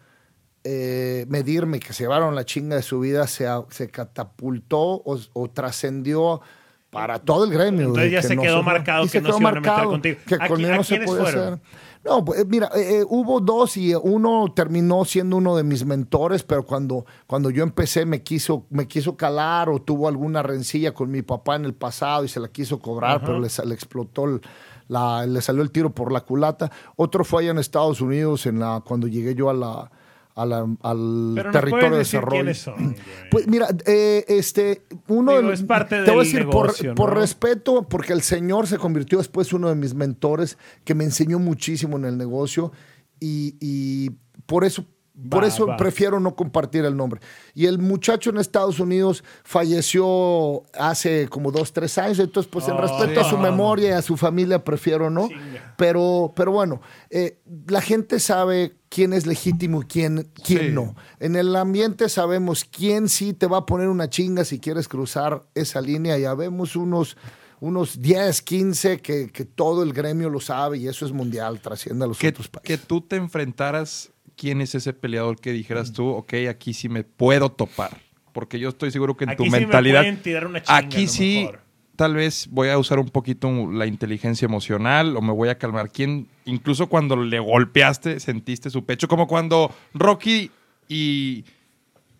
[0.64, 5.50] eh, medirme, que se llevaron la chinga de su vida, se, se catapultó o, o
[5.50, 6.42] trascendió
[6.90, 7.86] para todo el gremio.
[7.88, 9.70] Entonces ya que se quedó se- marcado que se no quedó se iban a meter
[9.72, 10.18] marcado contigo.
[10.26, 11.54] Que ¿A qui- a no se podía fueron?
[11.54, 11.58] hacer.
[12.04, 15.62] No, pues, eh, mira, eh, eh, hubo dos y eh, uno terminó siendo uno de
[15.64, 20.42] mis mentores, pero cuando, cuando yo empecé me quiso, me quiso calar o tuvo alguna
[20.42, 23.74] rencilla con mi papá en el pasado y se la quiso cobrar, pero le, le
[23.74, 24.40] explotó, el-
[24.88, 26.70] la, le salió el tiro por la culata.
[26.96, 29.90] Otro fue allá en Estados Unidos en la, cuando llegué yo a la,
[30.38, 32.54] a la- al Pero territorio de desarrollo.
[32.54, 32.96] son.
[33.30, 36.66] Pues mira, eh, este, uno Digo, de- es parte te voy a del decir por-
[36.66, 37.20] negocio, por, ¿no?
[37.20, 41.96] respeto, porque el señor se convirtió después uno de mis mentores, que me enseñó muchísimo
[41.96, 42.72] en el negocio
[43.20, 44.10] y, y
[44.46, 44.84] por eso,
[45.30, 47.20] por eso prefiero no compartir el nombre.
[47.54, 52.74] Y el muchacho en Estados Unidos falleció hace como dos, tres años, entonces pues en
[52.74, 55.28] Oh, respeto a su memoria y a su familia prefiero no.
[55.28, 55.74] Chinga.
[55.76, 60.68] Pero, pero bueno, eh, la gente sabe quién es legítimo y quién, quién Sí.
[60.72, 60.94] no.
[61.20, 65.42] En el ambiente sabemos quién sí te va a poner una chinga si quieres cruzar
[65.54, 66.16] esa línea.
[66.18, 67.16] Ya vemos unos,
[67.60, 72.04] unos 10, 15 que, que todo el gremio lo sabe y eso es mundial, trasciende
[72.04, 72.80] a los que, otros países.
[72.80, 77.04] que tú te enfrentaras, ¿quién es ese peleador que dijeras tú, ok, aquí sí me
[77.04, 77.98] puedo topar?
[78.32, 80.78] Porque yo estoy seguro que en Aquí tu sí mentalidad, pueden tirar una chinga, a
[80.78, 81.60] aquí sí, mejor.
[81.96, 85.90] tal vez voy a usar un poquito la inteligencia emocional o me voy a calmar.
[85.90, 89.08] ¿Quién, incluso cuando le golpeaste, sentiste su pecho?
[89.08, 90.50] Como cuando Rocky
[90.88, 91.44] y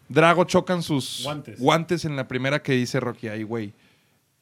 [0.09, 1.61] Drago chocan sus Guantes.
[1.61, 3.73] guantes en la primera que dice Rocky, ay, güey.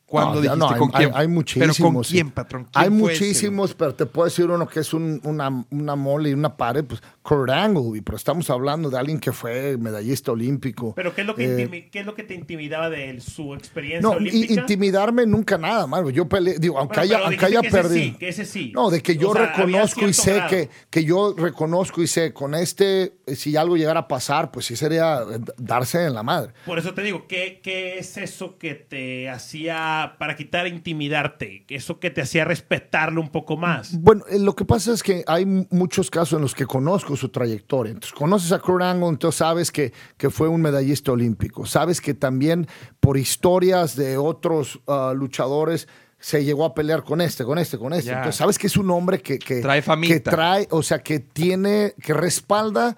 [0.06, 1.10] ¿Cuándo No, dijiste no, hay, con quién?
[1.14, 1.76] hay- hay muchísimos.
[1.76, 2.12] ¿Pero con sí.
[2.12, 2.64] quién, patrón?
[2.70, 6.30] ¿Quién Hay ese, muchísimos, pero te puedo decir uno que es un- una, una mole
[6.30, 10.92] y una pared, pues Kurt Angle, pero estamos hablando de alguien que fue medallista olímpico.
[10.94, 13.20] Pero ¿qué es lo que, Eh, intimi- qué es lo que te intimidaba de él?
[13.20, 14.60] ¿Su experiencia No, olímpica?
[14.60, 16.08] intimidarme nunca nada, mano.
[16.10, 18.04] Yo peleé, digo, aunque Bueno, haya, pero aunque haya que ese perdido.
[18.04, 18.72] sí, que ese sí.
[18.76, 20.50] No, de que yo O sea, había reconozco y sé grado.
[20.50, 24.76] que, que yo reconozco y sé, con este, si algo llegara a pasar, pues sí
[24.76, 25.18] sería
[25.56, 26.52] darse en la madre.
[26.64, 31.64] Por eso te digo, ¿qué, ¿qué es eso que te hacía, para quitar, intimidarte?
[31.68, 33.98] Eso que te hacía respetarlo un poco más.
[34.00, 37.28] Bueno, eh, lo que pasa es que hay muchos casos en los que conozco su
[37.28, 37.92] trayectoria.
[37.92, 41.66] Entonces, conoces a Kurt Angle, entonces sabes que, que fue un medallista olímpico.
[41.66, 42.66] Sabes que también
[43.00, 45.88] por historias de otros ah, luchadores
[46.18, 48.10] se llegó a pelear con este, con este, con este.
[48.10, 50.14] Entonces, sabes que es un hombre que, que Trae famita.
[50.14, 52.96] que trae, o sea, que tiene, que respalda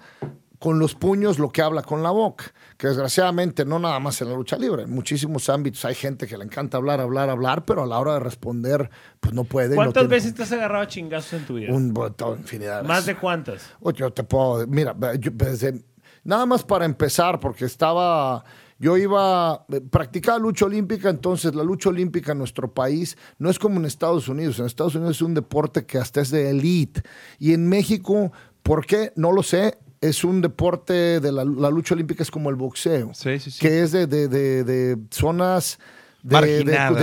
[0.59, 2.53] con los puños lo que habla con la boca.
[2.79, 6.37] Que desgraciadamente no nada más en la lucha libre, en muchísimos ámbitos hay gente que
[6.37, 9.71] le encanta hablar, hablar, hablar, pero a la hora de responder, pues no puede.
[9.71, 11.73] no ¿Cuántas veces te has agarrado a chingazos en tu vida?
[11.73, 12.81] un botón, infinidad.
[12.83, 13.63] de ¿Más de cuántas?
[13.95, 14.65] Yo te puedo.
[14.65, 15.83] Mira, yo desde-
[16.23, 18.45] nada más para empezar, porque estaba.
[18.79, 19.65] Yo iba.
[19.73, 23.85] eh, Practicaba lucha olímpica, entonces la lucha olímpica en nuestro país no es como en
[23.87, 24.57] Estados Unidos.
[24.57, 27.01] En Estados Unidos es un deporte que hasta es de elite.
[27.39, 28.31] Y en México,
[28.63, 29.11] ¿por qué?
[29.17, 29.77] No lo sé.
[30.01, 33.11] Es un deporte de la, la lucha olímpica, es como el boxeo.
[33.13, 33.59] Sí, sí, sí.
[33.59, 35.77] Que es de, de- de- de zonas
[36.23, 36.35] de,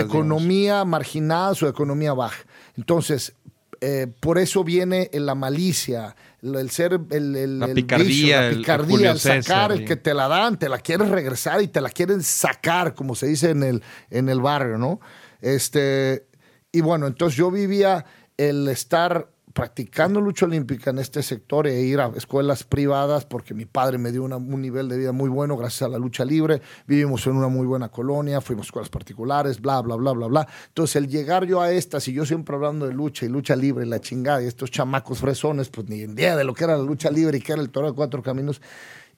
[0.02, 2.42] economía marginadas o economía baja.
[2.76, 3.34] Entonces,
[3.82, 8.48] eh, por eso viene la malicia, el, ser, el, el- La el picardía, vicio, la
[8.48, 11.68] el- picardía, el, sacar, César, el que te la dan, te la quieres regresar y
[11.68, 15.00] te la quieren sacar, como se dice en el, en el barrio, ¿no?
[15.42, 16.26] Este,
[16.72, 18.04] y bueno, entonces yo vivía
[18.38, 23.64] el estar practicando lucha olímpica en este sector e ir a escuelas privadas porque mi
[23.64, 26.60] padre me dio una- un nivel de vida muy bueno gracias a la lucha libre.
[26.86, 30.46] Vivimos en una muy buena colonia, fuimos a escuelas particulares, bla, bla, bla, bla, bla.
[30.68, 33.86] Entonces, el llegar yo a estas y yo siempre hablando de lucha y lucha libre
[33.86, 36.82] y la chingada y estos chamacos fresones, pues ni idea de lo que era la
[36.84, 38.60] lucha libre y que era el toro de cuatro caminos.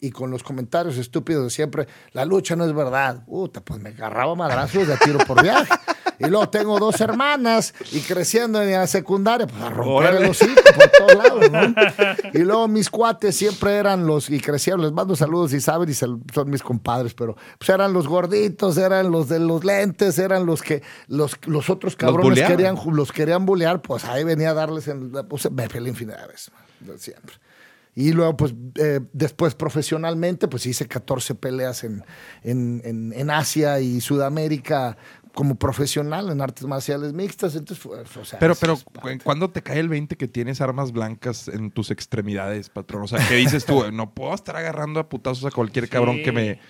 [0.01, 3.25] Y con los comentarios estúpidos de siempre, la lucha no es verdad.
[3.27, 5.69] Puta, pues me agarraba madrazos de a tiro por viaje.
[6.21, 10.61] Y luego tengo dos hermanas y creciendo en la secundaria, pues a romper el hocico
[10.75, 11.75] por todos lados, ¿no?
[12.35, 15.95] Y luego mis cuates siempre eran los, y crecieron, les mando saludos y saben, y
[15.95, 20.63] son mis compadres, pero pues eran los gorditos, eran los de los lentes, eran los
[20.63, 22.57] que los, los otros cabrones buleaban.
[22.57, 26.27] querían, los querían bulear, pues ahí venía a darles, en, pues me peleé infinidad de
[26.29, 26.51] veces,
[26.99, 27.35] siempre.
[27.95, 32.05] Y luego, pues, eh, después profesionalmente, pues hice 14 peleas en,
[32.45, 34.97] en, en- en Asia y Sudamérica
[35.39, 37.55] como profesional en artes marciales mixtas.
[37.55, 38.77] Entonces, fue- o sea, Pero, pero.
[39.23, 43.03] ¿cuándo te cae el 20 que tienes armas blancas en tus extremidades, patrón?
[43.05, 43.85] O sea, ¿qué dices tú?
[43.93, 46.61] No puedo estar agarrando a putazos a cualquier cabrón que me...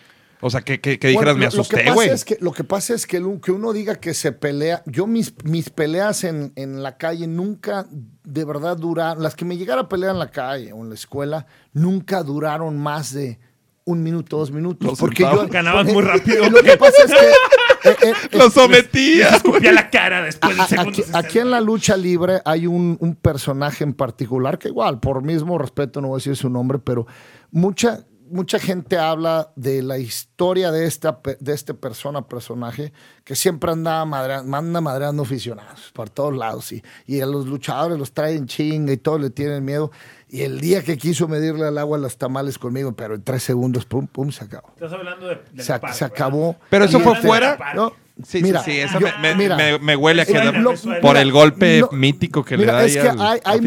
[0.43, 2.11] O sea, que, que- que dijeras, Bueno, me asusté, güey.
[2.11, 4.83] es que- Lo que pasa es que, que uno diga que se pelea.
[4.85, 7.87] Yo, mis, mis peleas en, en la calle nunca
[8.23, 9.23] de verdad duraron.
[9.23, 12.77] Las que me llegara a pelear en la calle o en la escuela nunca duraron
[12.77, 13.41] más de
[13.89, 14.87] un minuto, dos minutos.
[14.87, 15.49] Los porque yo.
[15.49, 16.47] Ganabas muy rápido.
[16.47, 17.89] Y lo que pasa es que.
[17.91, 19.31] eh, eh, ¡Lo sometía!
[19.31, 20.91] Escupía la cara después segundo.
[20.91, 25.23] aquí, aquí en la lucha libre hay un, un personaje en particular que igual, por
[25.23, 27.07] mismo respeto, no voy a decir su nombre, pero
[27.51, 32.93] mucha, mucha gente habla de la historia de esta pe- de este persona, personaje,
[33.25, 36.73] que siempre anda, madrea- anda madreando aficionados por todos lados.
[36.73, 39.91] Y, y a los luchadores los traen chinga y todos le tienen miedo.
[40.29, 43.87] Y el día que quiso medirle al agua los tamales conmigo, pero en tres segundos,
[43.87, 44.69] pum, pum, se acabó.
[44.75, 46.17] Estás hablando de, Se, par, se ¿verdad?
[46.17, 46.57] acabó.
[46.71, 47.75] Pero eso fue Hablando fuera.
[47.75, 47.93] no,
[48.27, 50.53] Sí, Mira, sí, sí, eso yo- me, mira, me- me huele a que suena,
[51.01, 53.61] por Mira, el golpe no, mítico que le da es ahí que al hay, hay,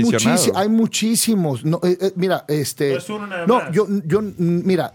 [0.58, 1.64] hay muchísimos.
[1.64, 2.92] No, eh, eh, mira, este.
[2.92, 3.72] No es uno nada no, más.
[3.72, 4.94] yo, yo, mira,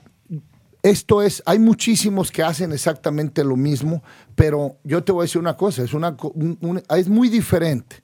[0.83, 4.03] esto es, hay muchísimos que hacen exactamente lo mismo,
[4.35, 7.29] pero yo te voy a decir una cosa, es, una, co- un- un- es muy
[7.29, 8.03] diferente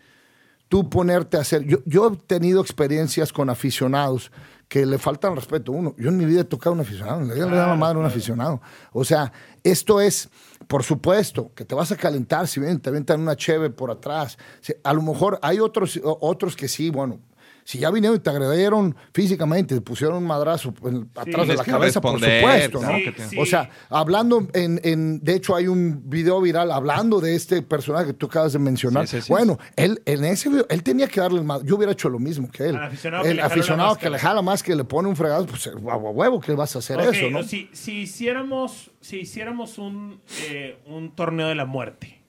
[0.69, 1.65] tú ponerte a hacer.
[1.65, 4.33] Yo, yo he tenido experiencias con aficionados
[4.73, 5.95] que le faltan respeto uno.
[5.99, 8.07] Yo en mi vida he tocado a un aficionado, le doy la madre a un
[8.07, 8.63] aficionado.
[8.95, 9.31] O sea,
[9.63, 10.31] esto es,
[10.67, 14.39] por supuesto, que te vas a calentar si vienen, te aventan una cheve por atrás.
[14.63, 17.21] Si- A lo mejor hay otros, otros que sí, bueno.
[17.65, 20.71] Si ya vinieron y te agredieron físicamente, te pusieron un madrazo
[21.15, 22.81] atrás de la cabeza, por supuesto.
[22.83, 22.89] ¿no?
[22.99, 23.39] Sí, sí.
[23.39, 28.07] O sea, hablando en, en- de hecho hay un video viral hablando de este personaje
[28.07, 29.05] que tú acabas de mencionar.
[29.29, 32.19] Bueno, él en ese video, él tenía que darle el ma- Yo hubiera hecho lo
[32.19, 32.77] mismo que él.
[32.77, 35.67] Al aficionado que el aficionado que le jala más que le pone un fregado, pues
[35.69, 37.43] a huevo, a huevo que vas a hacer eso, ¿no?
[37.45, 42.21] Si, si hiciéramos, si hiciéramos un, eh, un torneo de la muerte,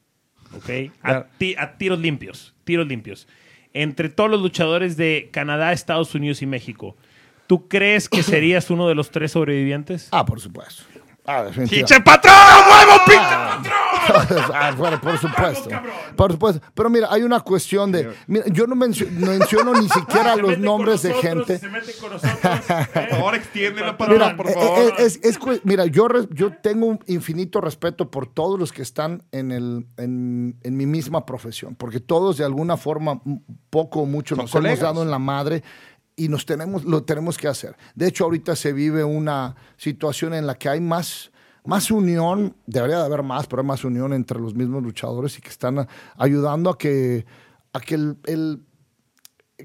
[0.55, 0.91] ¿ok?
[1.01, 3.27] A, ti- a tiros limpios, tiros limpios.
[3.73, 6.95] Entre todos los luchadores de Canadá, Estados Unidos y México,
[7.47, 10.09] ¿tú crees que serías uno de los tres sobrevivientes?
[10.11, 10.83] Ah, por supuesto.
[11.25, 11.75] Ah, definitivamente.
[11.75, 12.33] ¡Pinche patrón!
[12.35, 13.73] ¡Huevo, pinche
[14.53, 15.69] Ah, bueno, por supuesto.
[16.15, 16.61] Por supuesto.
[16.73, 18.13] Pero mira, hay una cuestión de.
[18.27, 21.59] Mira, yo no mencio- no menciono ni siquiera Se los nombres de gente.
[21.59, 22.39] Se mete con nosotros.
[22.69, 22.87] ¿eh?
[23.03, 24.79] Por favor, eh, favor.
[24.79, 28.81] eh, es- es cu- mira yo, yo tengo un infinito respeto por todos los que
[28.81, 33.21] están en, el, en, en mi misma profesión, porque todos de alguna forma,
[33.69, 34.79] poco o mucho, Son nos colegas.
[34.79, 35.63] hemos dado en la madre
[36.15, 37.75] y nos tenemos, lo tenemos que hacer.
[37.95, 41.31] De hecho, ahorita se vive una situación en la que hay más,
[41.65, 45.41] más unión, debería de haber más, pero hay más unión entre los mismos luchadores y
[45.41, 45.87] que están
[46.17, 47.25] ayudando a que,
[47.73, 48.61] a que el- el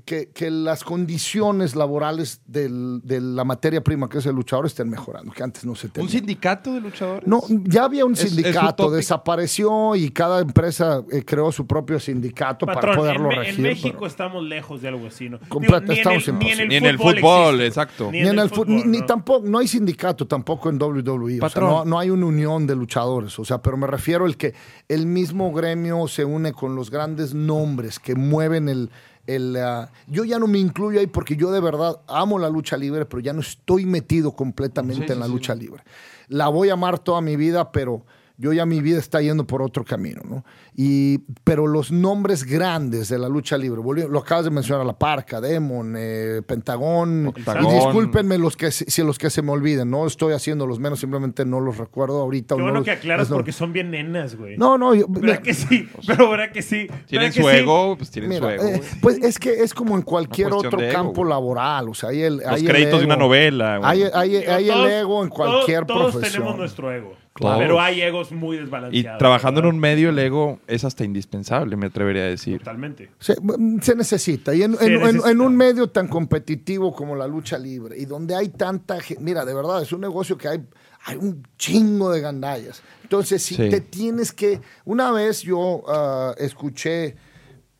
[0.04, 4.88] que, que las condiciones laborales del- de la materia prima que es el luchador estén
[4.90, 6.04] mejorando, que antes no se tenía.
[6.06, 7.26] ¿Un sindicato de luchadores?
[7.26, 11.98] No, ya había un Es- es sindicato, desapareció y cada empresa eh, creó su propio
[11.98, 13.54] sindicato para poderlo en, regir.
[13.56, 15.38] en México pero- estamos lejos de algo así, ¿no?
[15.48, 18.10] Completa- Digo, ni, estamos en el, ni en el Ni en el fútbol, exacto.
[18.12, 19.06] ni en el fútbol, ni ¿no?
[19.06, 21.36] tampoco, no hay sindicato tampoco en WWE.
[21.36, 21.70] O sea, Patrón.
[21.70, 23.38] no, no hay una unión de luchadores.
[23.38, 24.54] O sea, pero me refiero al que
[24.88, 28.90] el mismo gremio se une con los grandes nombres que mueven el.
[29.28, 32.76] El, ah, yo ya no me incluyo ahí porque yo de verdad amo la lucha
[32.76, 35.36] libre, pero ya no estoy metido completamente Sí, en la sí, sí.
[35.36, 35.82] lucha libre.
[36.28, 38.02] La voy a amar toda mi vida, pero
[38.38, 40.44] yo ya mi vida está yendo por otro camino, ¿no?
[40.74, 45.40] Y, pero los nombres grandes de la lucha libre, lo acabas de mencionar, La Parca,
[45.40, 47.66] Demon, eh, Pentagón, Octagón.
[47.66, 51.00] y discúlpenme los que, si los que se me olviden, no estoy haciendo los menos,
[51.00, 52.54] simplemente no los recuerdo ahorita.
[52.54, 54.56] Qué o no bueno los- que aclaras no- porque son bien nenas, güey.
[54.56, 55.88] No, no, yo- ¿Verdad mira, que sí?
[56.06, 56.86] Pero ¿verdad que sí?
[57.06, 57.56] Tienen ¿Verdad que su sí?
[57.56, 58.64] ego, pues tienen su mira, ego.
[58.68, 61.30] eh, pues es que es como en cualquier otro ego, campo güey.
[61.30, 63.22] laboral, o sea, hay el, Los hay el créditos de una ego.
[63.24, 63.78] novela.
[63.78, 63.90] güey.
[63.90, 66.32] Hay, hay- hay el todos- ego en todos- cualquier todos profesión.
[66.42, 67.12] tenemos nuestro ego.
[67.38, 67.58] Claro.
[67.58, 69.18] Pero hay egos muy Y desbalanceados.
[69.18, 72.58] trabajando en un medio, el ego es hasta indispensable, me atrevería a decir.
[72.58, 73.10] Totalmente.
[73.18, 73.36] Se,
[73.82, 74.54] se necesita.
[74.54, 75.30] Y en, Se en- en- necesita.
[75.30, 79.44] en un medio tan competitivo como la lucha libre y donde hay tanta gente, mira,
[79.44, 80.60] de verdad, es un negocio que hay,
[81.04, 82.82] hay un chingo de gandallas.
[83.04, 83.68] Entonces, si Sí.
[83.70, 84.60] te tienes que...
[84.84, 87.14] Una vez yo ah, escuché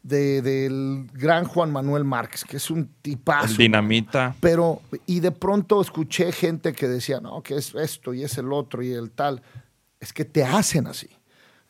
[0.09, 3.51] de- del gran Juan Manuel Márquez, que es un tipazo.
[3.53, 4.35] El dinamita.
[4.41, 8.53] Pero, y de pronto escuché gente que decía, no, que es esto y es el
[8.53, 9.43] otro y el tal.
[10.01, 11.09] Es que te hacen así.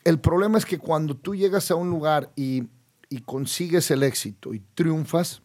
[0.04, 2.64] El problema es que cuando tú llegas a un lugar y,
[3.10, 5.42] y consigues el éxito y triunfas,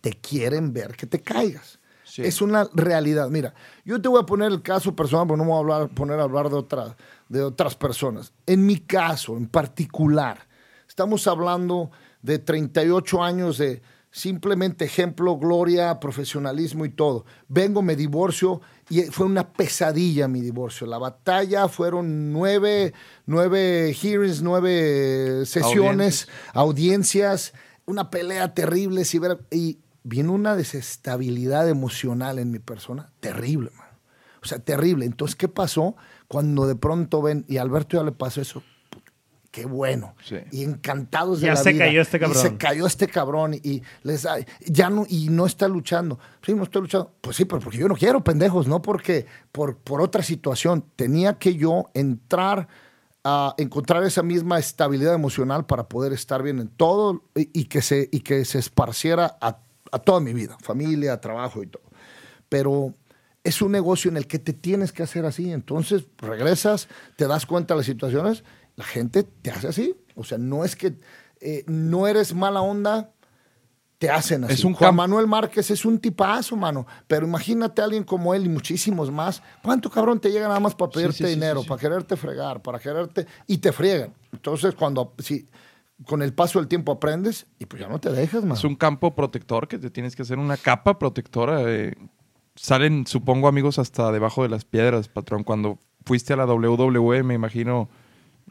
[0.00, 1.78] te quieren ver que te caigas.
[2.04, 2.22] Sí.
[2.22, 3.28] Es una realidad.
[3.28, 5.88] Mira, yo te voy a poner el caso personal, pero no me voy a hablar,
[5.94, 6.96] poner a hablar de, otra,
[7.28, 8.32] de otras personas.
[8.46, 10.46] En mi caso, en particular,
[10.88, 11.90] estamos hablando
[12.22, 17.24] de 38 años de simplemente ejemplo, gloria, profesionalismo y todo.
[17.48, 20.86] Vengo, me divorcio y fue una pesadilla mi divorcio.
[20.86, 22.94] La batalla fueron nueve,
[23.26, 27.52] nueve hearings, nueve sesiones, audiencias,
[27.86, 29.02] una pelea terrible.
[29.50, 33.98] y vino una desestabilidad emocional en mi persona terrible, mano.
[34.42, 35.04] O sea, terrible.
[35.04, 35.96] Entonces, ¿qué pasó?
[36.28, 38.62] Cuando de pronto ven, y a Alberto ya le pasó eso,
[39.58, 40.14] qué bueno.
[40.24, 40.36] Sí.
[40.52, 41.86] Y encantados de Ya la se vida.
[41.86, 42.42] cayó este Y cabrón.
[42.42, 44.26] se cayó este cabrón y les
[44.66, 46.18] ya no y no está luchando.
[46.42, 47.12] Sí, no estoy luchando.
[47.20, 50.84] Pues sí, pero porque yo no quiero, pendejos, no porque por, por otra situación.
[50.96, 52.68] Tenía que yo entrar
[53.24, 57.82] a encontrar esa misma estabilidad emocional para poder estar bien en todo y, y que
[57.82, 59.58] se y que se esparciera a,
[59.90, 61.82] a toda mi vida, familia, trabajo y todo.
[62.48, 62.94] Pero
[63.44, 65.50] es un negocio en el que te tienes que hacer así.
[65.52, 68.44] Entonces regresas, te das cuenta de las situaciones,
[68.78, 69.96] la gente te hace así.
[70.14, 70.94] O sea, no es que
[71.40, 73.10] eh, no eres mala onda,
[73.98, 74.54] te hacen así.
[74.54, 76.86] Es un Juan Manuel Márquez es un tipazo, mano.
[77.08, 79.42] Pero imagínate a alguien como él y muchísimos más.
[79.64, 81.68] ¿Cuánto cabrón te llega nada más para pedirte sí, sí, dinero, sí.
[81.68, 83.26] para quererte fregar, para quererte.
[83.48, 84.14] y te friegan?
[84.32, 85.12] Entonces, cuando.
[85.18, 85.48] Si,
[86.06, 88.54] con el paso del tiempo aprendes y pues ya no te dejas, mano.
[88.54, 91.62] Es un campo protector que te tienes que hacer una capa protectora.
[91.66, 91.96] eh.
[92.54, 95.42] Salen, supongo, amigos, hasta debajo de las piedras, patrón.
[95.42, 97.88] Cuando fuiste a la WWE, me imagino,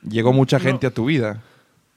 [0.01, 1.41] llegó mucha gente a tu vida.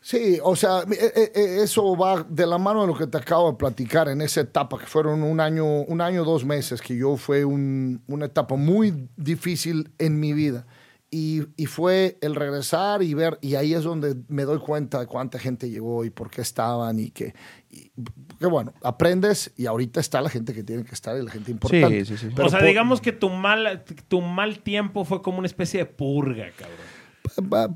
[0.02, 3.18] Sí, o sea, eh, eh, eh, eso va de la mano de lo que te
[3.18, 6.97] acabo de platicar en esa etapa, que fueron un año, un año, dos meses, que
[6.97, 10.66] yo fue un- una etapa muy difícil en mi vida.
[11.12, 15.06] Y, y fue el regresar y ver, y ahí es donde me doy cuenta de
[15.06, 17.35] cuánta gente llegó y por qué estaban y que,
[17.68, 17.90] y-
[18.39, 21.51] que bueno, aprendes y ahorita está la gente que tiene que estar y la gente
[21.51, 22.05] importante.
[22.06, 22.28] sí, sí.
[22.35, 25.81] Pero o sea, por- digamos que tu mal, tu mal tiempo fue como una especie
[25.81, 26.78] de purga, cabrón.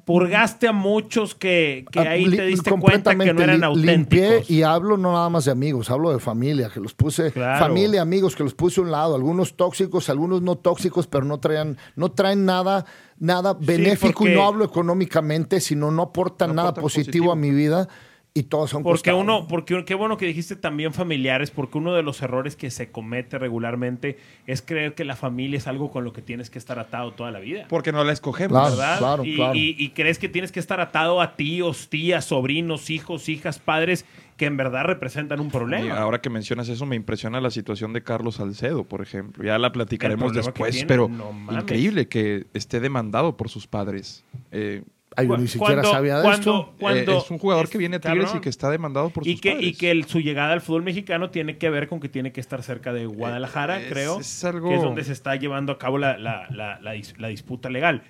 [0.05, 4.25] Purgaste a muchos que, que Ah, ahí te diste cuenta que no eran li- limpié
[4.27, 4.51] auténticos.
[4.51, 7.59] y hablo no nada más de amigos, hablo de familia, que los puse, Claro.
[7.65, 11.39] familia, amigos, que los puse a un lado, algunos tóxicos, algunos no tóxicos, pero no
[11.39, 12.85] traen, no traen nada,
[13.19, 17.33] nada benéfico y no hablo económicamente, sino no aportan No nada aportan positivo, positivo.
[17.33, 17.89] a mi vida
[18.37, 19.21] y todos son Porque costados.
[19.23, 22.91] uno, porque qué bueno que dijiste también familiares, porque uno de los errores que se
[22.91, 26.81] comete regularmente es creer que la familia es algo con lo que tienes que estar
[26.81, 27.67] atado toda la vida.
[27.69, 28.51] Porque no la escogemos.
[28.75, 28.77] Claro.
[28.77, 29.25] ¿verdad?
[29.25, 29.55] y, claro.
[29.55, 34.05] y- y crees que tienes que estar atado a tíos, tías, sobrinos, hijos, hijas, padres
[34.37, 35.97] que en verdad representan un Y problema.
[35.97, 39.45] ahora que mencionas eso, me impresiona la situación de Carlos Salcedo, por ejemplo.
[39.45, 44.25] Ya la platicaremos después, tiene, pero no increíble que esté demandado por sus padres.
[44.51, 44.83] Eh,
[45.17, 46.75] Ay, yo ni siquiera cuando- sabía de cuando- esto.
[46.79, 48.39] cuando- eh, es un jugador que viene a Tigres cabrón.
[48.39, 49.67] y que está demandado por y sus que, padres.
[49.69, 52.41] y que el- su llegada al fútbol mexicano tiene que ver con que tiene que
[52.41, 55.79] estar cerca de Guadalajara, es- creo, es algo- que es donde se está llevando a
[55.79, 58.03] cabo la, la- la- la dis- la disputa legal.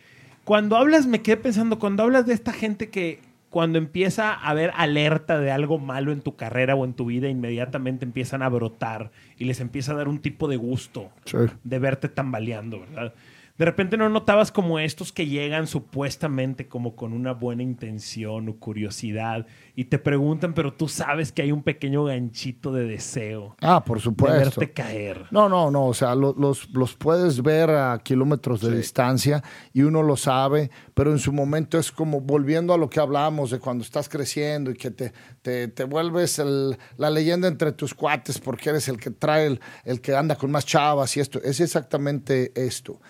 [0.45, 3.21] Cuando hablas, me quedé pensando, cuando hablas de esta gente que
[3.51, 7.29] cuando empieza a haber alerta de algo malo en tu carrera o en tu vida,
[7.29, 11.37] inmediatamente empiezan a brotar y les empieza a dar un tipo de gusto Sí.
[11.63, 13.15] de verte tambaleando, ¿verdad?
[13.57, 18.57] De repente no notabas como estos que llegan supuestamente como con una buena intención o
[18.57, 23.85] curiosidad y te preguntan, pero tú sabes que hay un pequeño ganchito de deseo Ah,
[23.85, 24.61] por de supuesto.
[24.61, 25.27] verte caer.
[25.31, 29.41] No, no, no, o sea, lo- los, los puedes ver a kilómetros de distancia
[29.73, 33.53] y uno lo sabe, pero en su momento es como volviendo a lo que hablamos
[33.53, 35.13] de cuando estás creciendo y que te,
[35.43, 39.61] te, te vuelves el- la leyenda entre tus cuates porque eres el que trae, el,
[39.85, 43.01] el que anda con más chavas y esto, es exactamente esto.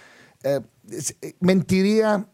[0.45, 0.61] Eh,
[1.23, 2.29] eh, mentiría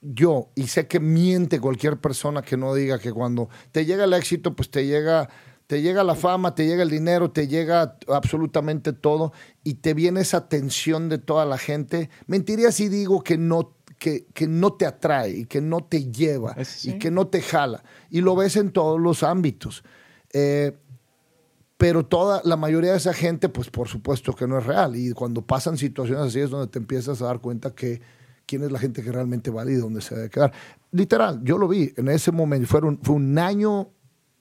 [0.00, 4.14] yo, y sé que miente cualquier persona que no diga que cuando te llega el
[4.14, 5.28] éxito, pues te llega,
[5.66, 9.32] te llega la fama, te llega el dinero, te llega absolutamente todo,
[9.64, 12.10] y te viene esa tensión de toda la gente.
[12.28, 16.64] Mentiría si digo que no, que, que no te atrae y que no te lleva
[16.64, 16.90] sí.
[16.90, 17.82] y que no te jala.
[18.08, 19.82] Y lo ves en todos los ámbitos.
[20.32, 20.78] Eh,
[21.78, 24.96] pero toda la mayoría de esa gente, pues por supuesto que no es real.
[24.96, 28.02] Y cuando pasan situaciones así es donde te empiezas a dar cuenta que
[28.46, 30.52] quién es la gente que realmente vale y dónde se debe quedar.
[30.90, 32.66] Literal, yo lo vi en ese momento.
[32.66, 33.90] Fueron, fue un año,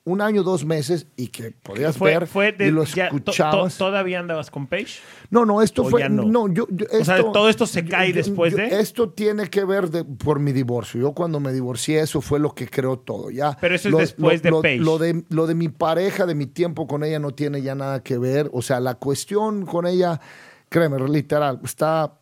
[0.07, 3.19] un año, dos meses y que podías Fue, ver fue de- y lo ya, to-
[3.19, 3.77] to- escuchabas.
[3.77, 4.99] ¿Todavía andabas con Page?
[5.29, 6.01] No, no, esto ¿O fue.
[6.01, 6.23] ya no?
[6.23, 9.89] No, yo, yo- O sea, todo esto se cae después de- Esto tiene que ver
[9.89, 11.01] de- por mi divorcio.
[11.01, 13.29] Yo cuando me divorcié, eso fue lo que creó todo.
[13.29, 14.83] Ya, Pero eso es después de lo, Paige.
[14.83, 18.01] Lo de, lo de mi pareja, de mi tiempo con ella, no tiene ya nada
[18.01, 18.49] que ver.
[18.53, 20.21] O sea, la cuestión con ella,
[20.69, 22.13] créeme, literal, está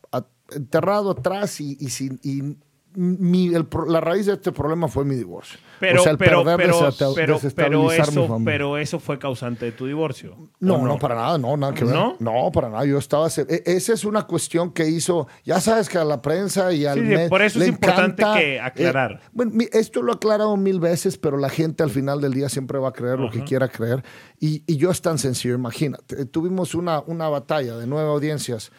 [0.52, 2.20] enterrado atrás y, y sin.
[2.24, 2.58] y
[2.96, 5.60] mi- el pro- la raíz de este problema fue mi divorcio.
[5.80, 8.46] Pero, o sea, el pero, pero, pero, eso, familia.
[8.54, 10.36] pero eso fue causante de tu divorcio.
[10.60, 11.94] No, ¿o no, para nada, no, nada que ver.
[11.94, 12.16] ¿No?
[12.20, 12.52] ¿No?
[12.52, 12.86] para nada.
[12.86, 13.28] Yo estaba.
[13.28, 15.28] e- Esa es una cuestión que hizo.
[15.44, 17.00] Ya sabes que a la prensa y al.
[17.00, 19.12] Sí, por eso es importante encanta, que aclarar.
[19.24, 22.34] eh, bueno, mi- esto lo he aclarado mil veces, pero la gente al final del
[22.34, 24.04] día siempre va a creer lo que quiera creer.
[24.40, 26.26] Y, y yo es tan sencillo, imagínate.
[26.26, 28.72] Tuvimos una, una batalla de nueve audiencias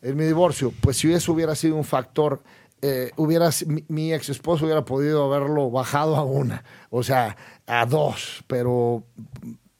[0.00, 0.72] en mi divorcio.
[0.80, 2.40] Pues si eso hubiera sido un factor.
[2.82, 3.50] Eh, hubiera,
[3.88, 7.36] mi ex esposo hubiera podido haberlo bajado a una, o sea,
[7.66, 9.04] a dos, pero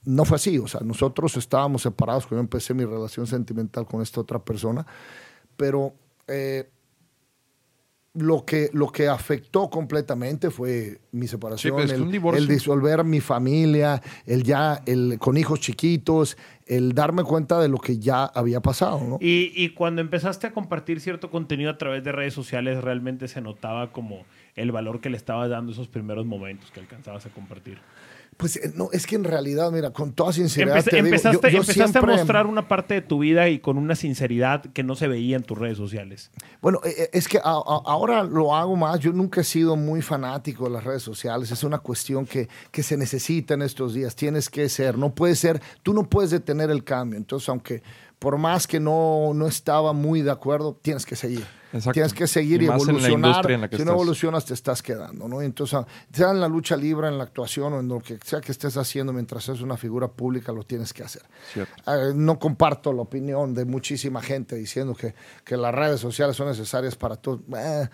[0.05, 0.59] no fue así.
[0.59, 4.87] O sea, nosotros estábamos separados cuando yo empecé mi relación sentimental con esta otra persona,
[5.57, 5.95] pero
[6.27, 6.71] eh,
[8.15, 14.03] lo, que, lo que afectó completamente fue mi separación, pues, es el, disolver mi familia,
[14.27, 16.37] el ya, el con hijos chiquitos,
[16.67, 19.01] el darme cuenta de lo que ya había pasado.
[19.07, 19.19] ¿no?
[19.21, 23.41] Y, y cuando empezaste a compartir cierto contenido a través de redes sociales, realmente se
[23.41, 24.25] notaba como
[24.57, 27.79] el valor que le estabas dando esos primeros momentos que alcanzabas a compartir.
[28.39, 30.77] Pues eh, no, es que en realidad, mira, con toda sinceridad.
[30.85, 33.59] Te digo, empezaste yo- yo empezaste siempre- a mostrar una parte de tu vida y
[33.59, 36.31] con una sinceridad que no se veía en tus redes sociales.
[36.63, 39.01] Bueno, eh, eh, es que a- a- ahora lo hago más.
[39.01, 41.51] Yo nunca he sido muy fanático de las redes sociales.
[41.51, 44.15] Es una cuestión que, que se necesita en estos días.
[44.15, 44.97] Tienes que ser.
[44.97, 45.61] No puede ser.
[45.83, 47.19] Tú no puedes detener el cambio.
[47.19, 47.83] Entonces, aunque
[48.21, 51.45] por más que no, no estaba muy de acuerdo, tienes que seguir.
[51.73, 51.93] Exacto.
[51.93, 53.51] Tienes que seguir y, Y más en la evolucionar.
[53.51, 55.29] en la si no evolucionas, te estás quedando.
[55.29, 55.43] ¿no?
[55.43, 58.41] Entonces, ah, sea en la lucha libre, en la actuación o en lo que sea
[58.41, 61.23] que estés haciendo mientras eres una figura pública, lo tienes que hacer.
[61.57, 65.15] Eh, no comparto la opinión de muchísima gente diciendo que,
[65.45, 67.41] que las redes sociales son necesarias para todo.
[67.57, 67.89] Eh,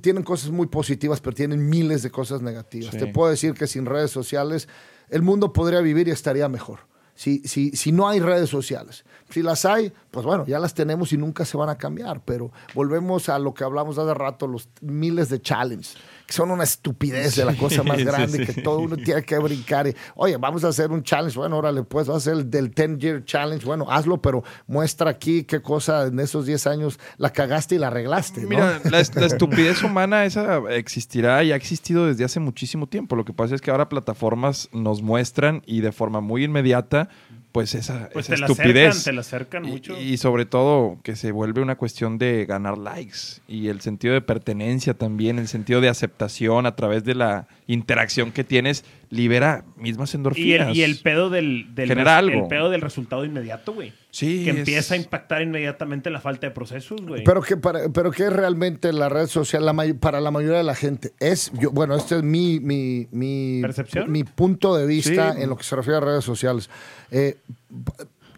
[0.00, 2.92] tienen cosas muy positivas, pero tienen miles de cosas negativas.
[2.92, 2.98] Sí.
[2.98, 4.68] Te puedo decir que sin redes sociales
[5.08, 6.80] el mundo podría vivir y estaría mejor.
[7.16, 9.04] Si, si, si no hay redes sociales.
[9.30, 12.20] Si las hay, pues bueno, ya las tenemos y nunca se van a cambiar.
[12.24, 15.96] Pero volvemos a lo que hablamos hace rato, los miles de challenges,
[16.28, 18.52] son una estupidez de la cosa más grande, sí.
[18.52, 19.86] que todo uno tiene que brincar.
[19.86, 21.38] Y, Oye, vamos a hacer un challenge.
[21.38, 23.64] Bueno, órale, pues vas a hacer el del 10-year challenge.
[23.64, 27.88] Bueno, hazlo, pero muestra aquí qué cosa en esos 10 años la cagaste y la
[27.88, 28.42] arreglaste.
[28.42, 28.48] ¿no?
[28.48, 33.16] Mira, la, la estupidez humana esa existirá y ha existido desde hace muchísimo tiempo.
[33.16, 37.08] Lo que pasa es que ahora plataformas nos muestran y de forma muy inmediata,
[37.56, 38.88] pues esa, Pues esa te estupidez.
[38.90, 39.98] acercan, te la acercan Y- mucho.
[39.98, 44.20] Y, sobre todo que se vuelve una cuestión de ganar likes y el sentido de
[44.20, 50.12] pertenencia también, el sentido de aceptación a través de la interacción que tienes, libera mismas
[50.12, 50.68] Y endorfinas.
[50.70, 52.42] el, y el pedo del, del Genera res- algo.
[52.44, 53.92] el pedo del resultado inmediato, güey.
[54.10, 57.22] Sí, Que es- empieza a impactar inmediatamente la falta de procesos, güey.
[57.24, 60.58] Pero que, para, pero que es realmente la red social la may- para la mayoría
[60.58, 61.12] de la gente.
[61.20, 64.10] Es, yo, bueno, este es mi, mi, mi, ¿Percepción?
[64.10, 65.42] mi punto de vista Sí.
[65.42, 66.68] en lo que se refiere a redes sociales.
[67.10, 67.36] Eh,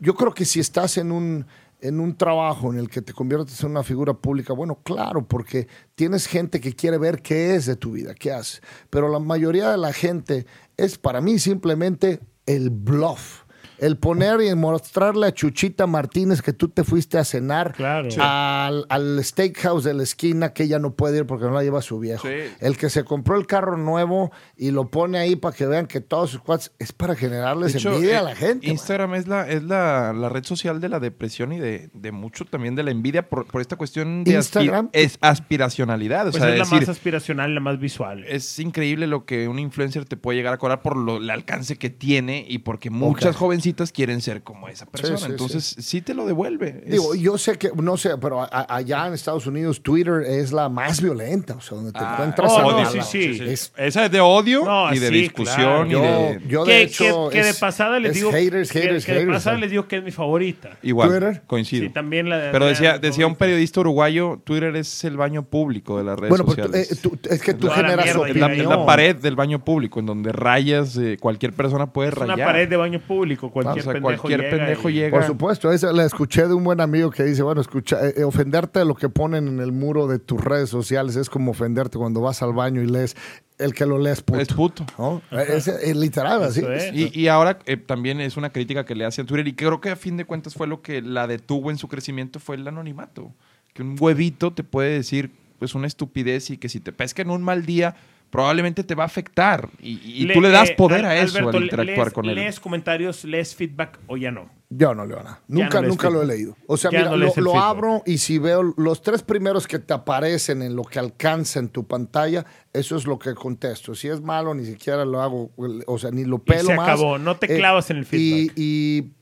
[0.00, 1.46] yo creo que si estás en un,
[1.80, 5.68] en un trabajo en el que te conviertes en una figura pública, bueno, claro, porque
[5.94, 8.62] tienes gente que quiere ver qué es de tu vida, qué haces.
[8.90, 10.46] Pero la mayoría de la gente
[10.76, 13.44] es para mí simplemente el bluff.
[13.78, 18.10] El poner y mostrarle a Chuchita Martínez que tú te fuiste a cenar Claro.
[18.10, 18.18] Sí.
[18.20, 21.80] al, al steakhouse de la esquina que ella no puede ir porque no la lleva
[21.82, 22.26] su viejo.
[22.26, 22.34] Sí.
[22.60, 26.00] El que se compró el carro nuevo y lo pone ahí para que vean que
[26.00, 28.66] todos sus cuads es para generarles hecho, envidia eh, a la gente.
[28.66, 28.72] man.
[28.72, 32.44] Instagram es la, es la, la red social de la depresión y de, de mucho
[32.44, 34.90] también de la envidia por, por esta cuestión de aspi- Instagram.
[34.92, 36.28] es aspiracionalidad.
[36.28, 38.24] O pues sea, es la decir, más aspiracional, la más visual.
[38.28, 41.76] es increíble lo que un influencer te puede llegar a cobrar por lo, el alcance
[41.76, 43.38] que tiene y porque muchas Ok.
[43.68, 45.18] Jovencitas quieren ser como esa persona.
[45.18, 46.00] sí, Entonces, sí.
[46.00, 46.82] te lo devuelve.
[46.86, 50.22] Es- Digo, yo sé que, no sé, pero a- a- allá en Estados Unidos Twitter
[50.26, 52.96] es la más violenta, o sea, donde te Ah, encuentras oh, a no, la- sí,
[52.98, 53.38] la- sí.
[53.46, 55.86] es- Esa es de odio No, y de sí, discusión claro.
[55.88, 56.40] yo, de...
[56.48, 59.04] yo que, de que- hecho que de es- pasada les es digo haters, que- haters,
[59.04, 60.70] que, de pasada les digo que es mi favorita.
[60.82, 61.42] Igual, Twitter.
[61.46, 61.84] coincido.
[61.84, 66.04] Sí, también la Pero decía, decía un periodista uruguayo, Twitter es el baño público de
[66.04, 66.92] las redes Bueno, pero sociales.
[66.92, 68.50] eh, tú- es que tú generas es, la, opinión.
[68.52, 72.26] es la pared del baño público, en donde rayas, eh, cualquier persona puede Es una
[72.34, 72.46] rayar.
[72.46, 73.50] pared de baño público.
[73.62, 75.10] Cualquier O sea, pendejo cualquier llega pendejo y- llega.
[75.18, 78.78] Por supuesto, esa la escuché de un buen amigo que dice, bueno, escucha, eh, ofenderte
[78.80, 82.20] de lo que ponen en el muro de tus redes sociales es como ofenderte cuando
[82.20, 83.16] vas al baño y lees
[83.58, 84.40] el que lo lees puto.
[84.40, 84.86] Es puto.
[84.98, 85.20] ¿no?
[85.32, 86.62] Es, es literal, así.
[86.64, 86.94] Es.
[86.94, 89.80] Y, y ahora eh, también es una crítica que le hace a Twitter y creo
[89.80, 92.68] que a fin de cuentas fue lo que la detuvo en su crecimiento fue el
[92.68, 93.32] anonimato.
[93.74, 97.30] Que un huevito te puede decir pues una estupidez y que si te pesca en
[97.30, 97.96] un mal día
[98.30, 101.38] probablemente te va a afectar y, y Le- tú le das eh, poder a eso
[101.38, 102.34] Alberto, al interactuar lees- con él.
[102.34, 104.50] ¿Lees comentarios, lees feedback o ya no?
[104.70, 105.40] Yo no leo nada.
[105.48, 106.54] Nunca, no nunca lo he leído.
[106.66, 109.94] O sea, Ya mira, no lo, abro y si veo los tres primeros que te
[109.94, 112.44] aparecen en lo que alcanza en tu pantalla,
[112.74, 113.94] eso es lo que contesto.
[113.94, 115.50] Si es malo, ni siquiera lo hago,
[115.86, 116.86] o sea, ni lo pelo se más.
[116.88, 118.52] Eh, acabó, no te clavas en el feedback.
[118.58, 119.12] Y, y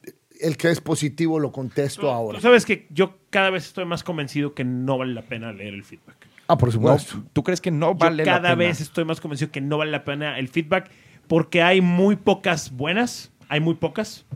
[0.40, 2.38] el que es positivo lo contesto ahora.
[2.38, 5.74] Tú sabes que yo cada vez estoy más convencido que no vale la pena leer
[5.74, 6.26] el feedback.
[6.48, 7.23] Ah, por No, supuesto.
[7.32, 8.68] ¿Tú crees que no Yo vale la cada pena?
[8.68, 10.90] vez estoy más convencido que no vale la pena el feedback
[11.27, 14.27] porque hay muy pocas buenas, hay muy pocas,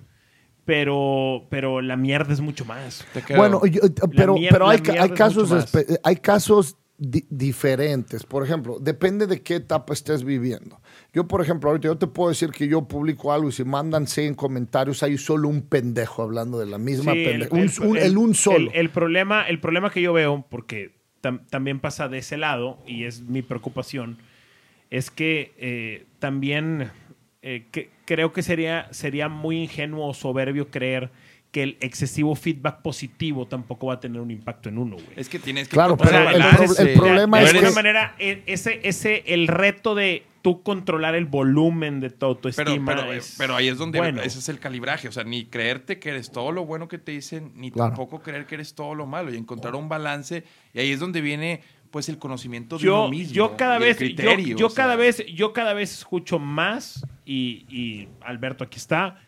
[0.64, 3.06] pero, pero la mierda es mucho más.
[3.36, 3.80] Bueno, yo-
[4.14, 8.24] pero, mier- pero la hay, mierda hay casos, hay casos di- diferentes.
[8.24, 10.80] Por ejemplo, depende de qué etapa estés viviendo.
[11.12, 14.06] Yo, por ejemplo, ahorita yo te puedo decir que yo publico algo y si mandan
[14.06, 17.54] 100 comentarios, hay solo un pendejo hablando de la misma Sí, pendeja.
[17.54, 18.70] Un, un- el un solo.
[18.72, 22.78] El, el problema, el problema que yo veo, porque tam- también pasa de ese lado,
[22.86, 24.18] y es mi preocupación,
[24.90, 26.90] es que eh, también
[27.42, 27.66] eh,
[28.04, 31.10] creo que sería, sería muy ingenuo o soberbio creer
[31.50, 35.06] que el excesivo feedback positivo tampoco va a tener un impacto en uno, güey.
[35.16, 36.74] Es que tienes que Claro, pero el balance.
[36.76, 40.62] pro- el problema de es alguna que- manera, e- ese, ese, el reto de tú
[40.62, 44.22] controlar el volumen de tu Pero, autoestima pero, es pero ahí es donde bueno.
[44.22, 45.08] ese es el calibraje.
[45.08, 47.90] O sea, ni creerte que eres todo lo bueno que te dicen, ni Claro.
[47.90, 49.34] tampoco creer que eres todo lo malo.
[49.34, 50.44] Y encontrar un balance.
[50.72, 51.60] Y ahí es donde viene
[51.90, 53.34] pues el conocimiento de yo, uno mismo.
[53.34, 54.84] yo cada vez, criterio, yo, yo o sea.
[54.84, 59.18] cada vez, yo cada vez escucho más y, y Alberto aquí está,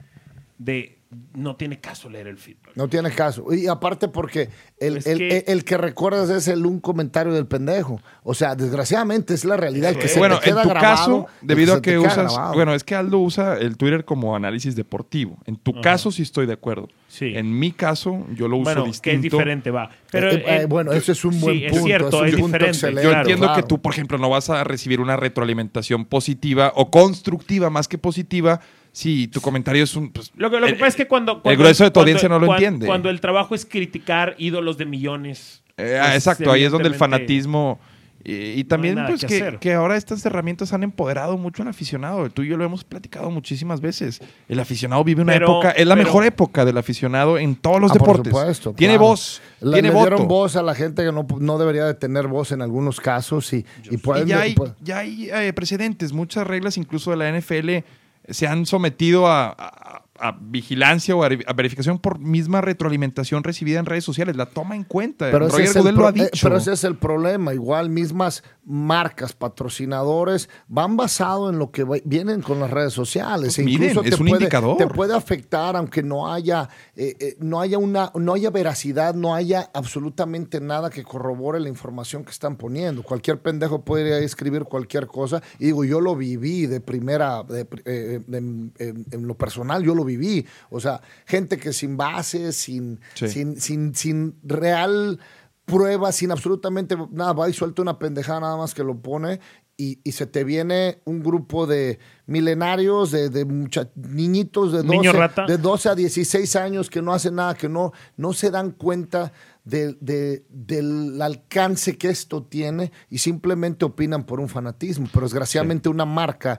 [0.59, 0.97] de
[1.34, 2.74] no tiene caso leer el feedback.
[2.74, 3.52] No tiene caso.
[3.52, 4.48] Y aparte porque
[4.78, 8.01] el, el- que- el que recuerdas es el un comentario del pendejo.
[8.22, 9.90] O sea, desgraciadamente es la realidad.
[9.90, 12.16] El que se bueno, te queda en tu grabado, caso, debido a que usas.
[12.32, 12.55] grabado.
[12.55, 15.36] Bueno, es que Aldo usa el Twitter como análisis deportivo.
[15.44, 16.89] En tu caso, sí estoy de acuerdo.
[17.09, 17.32] Sí.
[17.36, 19.02] En mi caso, yo lo uso bueno, distinto.
[19.02, 19.90] que es diferente, va.
[20.10, 21.76] Pero, Eh, eh, eh, bueno, ese es un buen sí, punto.
[21.78, 22.68] es cierto, es un es, punto diferente.
[22.68, 23.02] excelente.
[23.02, 23.62] Yo entiendo claro.
[23.62, 27.98] que tú, por ejemplo, no vas a recibir una retroalimentación positiva o constructiva más que
[27.98, 28.60] positiva
[28.93, 30.12] si tu comentario es un...
[30.12, 32.01] pues, Lo que, lo que el- pasa es que cuando, el grueso de tu cuando-
[32.02, 32.86] audiencia no lo cuando- entiende.
[32.86, 35.62] Cuando el trabajo es criticar ídolos de millones.
[35.78, 37.81] Eh, pues, exacto, ahí es donde el fanatismo...
[38.24, 42.31] Y, y también, pues, que que, ahora estas herramientas han empoderado mucho al aficionado.
[42.31, 44.20] Tú y yo lo hemos platicado muchísimas veces.
[44.48, 47.81] El aficionado vive una Pero- época, es la pero- mejor época del aficionado en todos
[47.81, 48.31] los Ah, por deportes.
[48.32, 49.09] supuesto, tiene claro.
[49.09, 50.09] voz, Le, tiene le voto.
[50.10, 53.52] dieron voz a la gente que no, no debería de tener voz en algunos casos
[53.55, 54.28] y, y pueden...
[54.28, 57.85] Y ya hay, ya hay eh, precedentes, muchas reglas incluso de la NFL
[58.28, 63.86] se han sometido a, a vigilancia o a, a verificación por misma retroalimentación recibida en
[63.86, 64.36] redes sociales.
[64.36, 65.31] La toma en cuenta.
[65.31, 66.47] Pero ese, Roger es el Goodell lo ha eh, dicho.
[66.47, 67.53] pero ese es el problema.
[67.53, 73.55] Igual mismas marcas, patrocinadores, van basado en lo que vienen con las redes sociales.
[73.57, 74.77] Pues E miren, incluso es te un puede, indicador.
[74.77, 79.35] Te puede afectar aunque no haya, eh, eh, no haya una, no haya veracidad, no
[79.35, 83.03] haya absolutamente nada que corrobore la información que están poniendo.
[83.03, 85.43] Cualquier pendejo puede escribir cualquier cosa.
[85.59, 89.82] Y digo, yo lo viví de primera, de pri- de- en, en- en lo personal,
[89.82, 90.11] yo lo viví.
[90.70, 93.28] O sea, gente que sin base, sin, Sí.
[93.28, 95.18] sin, sin, sin real
[95.64, 99.40] prueba, sin absolutamente nada, va y suelta una pendejada nada más que lo pone
[99.76, 105.12] y, y se te viene un grupo de milenarios, de, de mucha- niñitos de Niño
[105.12, 105.47] 12, rata.
[105.47, 109.32] de 12 a 16 años que no hacen nada, que no, no se dan cuenta
[109.64, 115.09] de- de- del alcance que esto tiene y simplemente opinan por un fanatismo.
[115.12, 116.59] Pero desgraciadamente una marca...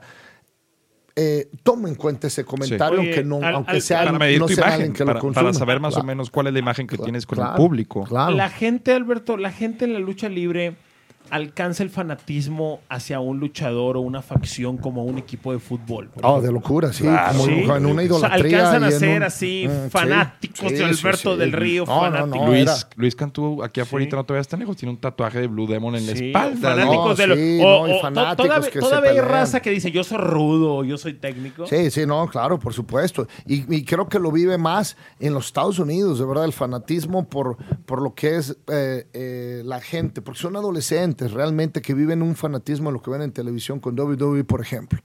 [1.16, 4.38] eh, toma en cuenta ese comentario, Oye, aunque, no, al- aunque al- sea, para medir
[4.40, 6.52] no tu sea imagen, alguien que para, lo para saber más o menos cuál es
[6.52, 8.04] la imagen que Claro, tienes con claro, el público.
[8.04, 8.34] Claro.
[8.34, 10.74] La gente, Alberto, la gente en la lucha libre
[11.30, 16.10] alcanza el fanatismo hacia un luchador o una facción como un equipo de fútbol.
[16.22, 17.04] Oh, de locura, sí.
[17.04, 17.52] Claro, como sí.
[17.52, 18.58] en una O sea, idolatría.
[18.68, 21.38] alcanzan a ser un- así Mm, sí, fanáticos sí, de Alberto sí.
[21.38, 22.40] del Río, No, fanáticos.
[22.40, 24.10] no, Luis, era- Luis Cantú, aquí afuera Sí.
[24.14, 26.70] no te veas tan lejos, tiene un tatuaje de Blue Demon en la espalda.
[26.74, 29.90] fanáticos No, de lo- sí, o- o fanáticos todavía, que todavía hay raza que dice
[29.90, 31.66] yo soy rudo, yo soy técnico.
[31.66, 33.26] Sí, sí, no, claro, por supuesto.
[33.46, 37.28] Y, y creo que lo vive más en los Estados Unidos, de verdad, el fanatismo
[37.28, 37.56] por,
[37.86, 42.34] por lo que es eh, eh, la gente, porque son adolescentes realmente que viven un
[42.36, 45.00] fanatismo en lo que ven en televisión con WWE, por ejemplo.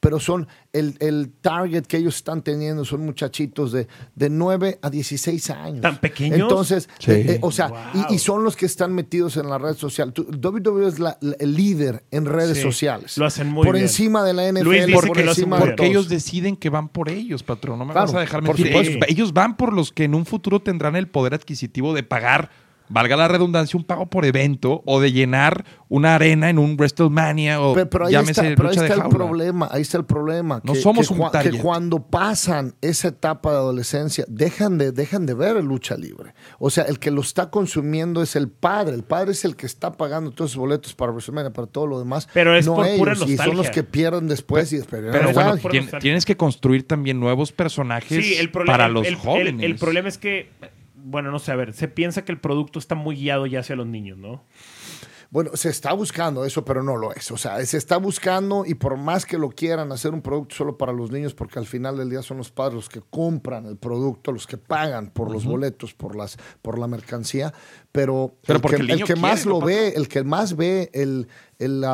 [0.00, 4.90] Pero son el, el target que ellos están teniendo, son muchachitos de, de 9 a
[4.90, 5.80] 16 años.
[5.80, 6.40] ¿Tan pequeños?
[6.40, 7.12] Entonces, Sí.
[7.12, 7.78] eh, eh, o sea, Wow.
[8.10, 10.12] y, y son los que están metidos en la red social.
[10.12, 13.16] Tú- WWE es la- la- el líder en redes Sí, sociales.
[13.16, 13.84] lo hacen muy Por bien.
[13.84, 15.76] encima de la NFL, Luis dice por que lo hacen encima de bien.
[15.76, 17.78] Porque ellos deciden que van por ellos, patrón.
[17.78, 18.66] No me Claro, vas a dejar por mentir.
[18.72, 18.90] supuesto.
[18.96, 22.50] Ellos, ellos van por los que en un futuro tendrán el poder adquisitivo de pagar,
[22.92, 27.60] valga la redundancia, un pago por evento o de llenar una arena en un WrestleMania
[27.60, 29.16] o Pero, pero ahí llámese está, pero ahí está de el jaula.
[29.16, 30.60] problema, ahí está el problema.
[30.64, 34.92] No que, somos que un cua- que cuando pasan esa etapa de adolescencia, dejan de,
[34.92, 36.34] dejan de ver lucha libre.
[36.58, 38.94] O sea, el que lo está consumiendo es el padre.
[38.94, 41.98] El padre es el que está pagando todos esos boletos para WrestleMania, para todo lo
[41.98, 42.28] demás.
[42.32, 42.98] Pero es no por ellos.
[42.98, 43.54] pura Y son nostalgia.
[43.54, 45.02] los que pierden después y después.
[45.02, 45.70] Pero bueno, Nostalgia.
[45.70, 45.98] tien- nostalgia.
[46.00, 49.62] tienes que construir también nuevos personajes Sí, el problema, para el- los el, el- jóvenes.
[49.64, 50.48] El, problema es que,
[51.02, 53.76] bueno, no sé, a ver, se piensa que el producto está muy guiado ya hacia
[53.76, 54.44] los niños, ¿no?
[55.32, 57.30] Bueno, se está buscando eso, pero no lo es.
[57.30, 60.76] O sea, se está buscando y por más que lo quieran hacer un producto solo
[60.76, 63.78] para los niños, porque al final del día son los padres los que compran el
[63.78, 67.54] producto, los que pagan por los boletos, por las, por la mercancía,
[67.92, 70.56] pero, Pero el, que, el el niño que más lo ¿no, ve, el que más
[70.56, 71.28] ve el,
[71.58, 71.84] el,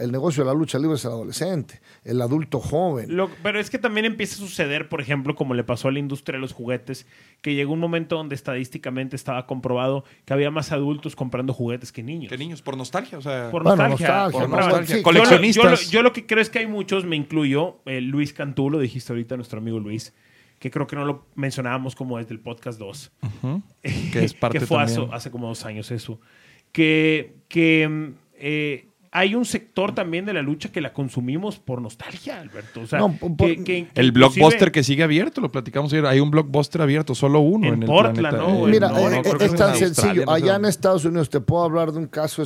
[0.00, 3.14] el negocio de la lucha libre es el adolescente, el adulto joven.
[3.14, 5.98] Lo- pero es que también empieza a suceder, por ejemplo, como le pasó a la
[5.98, 7.06] industria de los juguetes,
[7.42, 12.02] que llegó un momento donde estadísticamente estaba comprobado que había más adultos comprando juguetes que
[12.02, 12.30] niños.
[12.30, 13.50] Que niños, por nostalgia, o sea...
[13.50, 14.08] Por Bueno, nostalgia.
[14.08, 14.56] nostalgia, por ¿no?
[14.56, 14.96] nostalgia.
[14.96, 15.84] Sí, Yo lo- Yo, coleccionistas.
[15.86, 18.78] lo, yo lo que creo es que hay muchos, me incluyo, eh, Luis Cantú, lo
[18.78, 20.14] dijiste ahorita, nuestro amigo Luis,
[20.62, 23.10] que creo que no lo mencionábamos como desde el podcast 2.
[23.22, 23.62] Ujú.
[24.12, 25.14] Que es parte que fue hace, también.
[25.14, 26.20] hace como dos años eso.
[26.70, 31.82] Que, que mm, eh, hay un sector también de la lucha que la consumimos por
[31.82, 32.80] nostalgia, Alberto.
[32.82, 36.06] O sea, No, por- que- El blockbuster que sigue abierto, lo platicamos ayer.
[36.06, 38.30] Hay un blockbuster abierto, solo uno En en, el planeta.
[38.30, 38.68] ¿no?
[38.68, 39.86] Eh, Mira, no, eh, eh, es es tan en sencillo.
[39.88, 40.64] Australia, no sé Allá en.
[40.66, 42.42] Estados Unidos te puedo hablar de un caso.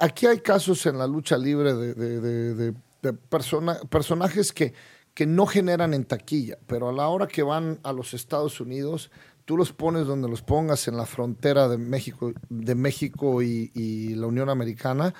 [0.00, 4.72] Aquí hay casos en la lucha libre de, de- de- de- de persona- personajes que,
[5.14, 9.10] que no generan en taquilla, pero a la hora que van a los Estados Unidos,
[9.44, 14.14] tú los pones donde los pongas en la frontera de México, de México y, y
[14.16, 15.14] la Unión Americana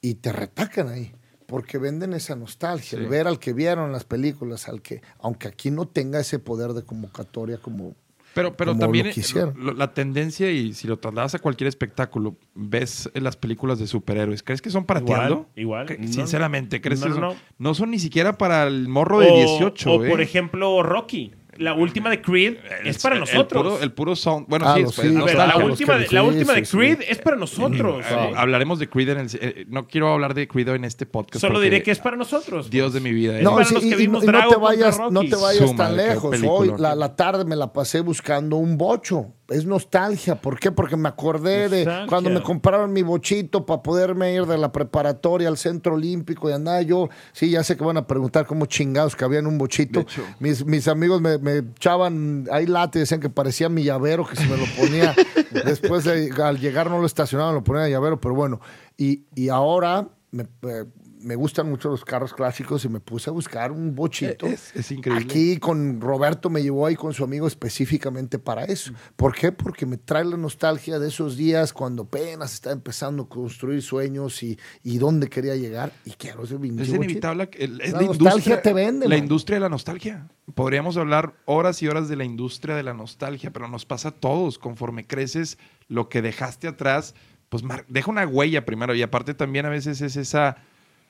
[0.00, 1.14] y te retacan ahí.
[1.46, 5.70] porque venden esa nostalgia, el ver al que vieron las películas, al que, aunque aquí
[5.70, 7.94] no tenga ese poder de convocatoria como
[8.34, 11.68] Pero, pero como también lo eh, lo- la tendencia, y si lo trasladas a cualquier
[11.68, 15.86] espectáculo, ves en las películas de superhéroes, ¿crees que son para Igual, igual.
[15.98, 17.34] No, Sinceramente, ¿crees no, que son- no.
[17.58, 17.74] no.
[17.74, 19.92] son ni siquiera para el morro de O- 18?
[19.92, 20.08] O, eh?
[20.10, 21.32] por ejemplo, Rocky.
[21.58, 23.64] La última de Creed El- es para el- nosotros.
[23.64, 24.46] El puro, el puro sound.
[24.48, 26.76] Bueno, Ah, sí, es- pues, sí, A ver, la última, de, la última de sí.
[26.76, 28.04] Creed es para nosotros.
[28.08, 28.32] Eh, ¿eh?
[28.36, 29.28] Hablaremos de Creed en el.
[29.40, 31.40] eh, no quiero hablar de Creed en este podcast.
[31.40, 32.70] Solo diré que es para nosotros.
[32.70, 33.40] Dios de mi vida.
[33.42, 35.36] No, para sí, los que y- y, vimos no- y no te vayas, no te
[35.36, 36.36] vayas tan lejos.
[36.46, 39.28] Hoy, la, la tarde me la pasé buscando un bocho.
[39.48, 40.40] Es nostalgia.
[40.40, 40.72] ¿Por qué?
[40.72, 45.48] Porque me acordé de cuando me compraron mi bochito para poderme ir de la preparatoria
[45.48, 47.10] al centro olímpico y andaba yo.
[47.32, 50.06] Sí, ya sé que van a preguntar cómo chingados cabía en un bochito.
[50.38, 54.46] Mis, mis amigos me, me echaban ahí late, decían que parecía mi llavero, que se
[54.46, 55.14] me lo ponía.
[55.64, 58.60] Después de, al llegar no lo estacionaban, lo ponía de llavero, pero bueno.
[58.96, 60.84] Y, y ahora me, eh,
[61.24, 64.46] me gustan mucho los carros clásicos y me puse a buscar un bochito.
[64.46, 65.24] Es, es increíble.
[65.24, 68.92] Aquí con Roberto me llevó ahí con su amigo específicamente para eso.
[69.16, 69.50] ¿Por qué?
[69.50, 74.42] Porque me trae la nostalgia de esos días cuando apenas estaba empezando a construir sueños
[74.42, 75.92] y, y dónde quería llegar.
[76.04, 77.48] Y quiero ese Es inevitable.
[77.48, 79.24] que el- es La la, nostalgia industria, te vende, La man.
[79.24, 80.28] industria de la nostalgia.
[80.54, 84.12] Podríamos hablar horas y horas de la industria de la nostalgia, pero nos pasa a
[84.12, 84.58] todos.
[84.58, 87.14] Conforme creces, lo que dejaste atrás,
[87.48, 88.94] pues deja una huella primero.
[88.94, 90.58] Y aparte también a veces es esa,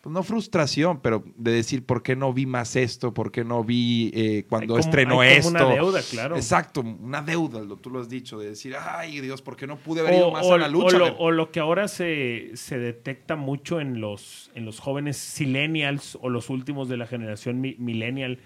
[0.04, 3.14] pues no frustración, pero de decir, ¿por qué no vi más esto?
[3.14, 5.66] ¿Por qué no vi eh, cuando Hay como- estrenó hay como esto?
[5.66, 6.36] una deuda, claro.
[6.36, 9.76] Exacto, una deuda, lo- tú lo has dicho, de decir, ay Dios, ¿por qué no
[9.78, 10.98] pude haber ido más o- a la o lucha?
[10.98, 16.18] lo, o lo que ahora se, se detecta mucho en los, en los jóvenes silenials
[16.20, 18.40] o los últimos de la generación mi- millennial,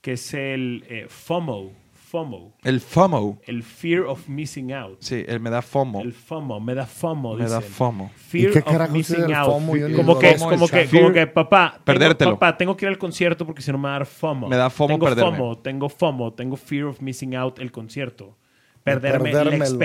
[0.00, 1.70] que es el eh, FOMO,
[2.06, 3.40] FOMO, el FOMO.
[3.46, 4.98] el Fear of Missing Out.
[5.00, 6.02] Sí, él me da FOMO.
[6.02, 7.72] El FOMO, me da FOMO, me da dicen.
[7.72, 8.12] FOMO.
[8.14, 9.50] Fear ¿Y qué of missing el out.
[9.50, 9.76] FOMO?
[9.76, 12.30] Yo como que, como es que, como que, papá, tengo, Perdértelo.
[12.38, 14.46] papá, tengo que ir al concierto porque si no me va a dar FOMO.
[14.46, 15.36] Me da FOMO tengo perderme.
[15.36, 18.38] FOMO, tengo FOMO, tengo Fear of Missing Out el concierto.
[18.84, 19.78] Perderme la perdérmelo.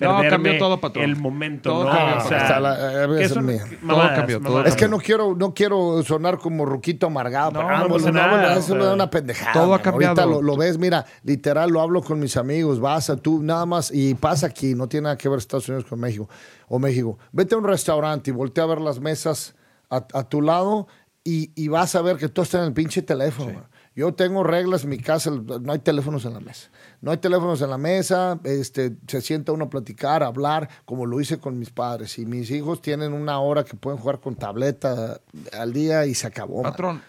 [0.00, 0.08] Experiencia.
[0.08, 1.04] No, Perderme cambió todo, patrón.
[1.04, 1.90] el momento, Todo ¿no?
[1.90, 2.16] cambió.
[2.24, 4.66] O sea, todo mamadas.
[4.68, 7.52] Es que no quiero, no quiero sonar como ruquito amargado.
[7.52, 9.52] No, pero, no pasa bueno, nada, eso me sea, da una pendejada.
[9.52, 9.86] todo ha man.
[9.86, 10.30] Ahorita cambiado.
[10.30, 13.90] lo, lo ves, mira, literal lo hablo con mis amigos, vas a tú, nada más,
[13.92, 16.28] y pasa aquí, no tiene nada que ver Estados Unidos con México,
[16.68, 17.18] o México.
[17.32, 19.54] Vete a un restaurante y voltea a ver las mesas
[19.90, 20.86] a, a tu lado
[21.24, 23.64] y, y vas a ver que todo está en el pinche teléfono.
[23.96, 26.70] Yo tengo reglas en mi casa, no hay teléfonos en la mesa.
[27.02, 31.06] No hay teléfonos en la mesa, este, se sienta uno a platicar, a hablar, como
[31.06, 32.18] lo hice con mis padres.
[32.18, 35.20] Y mis hijos tienen una hora que pueden jugar con tableta
[35.58, 36.62] al día y se acabó.
[36.62, 36.70] man.
[36.72, 37.02] Patrón,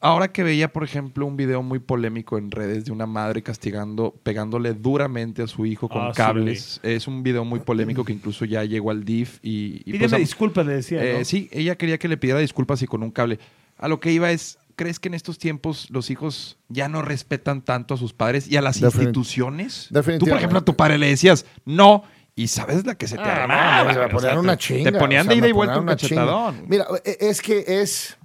[0.00, 4.14] ahora que veía, por ejemplo, un video muy polémico en redes de una madre castigando,
[4.22, 6.80] pegándole duramente a su hijo con Ah, sí, cables.
[6.84, 9.82] es un video muy polémico que incluso ya llegó al DIF y...
[9.84, 11.04] y Pídeme pues, disculpas, le decía.
[11.04, 11.24] eh, ¿no?
[11.24, 13.40] Sí, ella quería que le pidiera disculpas y con un cable.
[13.76, 17.60] A lo que iba es, ¿crees que en estos tiempos los hijos ya no respetan
[17.62, 19.84] tanto a sus padres y a las Definit- instituciones?
[19.88, 20.38] Tú, por definitivamente.
[20.38, 24.08] ejemplo, a tu padre le decías, no, y sabes la que se te Ah, armaba,
[24.08, 24.90] no, o sea, una te- chinga.
[24.92, 26.22] Te ponían o sea, de ida y vuelta un una chinga.
[26.24, 26.64] cachetadón.
[26.68, 28.16] Mira, e- es que es,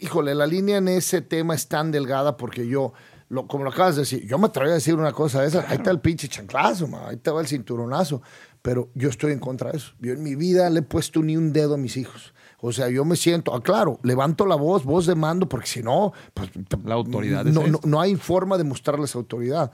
[0.00, 2.92] híjole, la línea en ese tema es tan delgada porque yo,
[3.28, 5.68] lo, como lo acabas de decir, yo me atreví a decir una cosa de esas.
[5.68, 8.22] Ahí está el pinche chanclazo, man, ahí te va el cinturonazo.
[8.62, 9.92] Pero yo estoy en contra de eso.
[10.00, 12.32] Yo en mi vida le he puesto ni un dedo a mis hijos.
[12.60, 15.82] O sea, yo me siento, ah, claro, levanto la voz, voz de mando, porque si
[15.82, 16.50] no, pues,
[16.84, 19.70] La autoridad es no, no, no hay forma de mostrarles autoridad.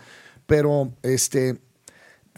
[0.46, 1.58] Pero, este,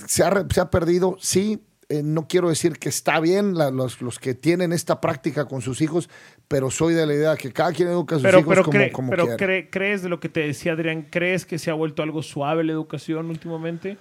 [0.06, 1.62] se ha, re- se ha perdido, sí.
[1.88, 5.60] eh, no quiero decir que está bien la- los, los que tienen esta práctica con
[5.60, 6.08] sus hijos,
[6.48, 8.78] pero soy de la idea que cada quien educa a sus Pero, hijos pero, como,
[8.78, 9.46] cre- como pero quiera.
[9.46, 11.06] cre- ¿crees de lo que te decía Adrián?
[11.10, 13.98] ¿Crees que se ha vuelto algo suave la educación últimamente?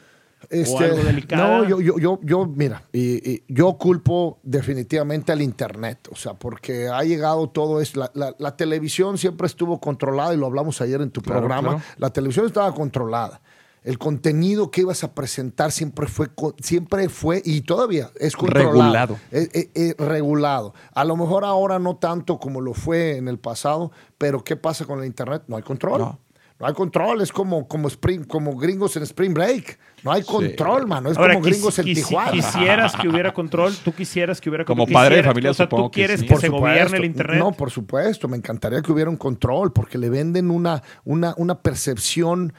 [0.50, 0.98] Este, algo?
[1.36, 6.34] No, yo, yo, yo, yo mira, y, y yo culpo definitivamente al Internet, o sea,
[6.34, 8.00] porque ha llegado todo eso.
[8.00, 11.70] La, la- la televisión siempre estuvo controlada, y lo hablamos ayer en tu Claro, programa.
[11.70, 11.84] claro.
[11.98, 13.42] La televisión estaba controlada.
[13.84, 16.30] El contenido que ibas a presentar siempre fue,
[16.62, 18.72] siempre fue y todavía es controlado.
[18.72, 19.18] Regulado.
[19.32, 20.74] Eh, eh, eh, regulado.
[20.94, 24.86] A lo mejor ahora no tanto como lo fue en el pasado, pero ¿qué pasa
[24.86, 25.44] con el Internet?
[25.48, 26.00] No hay control.
[26.00, 26.20] No.
[26.60, 29.78] No hay control, es como, como, spring, como gringos en Spring Break.
[30.04, 31.10] No hay control, mano.
[31.10, 32.32] Es Ahora, como gringos en Tijuana.
[32.32, 35.02] Quisieras que hubiera control, tú quisieras que hubiera Como control.
[35.02, 36.26] padre de familia, o sea, supongo tú que quieres sí.
[36.28, 36.68] que Por se supuesto.
[36.68, 37.40] gobierne el Internet.
[37.40, 38.28] No, por supuesto.
[38.28, 42.54] Me encantaría que hubiera un control porque le venden una, una, una percepción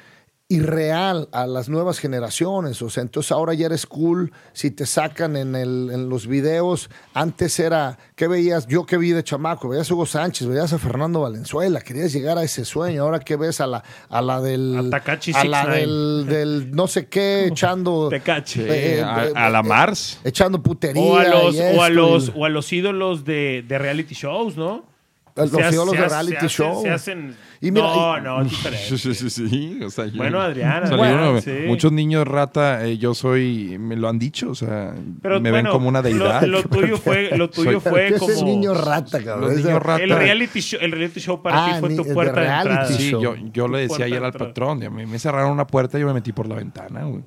[0.55, 2.81] irreal a las nuevas generaciones.
[2.83, 6.91] O sea, entonces ahora ya eres cool si te sacan en, el, en los videos.
[7.13, 8.67] Antes era, ¿qué veías?
[8.67, 12.39] Yo que vi de chamaco, veías a Hugo Sánchez, veías a Fernando Valenzuela, querías llegar
[12.39, 13.03] a ese sueño.
[13.03, 14.77] Ahora que ves a la, a la del...
[14.93, 15.77] A a la 69.
[15.81, 18.09] del, del no sé qué, echando...
[18.09, 18.63] Te cache.
[18.63, 20.21] Sí, Eh, a, eh, a la eh, Mars.
[20.25, 21.03] Echando putería.
[21.03, 24.15] O a los, y o a los, y- o a los ídolos de, de reality
[24.15, 24.94] shows, ¿no?
[25.37, 26.83] Los Se hace- ídolos se de reality se hace- show.
[26.83, 27.37] Se hacen.
[27.61, 28.87] Y mira, no, y- no, es diferente.
[28.99, 31.51] Sí, sí, sí, o sea, yo- Bueno, Adriana, bueno, eh, sí.
[31.67, 35.71] Muchos niños rata, eh, yo soy, me lo han dicho, o sea, Pero me bueno,
[35.71, 36.43] ven como una deidad.
[36.43, 38.31] Lo, lo tuyo fue, lo tuyo fue ¿Qué como.
[38.31, 39.57] es el niño rata, cabrón?
[39.61, 40.03] Los rata.
[40.05, 42.69] el reality show, el reality show para Ah, ti fue ni- tu puerta de, reality
[42.71, 42.93] entrada.
[42.97, 43.21] Sí, show.
[43.23, 46.07] yo, yo le decía ayer al patrón, a mí me cerraron una puerta y yo
[46.07, 47.25] me metí por la ventana, güey.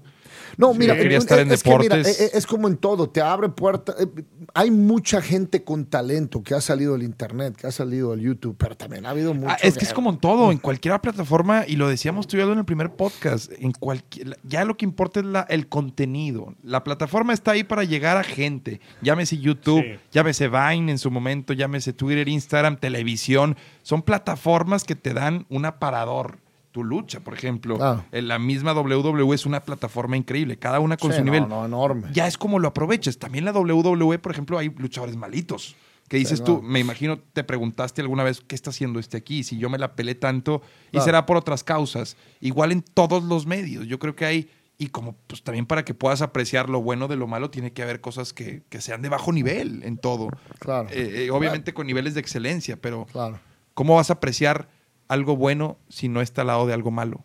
[0.56, 2.20] No, mira, yo quería es- estar en es que mira, deportes.
[2.22, 3.96] es, es como en todo, te abre puertas.
[4.00, 4.08] eh,
[4.54, 8.56] Hay mucha gente con talento que ha salido del internet, que ha salido del YouTube,
[8.58, 9.50] pero también ha habido mucho.
[9.52, 12.40] Ah, es que es como en todo, en cualquier plataforma, y lo decíamos tú y
[12.40, 16.54] yo en el primer podcast, en cualquier, ya lo que importa es la, el contenido.
[16.64, 18.80] La plataforma está ahí para llegar a gente.
[19.02, 20.00] Llámese YouTube, Sí.
[20.12, 23.56] llámese Vine en su momento, llámese Twitter, Instagram, televisión.
[23.84, 26.40] Son plataformas que te dan un aparador.
[26.78, 28.06] Tu lucha, por ejemplo, Claro.
[28.12, 31.50] en la misma WWE es una plataforma increíble, cada una con Sí, su no, nivel.
[31.50, 32.10] no, enorme.
[32.14, 33.18] Ya es como lo aproveches.
[33.18, 35.76] También la WWE, por ejemplo, hay luchadores malitos.
[36.08, 39.44] Que dices Sí, tú, me imagino, te preguntaste alguna vez, ¿qué está haciendo este aquí?
[39.44, 42.16] Si yo me la pelé tanto, y será por otras causas.
[42.42, 43.88] Igual en todos los medios.
[43.88, 47.16] Yo creo que hay, y como pues también para que puedas apreciar lo bueno de
[47.16, 50.30] lo malo, tiene que haber cosas que, que sean de bajo nivel en todo.
[50.60, 50.90] Claro.
[50.92, 53.40] Eh, eh, obviamente con niveles de excelencia, pero Claro.
[53.74, 54.70] ¿cómo vas a apreciar
[55.08, 57.24] algo bueno si no está al lado de algo malo?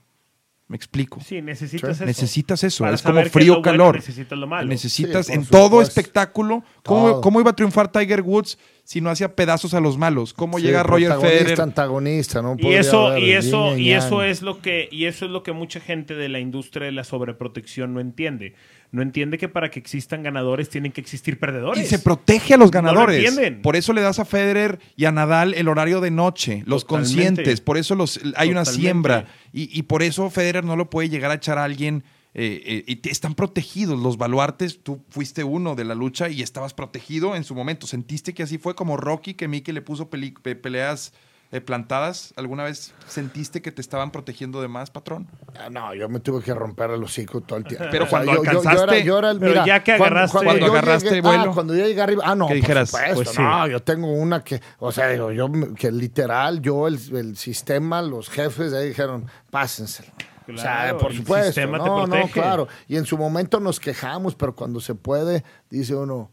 [0.69, 1.21] Me explico.
[1.21, 2.05] Sí, necesitas eso.
[2.07, 3.95] Necesitas eso, Para es como frío lo bueno, calor.
[3.97, 4.69] necesitas lo malo.
[4.69, 6.65] Necesitas Sí, en todo espectáculo.
[6.83, 7.21] ¿cómo, Todo.
[7.21, 10.33] ¿Cómo iba a triunfar Tiger Woods si no hacía pedazos a los malos?
[10.33, 11.61] ¿Cómo Sí, llega Roger Federer?
[11.61, 12.57] antagonista, ¿no?
[12.59, 15.53] Y eso, haber y eso, y eso es lo que, y eso es lo que
[15.53, 18.55] mucha gente de la industria de la sobreprotección no entiende.
[18.93, 21.83] No entiende que para que existan ganadores tienen que existir perdedores.
[21.85, 23.17] Y se protege a los No lo ganadores.
[23.25, 23.63] entienden.
[23.63, 27.17] por eso le das a Federer y a Nadal el horario de noche, los Totalmente.
[27.17, 27.61] conscientes.
[27.63, 29.27] Por eso los, hay una siembra.
[29.53, 32.05] Y, y por eso Federer no lo puede llegar a echar a alguien.
[32.35, 34.83] eh, eh, están protegidos los baluartes.
[34.83, 37.87] Tú fuiste uno de la lucha y estabas protegido en su momento.
[37.87, 41.13] ¿Sentiste que así fue como Rocky, que Mickey le puso peleas
[41.53, 42.33] eh, plantadas?
[42.37, 45.29] ¿Alguna vez sentiste que te estaban protegiendo de más, patrón?
[45.59, 47.87] Ah, No, yo me tuve que romper el hocico todo el tiempo.
[47.91, 50.17] Pero cuando yo, yo- yo alcanzaste- era, yo era el- Pero mira, ya que cuando-
[50.17, 51.51] agarraste- cuando, Cuando yo agarraste llegué- vuelo.
[51.51, 52.89] ah, cuando yo llegué arriba, ah, no, ¿Qué por dijeras?
[52.91, 53.43] supuesto, Pues sí.
[53.43, 57.37] no, yo tengo una que, o sea, digo, yo, me- que literal, yo, el, el
[57.37, 60.09] sistema, los jefes, ahí dijeron, pásenselo.
[60.53, 62.67] o sea, por el supuesto, sistema te no, no, claro.
[62.89, 66.31] Y en su momento nos quejamos, pero cuando se puede, dice uno,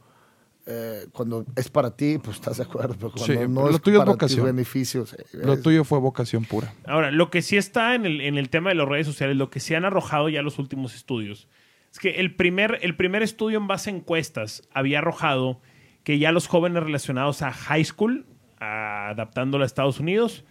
[0.72, 3.76] eh, cuando es para ti, pues estás de acuerdo, pero cuando Sí, no pero lo
[3.76, 4.40] es tuyo es para vocación.
[4.42, 5.14] tus beneficios.
[5.14, 6.74] eh, Lo es- tuyo fue vocación pura.
[6.86, 9.50] Ahora, lo que sí está en el, en el tema de las redes sociales, lo
[9.50, 11.48] que se han arrojado ya los últimos estudios,
[11.92, 15.60] es que el primer, el primer estudio en base a encuestas había arrojado
[16.04, 18.26] que ya los jóvenes relacionados a high school,
[18.60, 20.44] a- adaptándolo a Estados Unidos,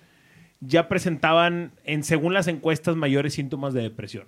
[0.60, 4.24] ya presentaban, en, según las encuestas, mayores síntomas de depresión.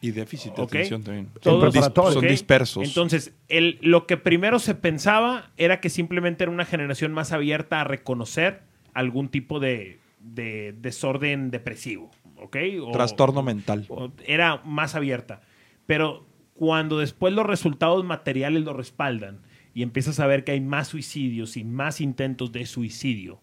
[0.00, 0.68] Y déficit de ¿ok?
[0.68, 1.28] atención también.
[1.40, 2.30] Todos- Son, son ¿ok?
[2.30, 2.86] dispersos.
[2.86, 7.80] Entonces, el, lo que primero se pensaba era que simplemente era una generación más abierta
[7.80, 8.62] a reconocer
[8.94, 12.56] algún tipo de, de desorden depresivo, ¿ok?
[12.82, 13.86] O- Trastorno mental.
[13.88, 15.40] o- era más abierta.
[15.86, 19.40] Pero cuando después los resultados materiales lo respaldan
[19.74, 23.40] y empiezas a ver que hay más suicidios y más intentos de suicidio,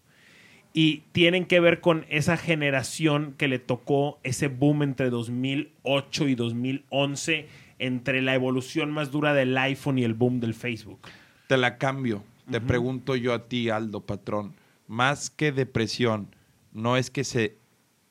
[0.78, 6.34] y tienen que ver con esa generación que le tocó ese boom entre 2008 y
[6.34, 7.48] 2011,
[7.78, 10.98] entre la evolución más dura del iPhone y el boom del Facebook.
[11.46, 12.22] Te la cambio.
[12.50, 14.54] Te pregunto yo a ti, Aldo, patrón.
[14.86, 16.28] Más que depresión,
[16.74, 17.56] no es que se.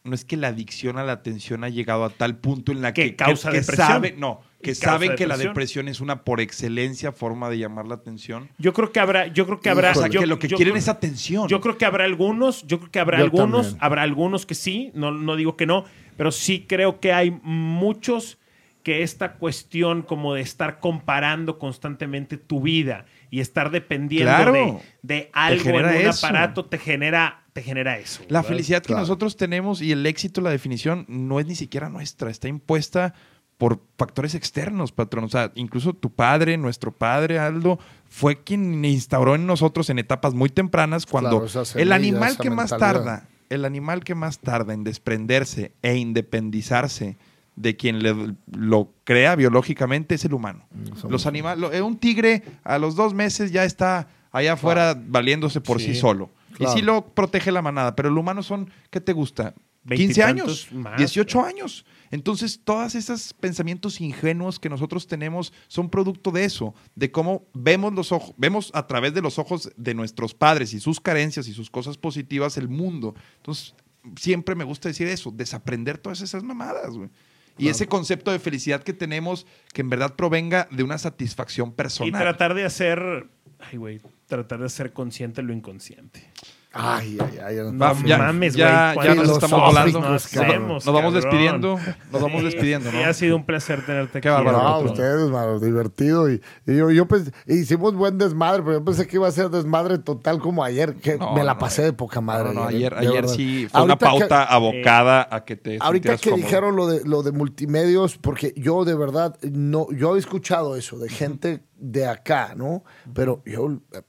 [0.05, 2.93] No es que la adicción a la atención ha llegado a tal punto en la
[2.93, 3.87] Que que, causa que depresión.
[3.87, 5.87] saben- no, que saben que la depresión.
[5.87, 8.49] es una por excelencia forma de llamar la atención.
[8.59, 10.57] Yo creo que habrá, yo creo que habrá, o sea, yo- que lo que yo
[10.57, 11.47] quieren es atención.
[11.49, 13.83] Yo creo que habrá algunos, yo creo que habrá Yo algunos, también.
[13.83, 15.85] habrá algunos que sí, no, no digo que no,
[16.17, 18.37] pero sí creo que hay muchos
[18.83, 24.53] que esta cuestión como de estar comparando constantemente tu vida y estar dependiendo Claro.
[24.53, 26.27] de, de algo en un eso.
[26.27, 28.21] aparato te genera, te genera eso.
[28.27, 28.49] La ¿verdad?
[28.49, 29.03] felicidad que Claro.
[29.03, 33.13] nosotros tenemos y el éxito, la definición, no es ni siquiera nuestra, está impuesta
[33.57, 35.23] por factores externos, patrón.
[35.23, 37.79] O sea, incluso tu padre, nuestro padre, Aldo,
[38.09, 42.71] fue quien instauró en nosotros en etapas muy tempranas cuando Claro, el animal que más
[42.77, 47.15] tarda, el animal que más tarda en desprenderse e independizarse
[47.55, 50.65] de quien le- lo crea biológicamente es el humano.
[50.95, 55.79] somos- Los animales, un tigre a los dos meses ya está allá afuera valiéndose por
[55.79, 56.01] sí, Sí.
[56.01, 56.29] solo.
[56.55, 56.73] Claro.
[56.73, 59.53] Y sí lo protege la manada, pero el humano son, ¿qué te gusta?
[59.53, 61.51] 15 Veintitantos años, más, 18 güey.
[61.53, 61.85] años.
[62.09, 67.93] Entonces, todos esos pensamientos ingenuos que nosotros tenemos son producto de eso, de cómo vemos
[67.93, 71.53] los ojos, vemos a través de los ojos de nuestros padres y sus carencias y
[71.53, 73.13] sus cosas positivas el mundo.
[73.37, 73.75] Entonces,
[74.19, 77.09] siempre me gusta decir eso, desaprender todas esas mamadas, güey.
[77.57, 81.71] Y ese concepto de felicidad que tenemos, que en verdad provenga de una satisfacción Y
[81.71, 82.21] personal.
[82.21, 83.29] tratar de hacer,
[83.71, 86.31] ay güey, tratar de ser consciente de lo inconsciente.
[86.77, 87.55] Ay, ay, ay.
[87.71, 89.99] No Va, ya, mames, ya, güey, ya nos ¿cuántos estamos volando.
[90.01, 91.79] Nos, nos vamos despidiendo.
[92.11, 93.05] Nos vamos Sí, despidiendo, sí, ¿no?
[93.05, 94.43] ha sido un placer tenerte Qué aquí.
[94.43, 96.29] bárbaro, No, ustedes, mano, divertido.
[96.29, 99.49] Y, y yo, yo pues, hicimos buen desmadre, pero yo pensé que iba a ser
[99.49, 102.49] desmadre total como ayer, que No, me la no, pasé de poca madre.
[102.49, 103.33] No, no, ayer, ayer verdad.
[103.33, 106.43] sí fue una que- pauta abocada a que te Ahorita que cómodo.
[106.45, 110.99] dijeron lo de, lo de multimedios, porque yo de verdad, no, yo he escuchado eso
[110.99, 112.83] de gente de acá, ¿no?
[113.13, 114.01] Pero yo eh,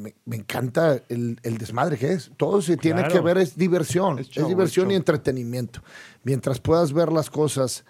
[0.00, 2.30] me, me encanta el, el desmadre que es.
[2.36, 3.14] Todo se tiene Claro.
[3.14, 4.18] que ver, es diversión.
[4.18, 5.82] Es diversión es y entretenimiento.
[6.24, 7.84] Mientras puedas ver las cosas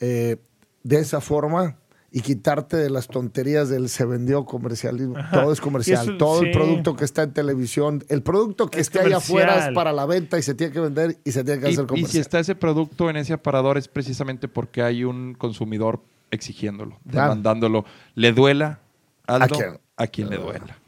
[0.00, 0.36] eh,
[0.84, 1.76] de esa forma
[2.10, 5.14] y quitarte de las tonterías del se vendió comercialismo.
[5.30, 6.06] Todo es comercial.
[6.06, 6.46] Y eso, todo sí.
[6.46, 9.74] el producto que está en televisión, el producto que Es esté allá afuera es comercial.
[9.74, 11.86] para la venta y se tiene que vender y se tiene que Y, hacer y
[11.86, 12.10] comercial.
[12.12, 17.84] si está ese producto en ese aparador es precisamente porque hay un consumidor exigiéndolo, demandándolo.
[18.14, 18.80] Le duela
[19.26, 19.78] Aldo, ¿A quién?
[19.98, 20.78] a quien le duela.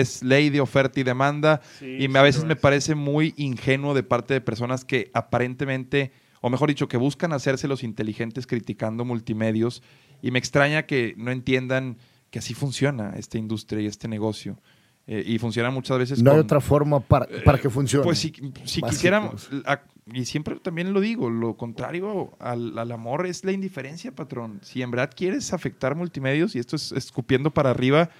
[0.00, 3.34] Es ley de oferta y demanda Sí, y me, sí a veces me parece muy
[3.36, 8.46] ingenuo de parte de personas que aparentemente, o mejor dicho, que buscan hacerse los inteligentes
[8.46, 9.82] criticando multimedios
[10.22, 11.96] y me extraña que no entiendan
[12.30, 14.58] que así funciona esta industria y este negocio.
[15.08, 18.04] Eh, y funciona muchas veces No hay otra forma para, para que funcione.
[18.04, 18.32] pues si,
[18.64, 19.82] si quisiéramos, a-
[20.12, 24.60] y siempre también lo digo, lo contrario al, al amor es la indiferencia, patrón.
[24.62, 28.10] Si en verdad quieres afectar multimedios, y esto es escupiendo para arriba,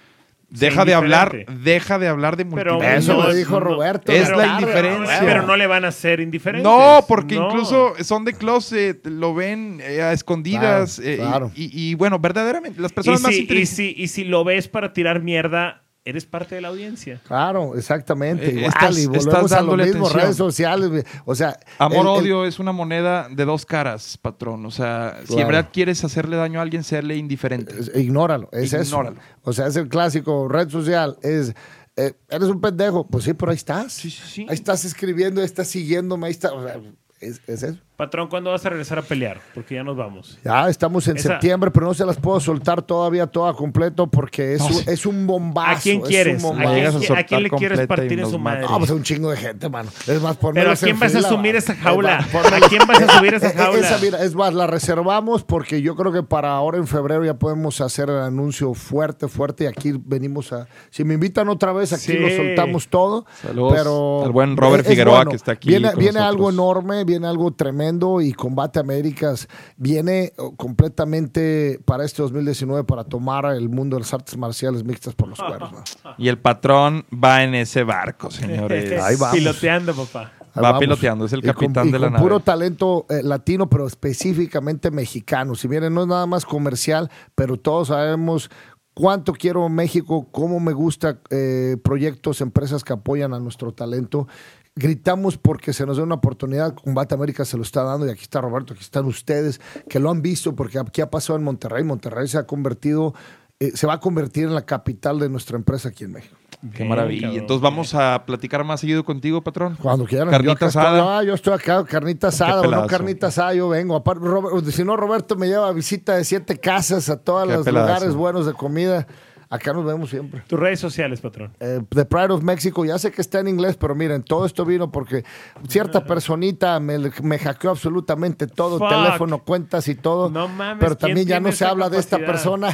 [0.59, 3.03] deja de hablar, deja de hablar de Pero multimedios.
[3.03, 4.11] Eso no, lo dijo Roberto.
[4.11, 5.19] es la tarde, indiferencia.
[5.21, 6.63] Pero no le van a ser indiferentes.
[6.63, 7.47] No, porque No.
[7.47, 10.95] incluso son de closet, lo ven eh, a escondidas.
[10.99, 11.51] Claro, eh, y- claro.
[11.55, 13.75] Y, y bueno, verdaderamente, las Y personas más si, y, inteligentes.
[13.75, 17.21] si, y si lo ves para tirar mierda, eres parte de la audiencia.
[17.27, 18.45] Claro, exactamente.
[18.47, 20.21] Eh, igual, estás- y volvemos estás a lo dándole mismo, atención.
[20.23, 21.05] redes sociales.
[21.25, 24.65] O sea, Amor-odio es una moneda de dos caras, patrón.
[24.65, 27.73] O sea, si en verdad quieres hacerle daño a alguien, serle indiferente.
[27.99, 29.15] ignóralo, es Ignóralo.
[29.17, 29.21] eso.
[29.43, 31.53] O sea, es el clásico red social, es
[31.95, 33.93] eh, eres un pendejo, pues sí, pero ahí estás.
[33.93, 34.45] Sí, sí, sí.
[34.49, 36.79] Ahí estás escribiendo, ahí estás siguiéndome, ahí está, o sea,
[37.19, 37.77] es, es eso.
[37.95, 39.39] Patrón, ¿cuándo vas a regresar a pelear?
[39.53, 40.39] Porque ya nos vamos.
[40.43, 44.53] Ya estamos en Esa- septiembre, pero no se las puedo soltar todavía toda completo porque
[44.53, 45.77] es, No, un, es un bombazo.
[45.77, 46.43] ¿A quién es un quieres?
[46.43, 46.49] ¿A
[46.97, 48.61] quién, a quién le quieres partir en su madre?
[48.61, 49.91] No, pues a un chingo de gente, mano.
[50.07, 52.17] Es más, Pero ¿a quién vas a asumir esa Es jaula?
[52.17, 53.79] ¿A quién vas a subir esa jaula?
[53.87, 57.35] Esa, mira, es más, la reservamos porque yo creo que para ahora en febrero ya
[57.35, 59.65] podemos hacer el anuncio fuerte, fuerte.
[59.65, 60.67] Y aquí venimos a.
[60.89, 62.17] Si me invitan otra vez, aquí Sí.
[62.17, 63.27] lo soltamos todo.
[63.43, 67.03] Saludos pero al buen Robert es Figueroa, que está aquí Viene, con viene algo enorme,
[67.03, 67.82] viene algo tremendo
[68.21, 69.47] y Combate Américas
[69.77, 75.15] viene oh, completamente para este 2019 para tomar el mundo de las artes marciales mixtas
[75.15, 75.71] por los cuernos.
[75.71, 75.83] ¿no?
[76.17, 78.91] Y el patrón va en ese barco, señores.
[79.03, 79.35] Ahí vamos.
[79.37, 80.31] Piloteando, papá.
[80.55, 80.79] Ahí Va vamos.
[80.81, 82.23] piloteando, es el Y con- capitán y de la con nave.
[82.23, 85.55] puro talento eh, latino, pero específicamente mexicano.
[85.55, 88.51] Si bien no es nada más comercial, pero todos sabemos
[88.93, 94.27] cuánto quiero México, cómo me gusta eh, proyectos, empresas que apoyan a nuestro talento.
[94.75, 96.73] Gritamos porque se nos da una oportunidad.
[96.73, 100.09] Combate América se lo está dando y aquí está Roberto, aquí están ustedes que lo
[100.09, 101.83] han visto porque aquí ha pasado en Monterrey.
[101.83, 103.13] Monterrey se ha convertido,
[103.59, 106.35] eh, se va a convertir en la capital de nuestra empresa aquí en México.
[106.75, 107.23] Qué maravilla.
[107.27, 107.39] cabrón.
[107.41, 109.77] Entonces vamos a platicar más seguido contigo, patrón.
[109.79, 110.29] Cuando quieran.
[110.31, 110.97] Carnita asada.
[110.97, 113.95] Estoy, ah, yo estoy acá, carnita asada, o no carnita asada, yo vengo.
[113.95, 117.53] Aparte, Robert- si no, Roberto me lleva a visita de siete casas a todos Qué
[117.53, 119.05] los lugares buenos de comida.
[119.53, 120.41] Acá nos vemos siempre.
[120.47, 121.51] Tus redes sociales, patrón.
[121.59, 124.65] Eh, The Pride of Mexico, ya sé que está en inglés, pero miren, todo esto
[124.65, 125.23] vino porque
[125.67, 128.89] cierta personita me, me hackeó absolutamente todo, Fuck.
[128.89, 130.31] teléfono, cuentas y todo.
[130.31, 132.73] No mames, pero ¿quién también ya no se habla de esta persona.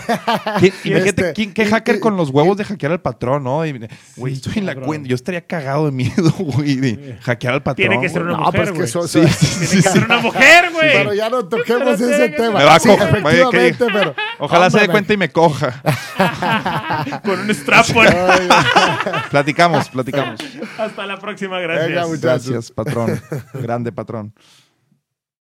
[0.59, 3.65] ¿Quién- imagínate, Este, ¿quién- ¿qué hacker y- con los huevos de hackear al patrón, no?
[3.65, 3.77] Y,
[4.15, 5.09] Güey, estoy en la cuenta.
[5.09, 7.89] Yo estaría cagado de miedo, güey, de hackear al patrón.
[7.89, 8.85] Tiene que ser una No, pues mujer, que güey.
[8.85, 10.91] eso- Sí, sí, sí, Tiene que ser una mujer, güey.
[10.93, 12.59] Pero ya no toquemos ese tema.
[12.59, 14.15] Me va a coger.
[14.39, 15.81] Ojalá se dé cuenta y me coja.
[17.23, 17.85] Con un strap.
[19.29, 20.39] platicamos, platicamos.
[20.77, 22.09] Hasta la próxima, gracias.
[22.09, 22.17] Venga.
[22.21, 23.21] Gracias, patrón.
[23.53, 24.33] Grande patrón.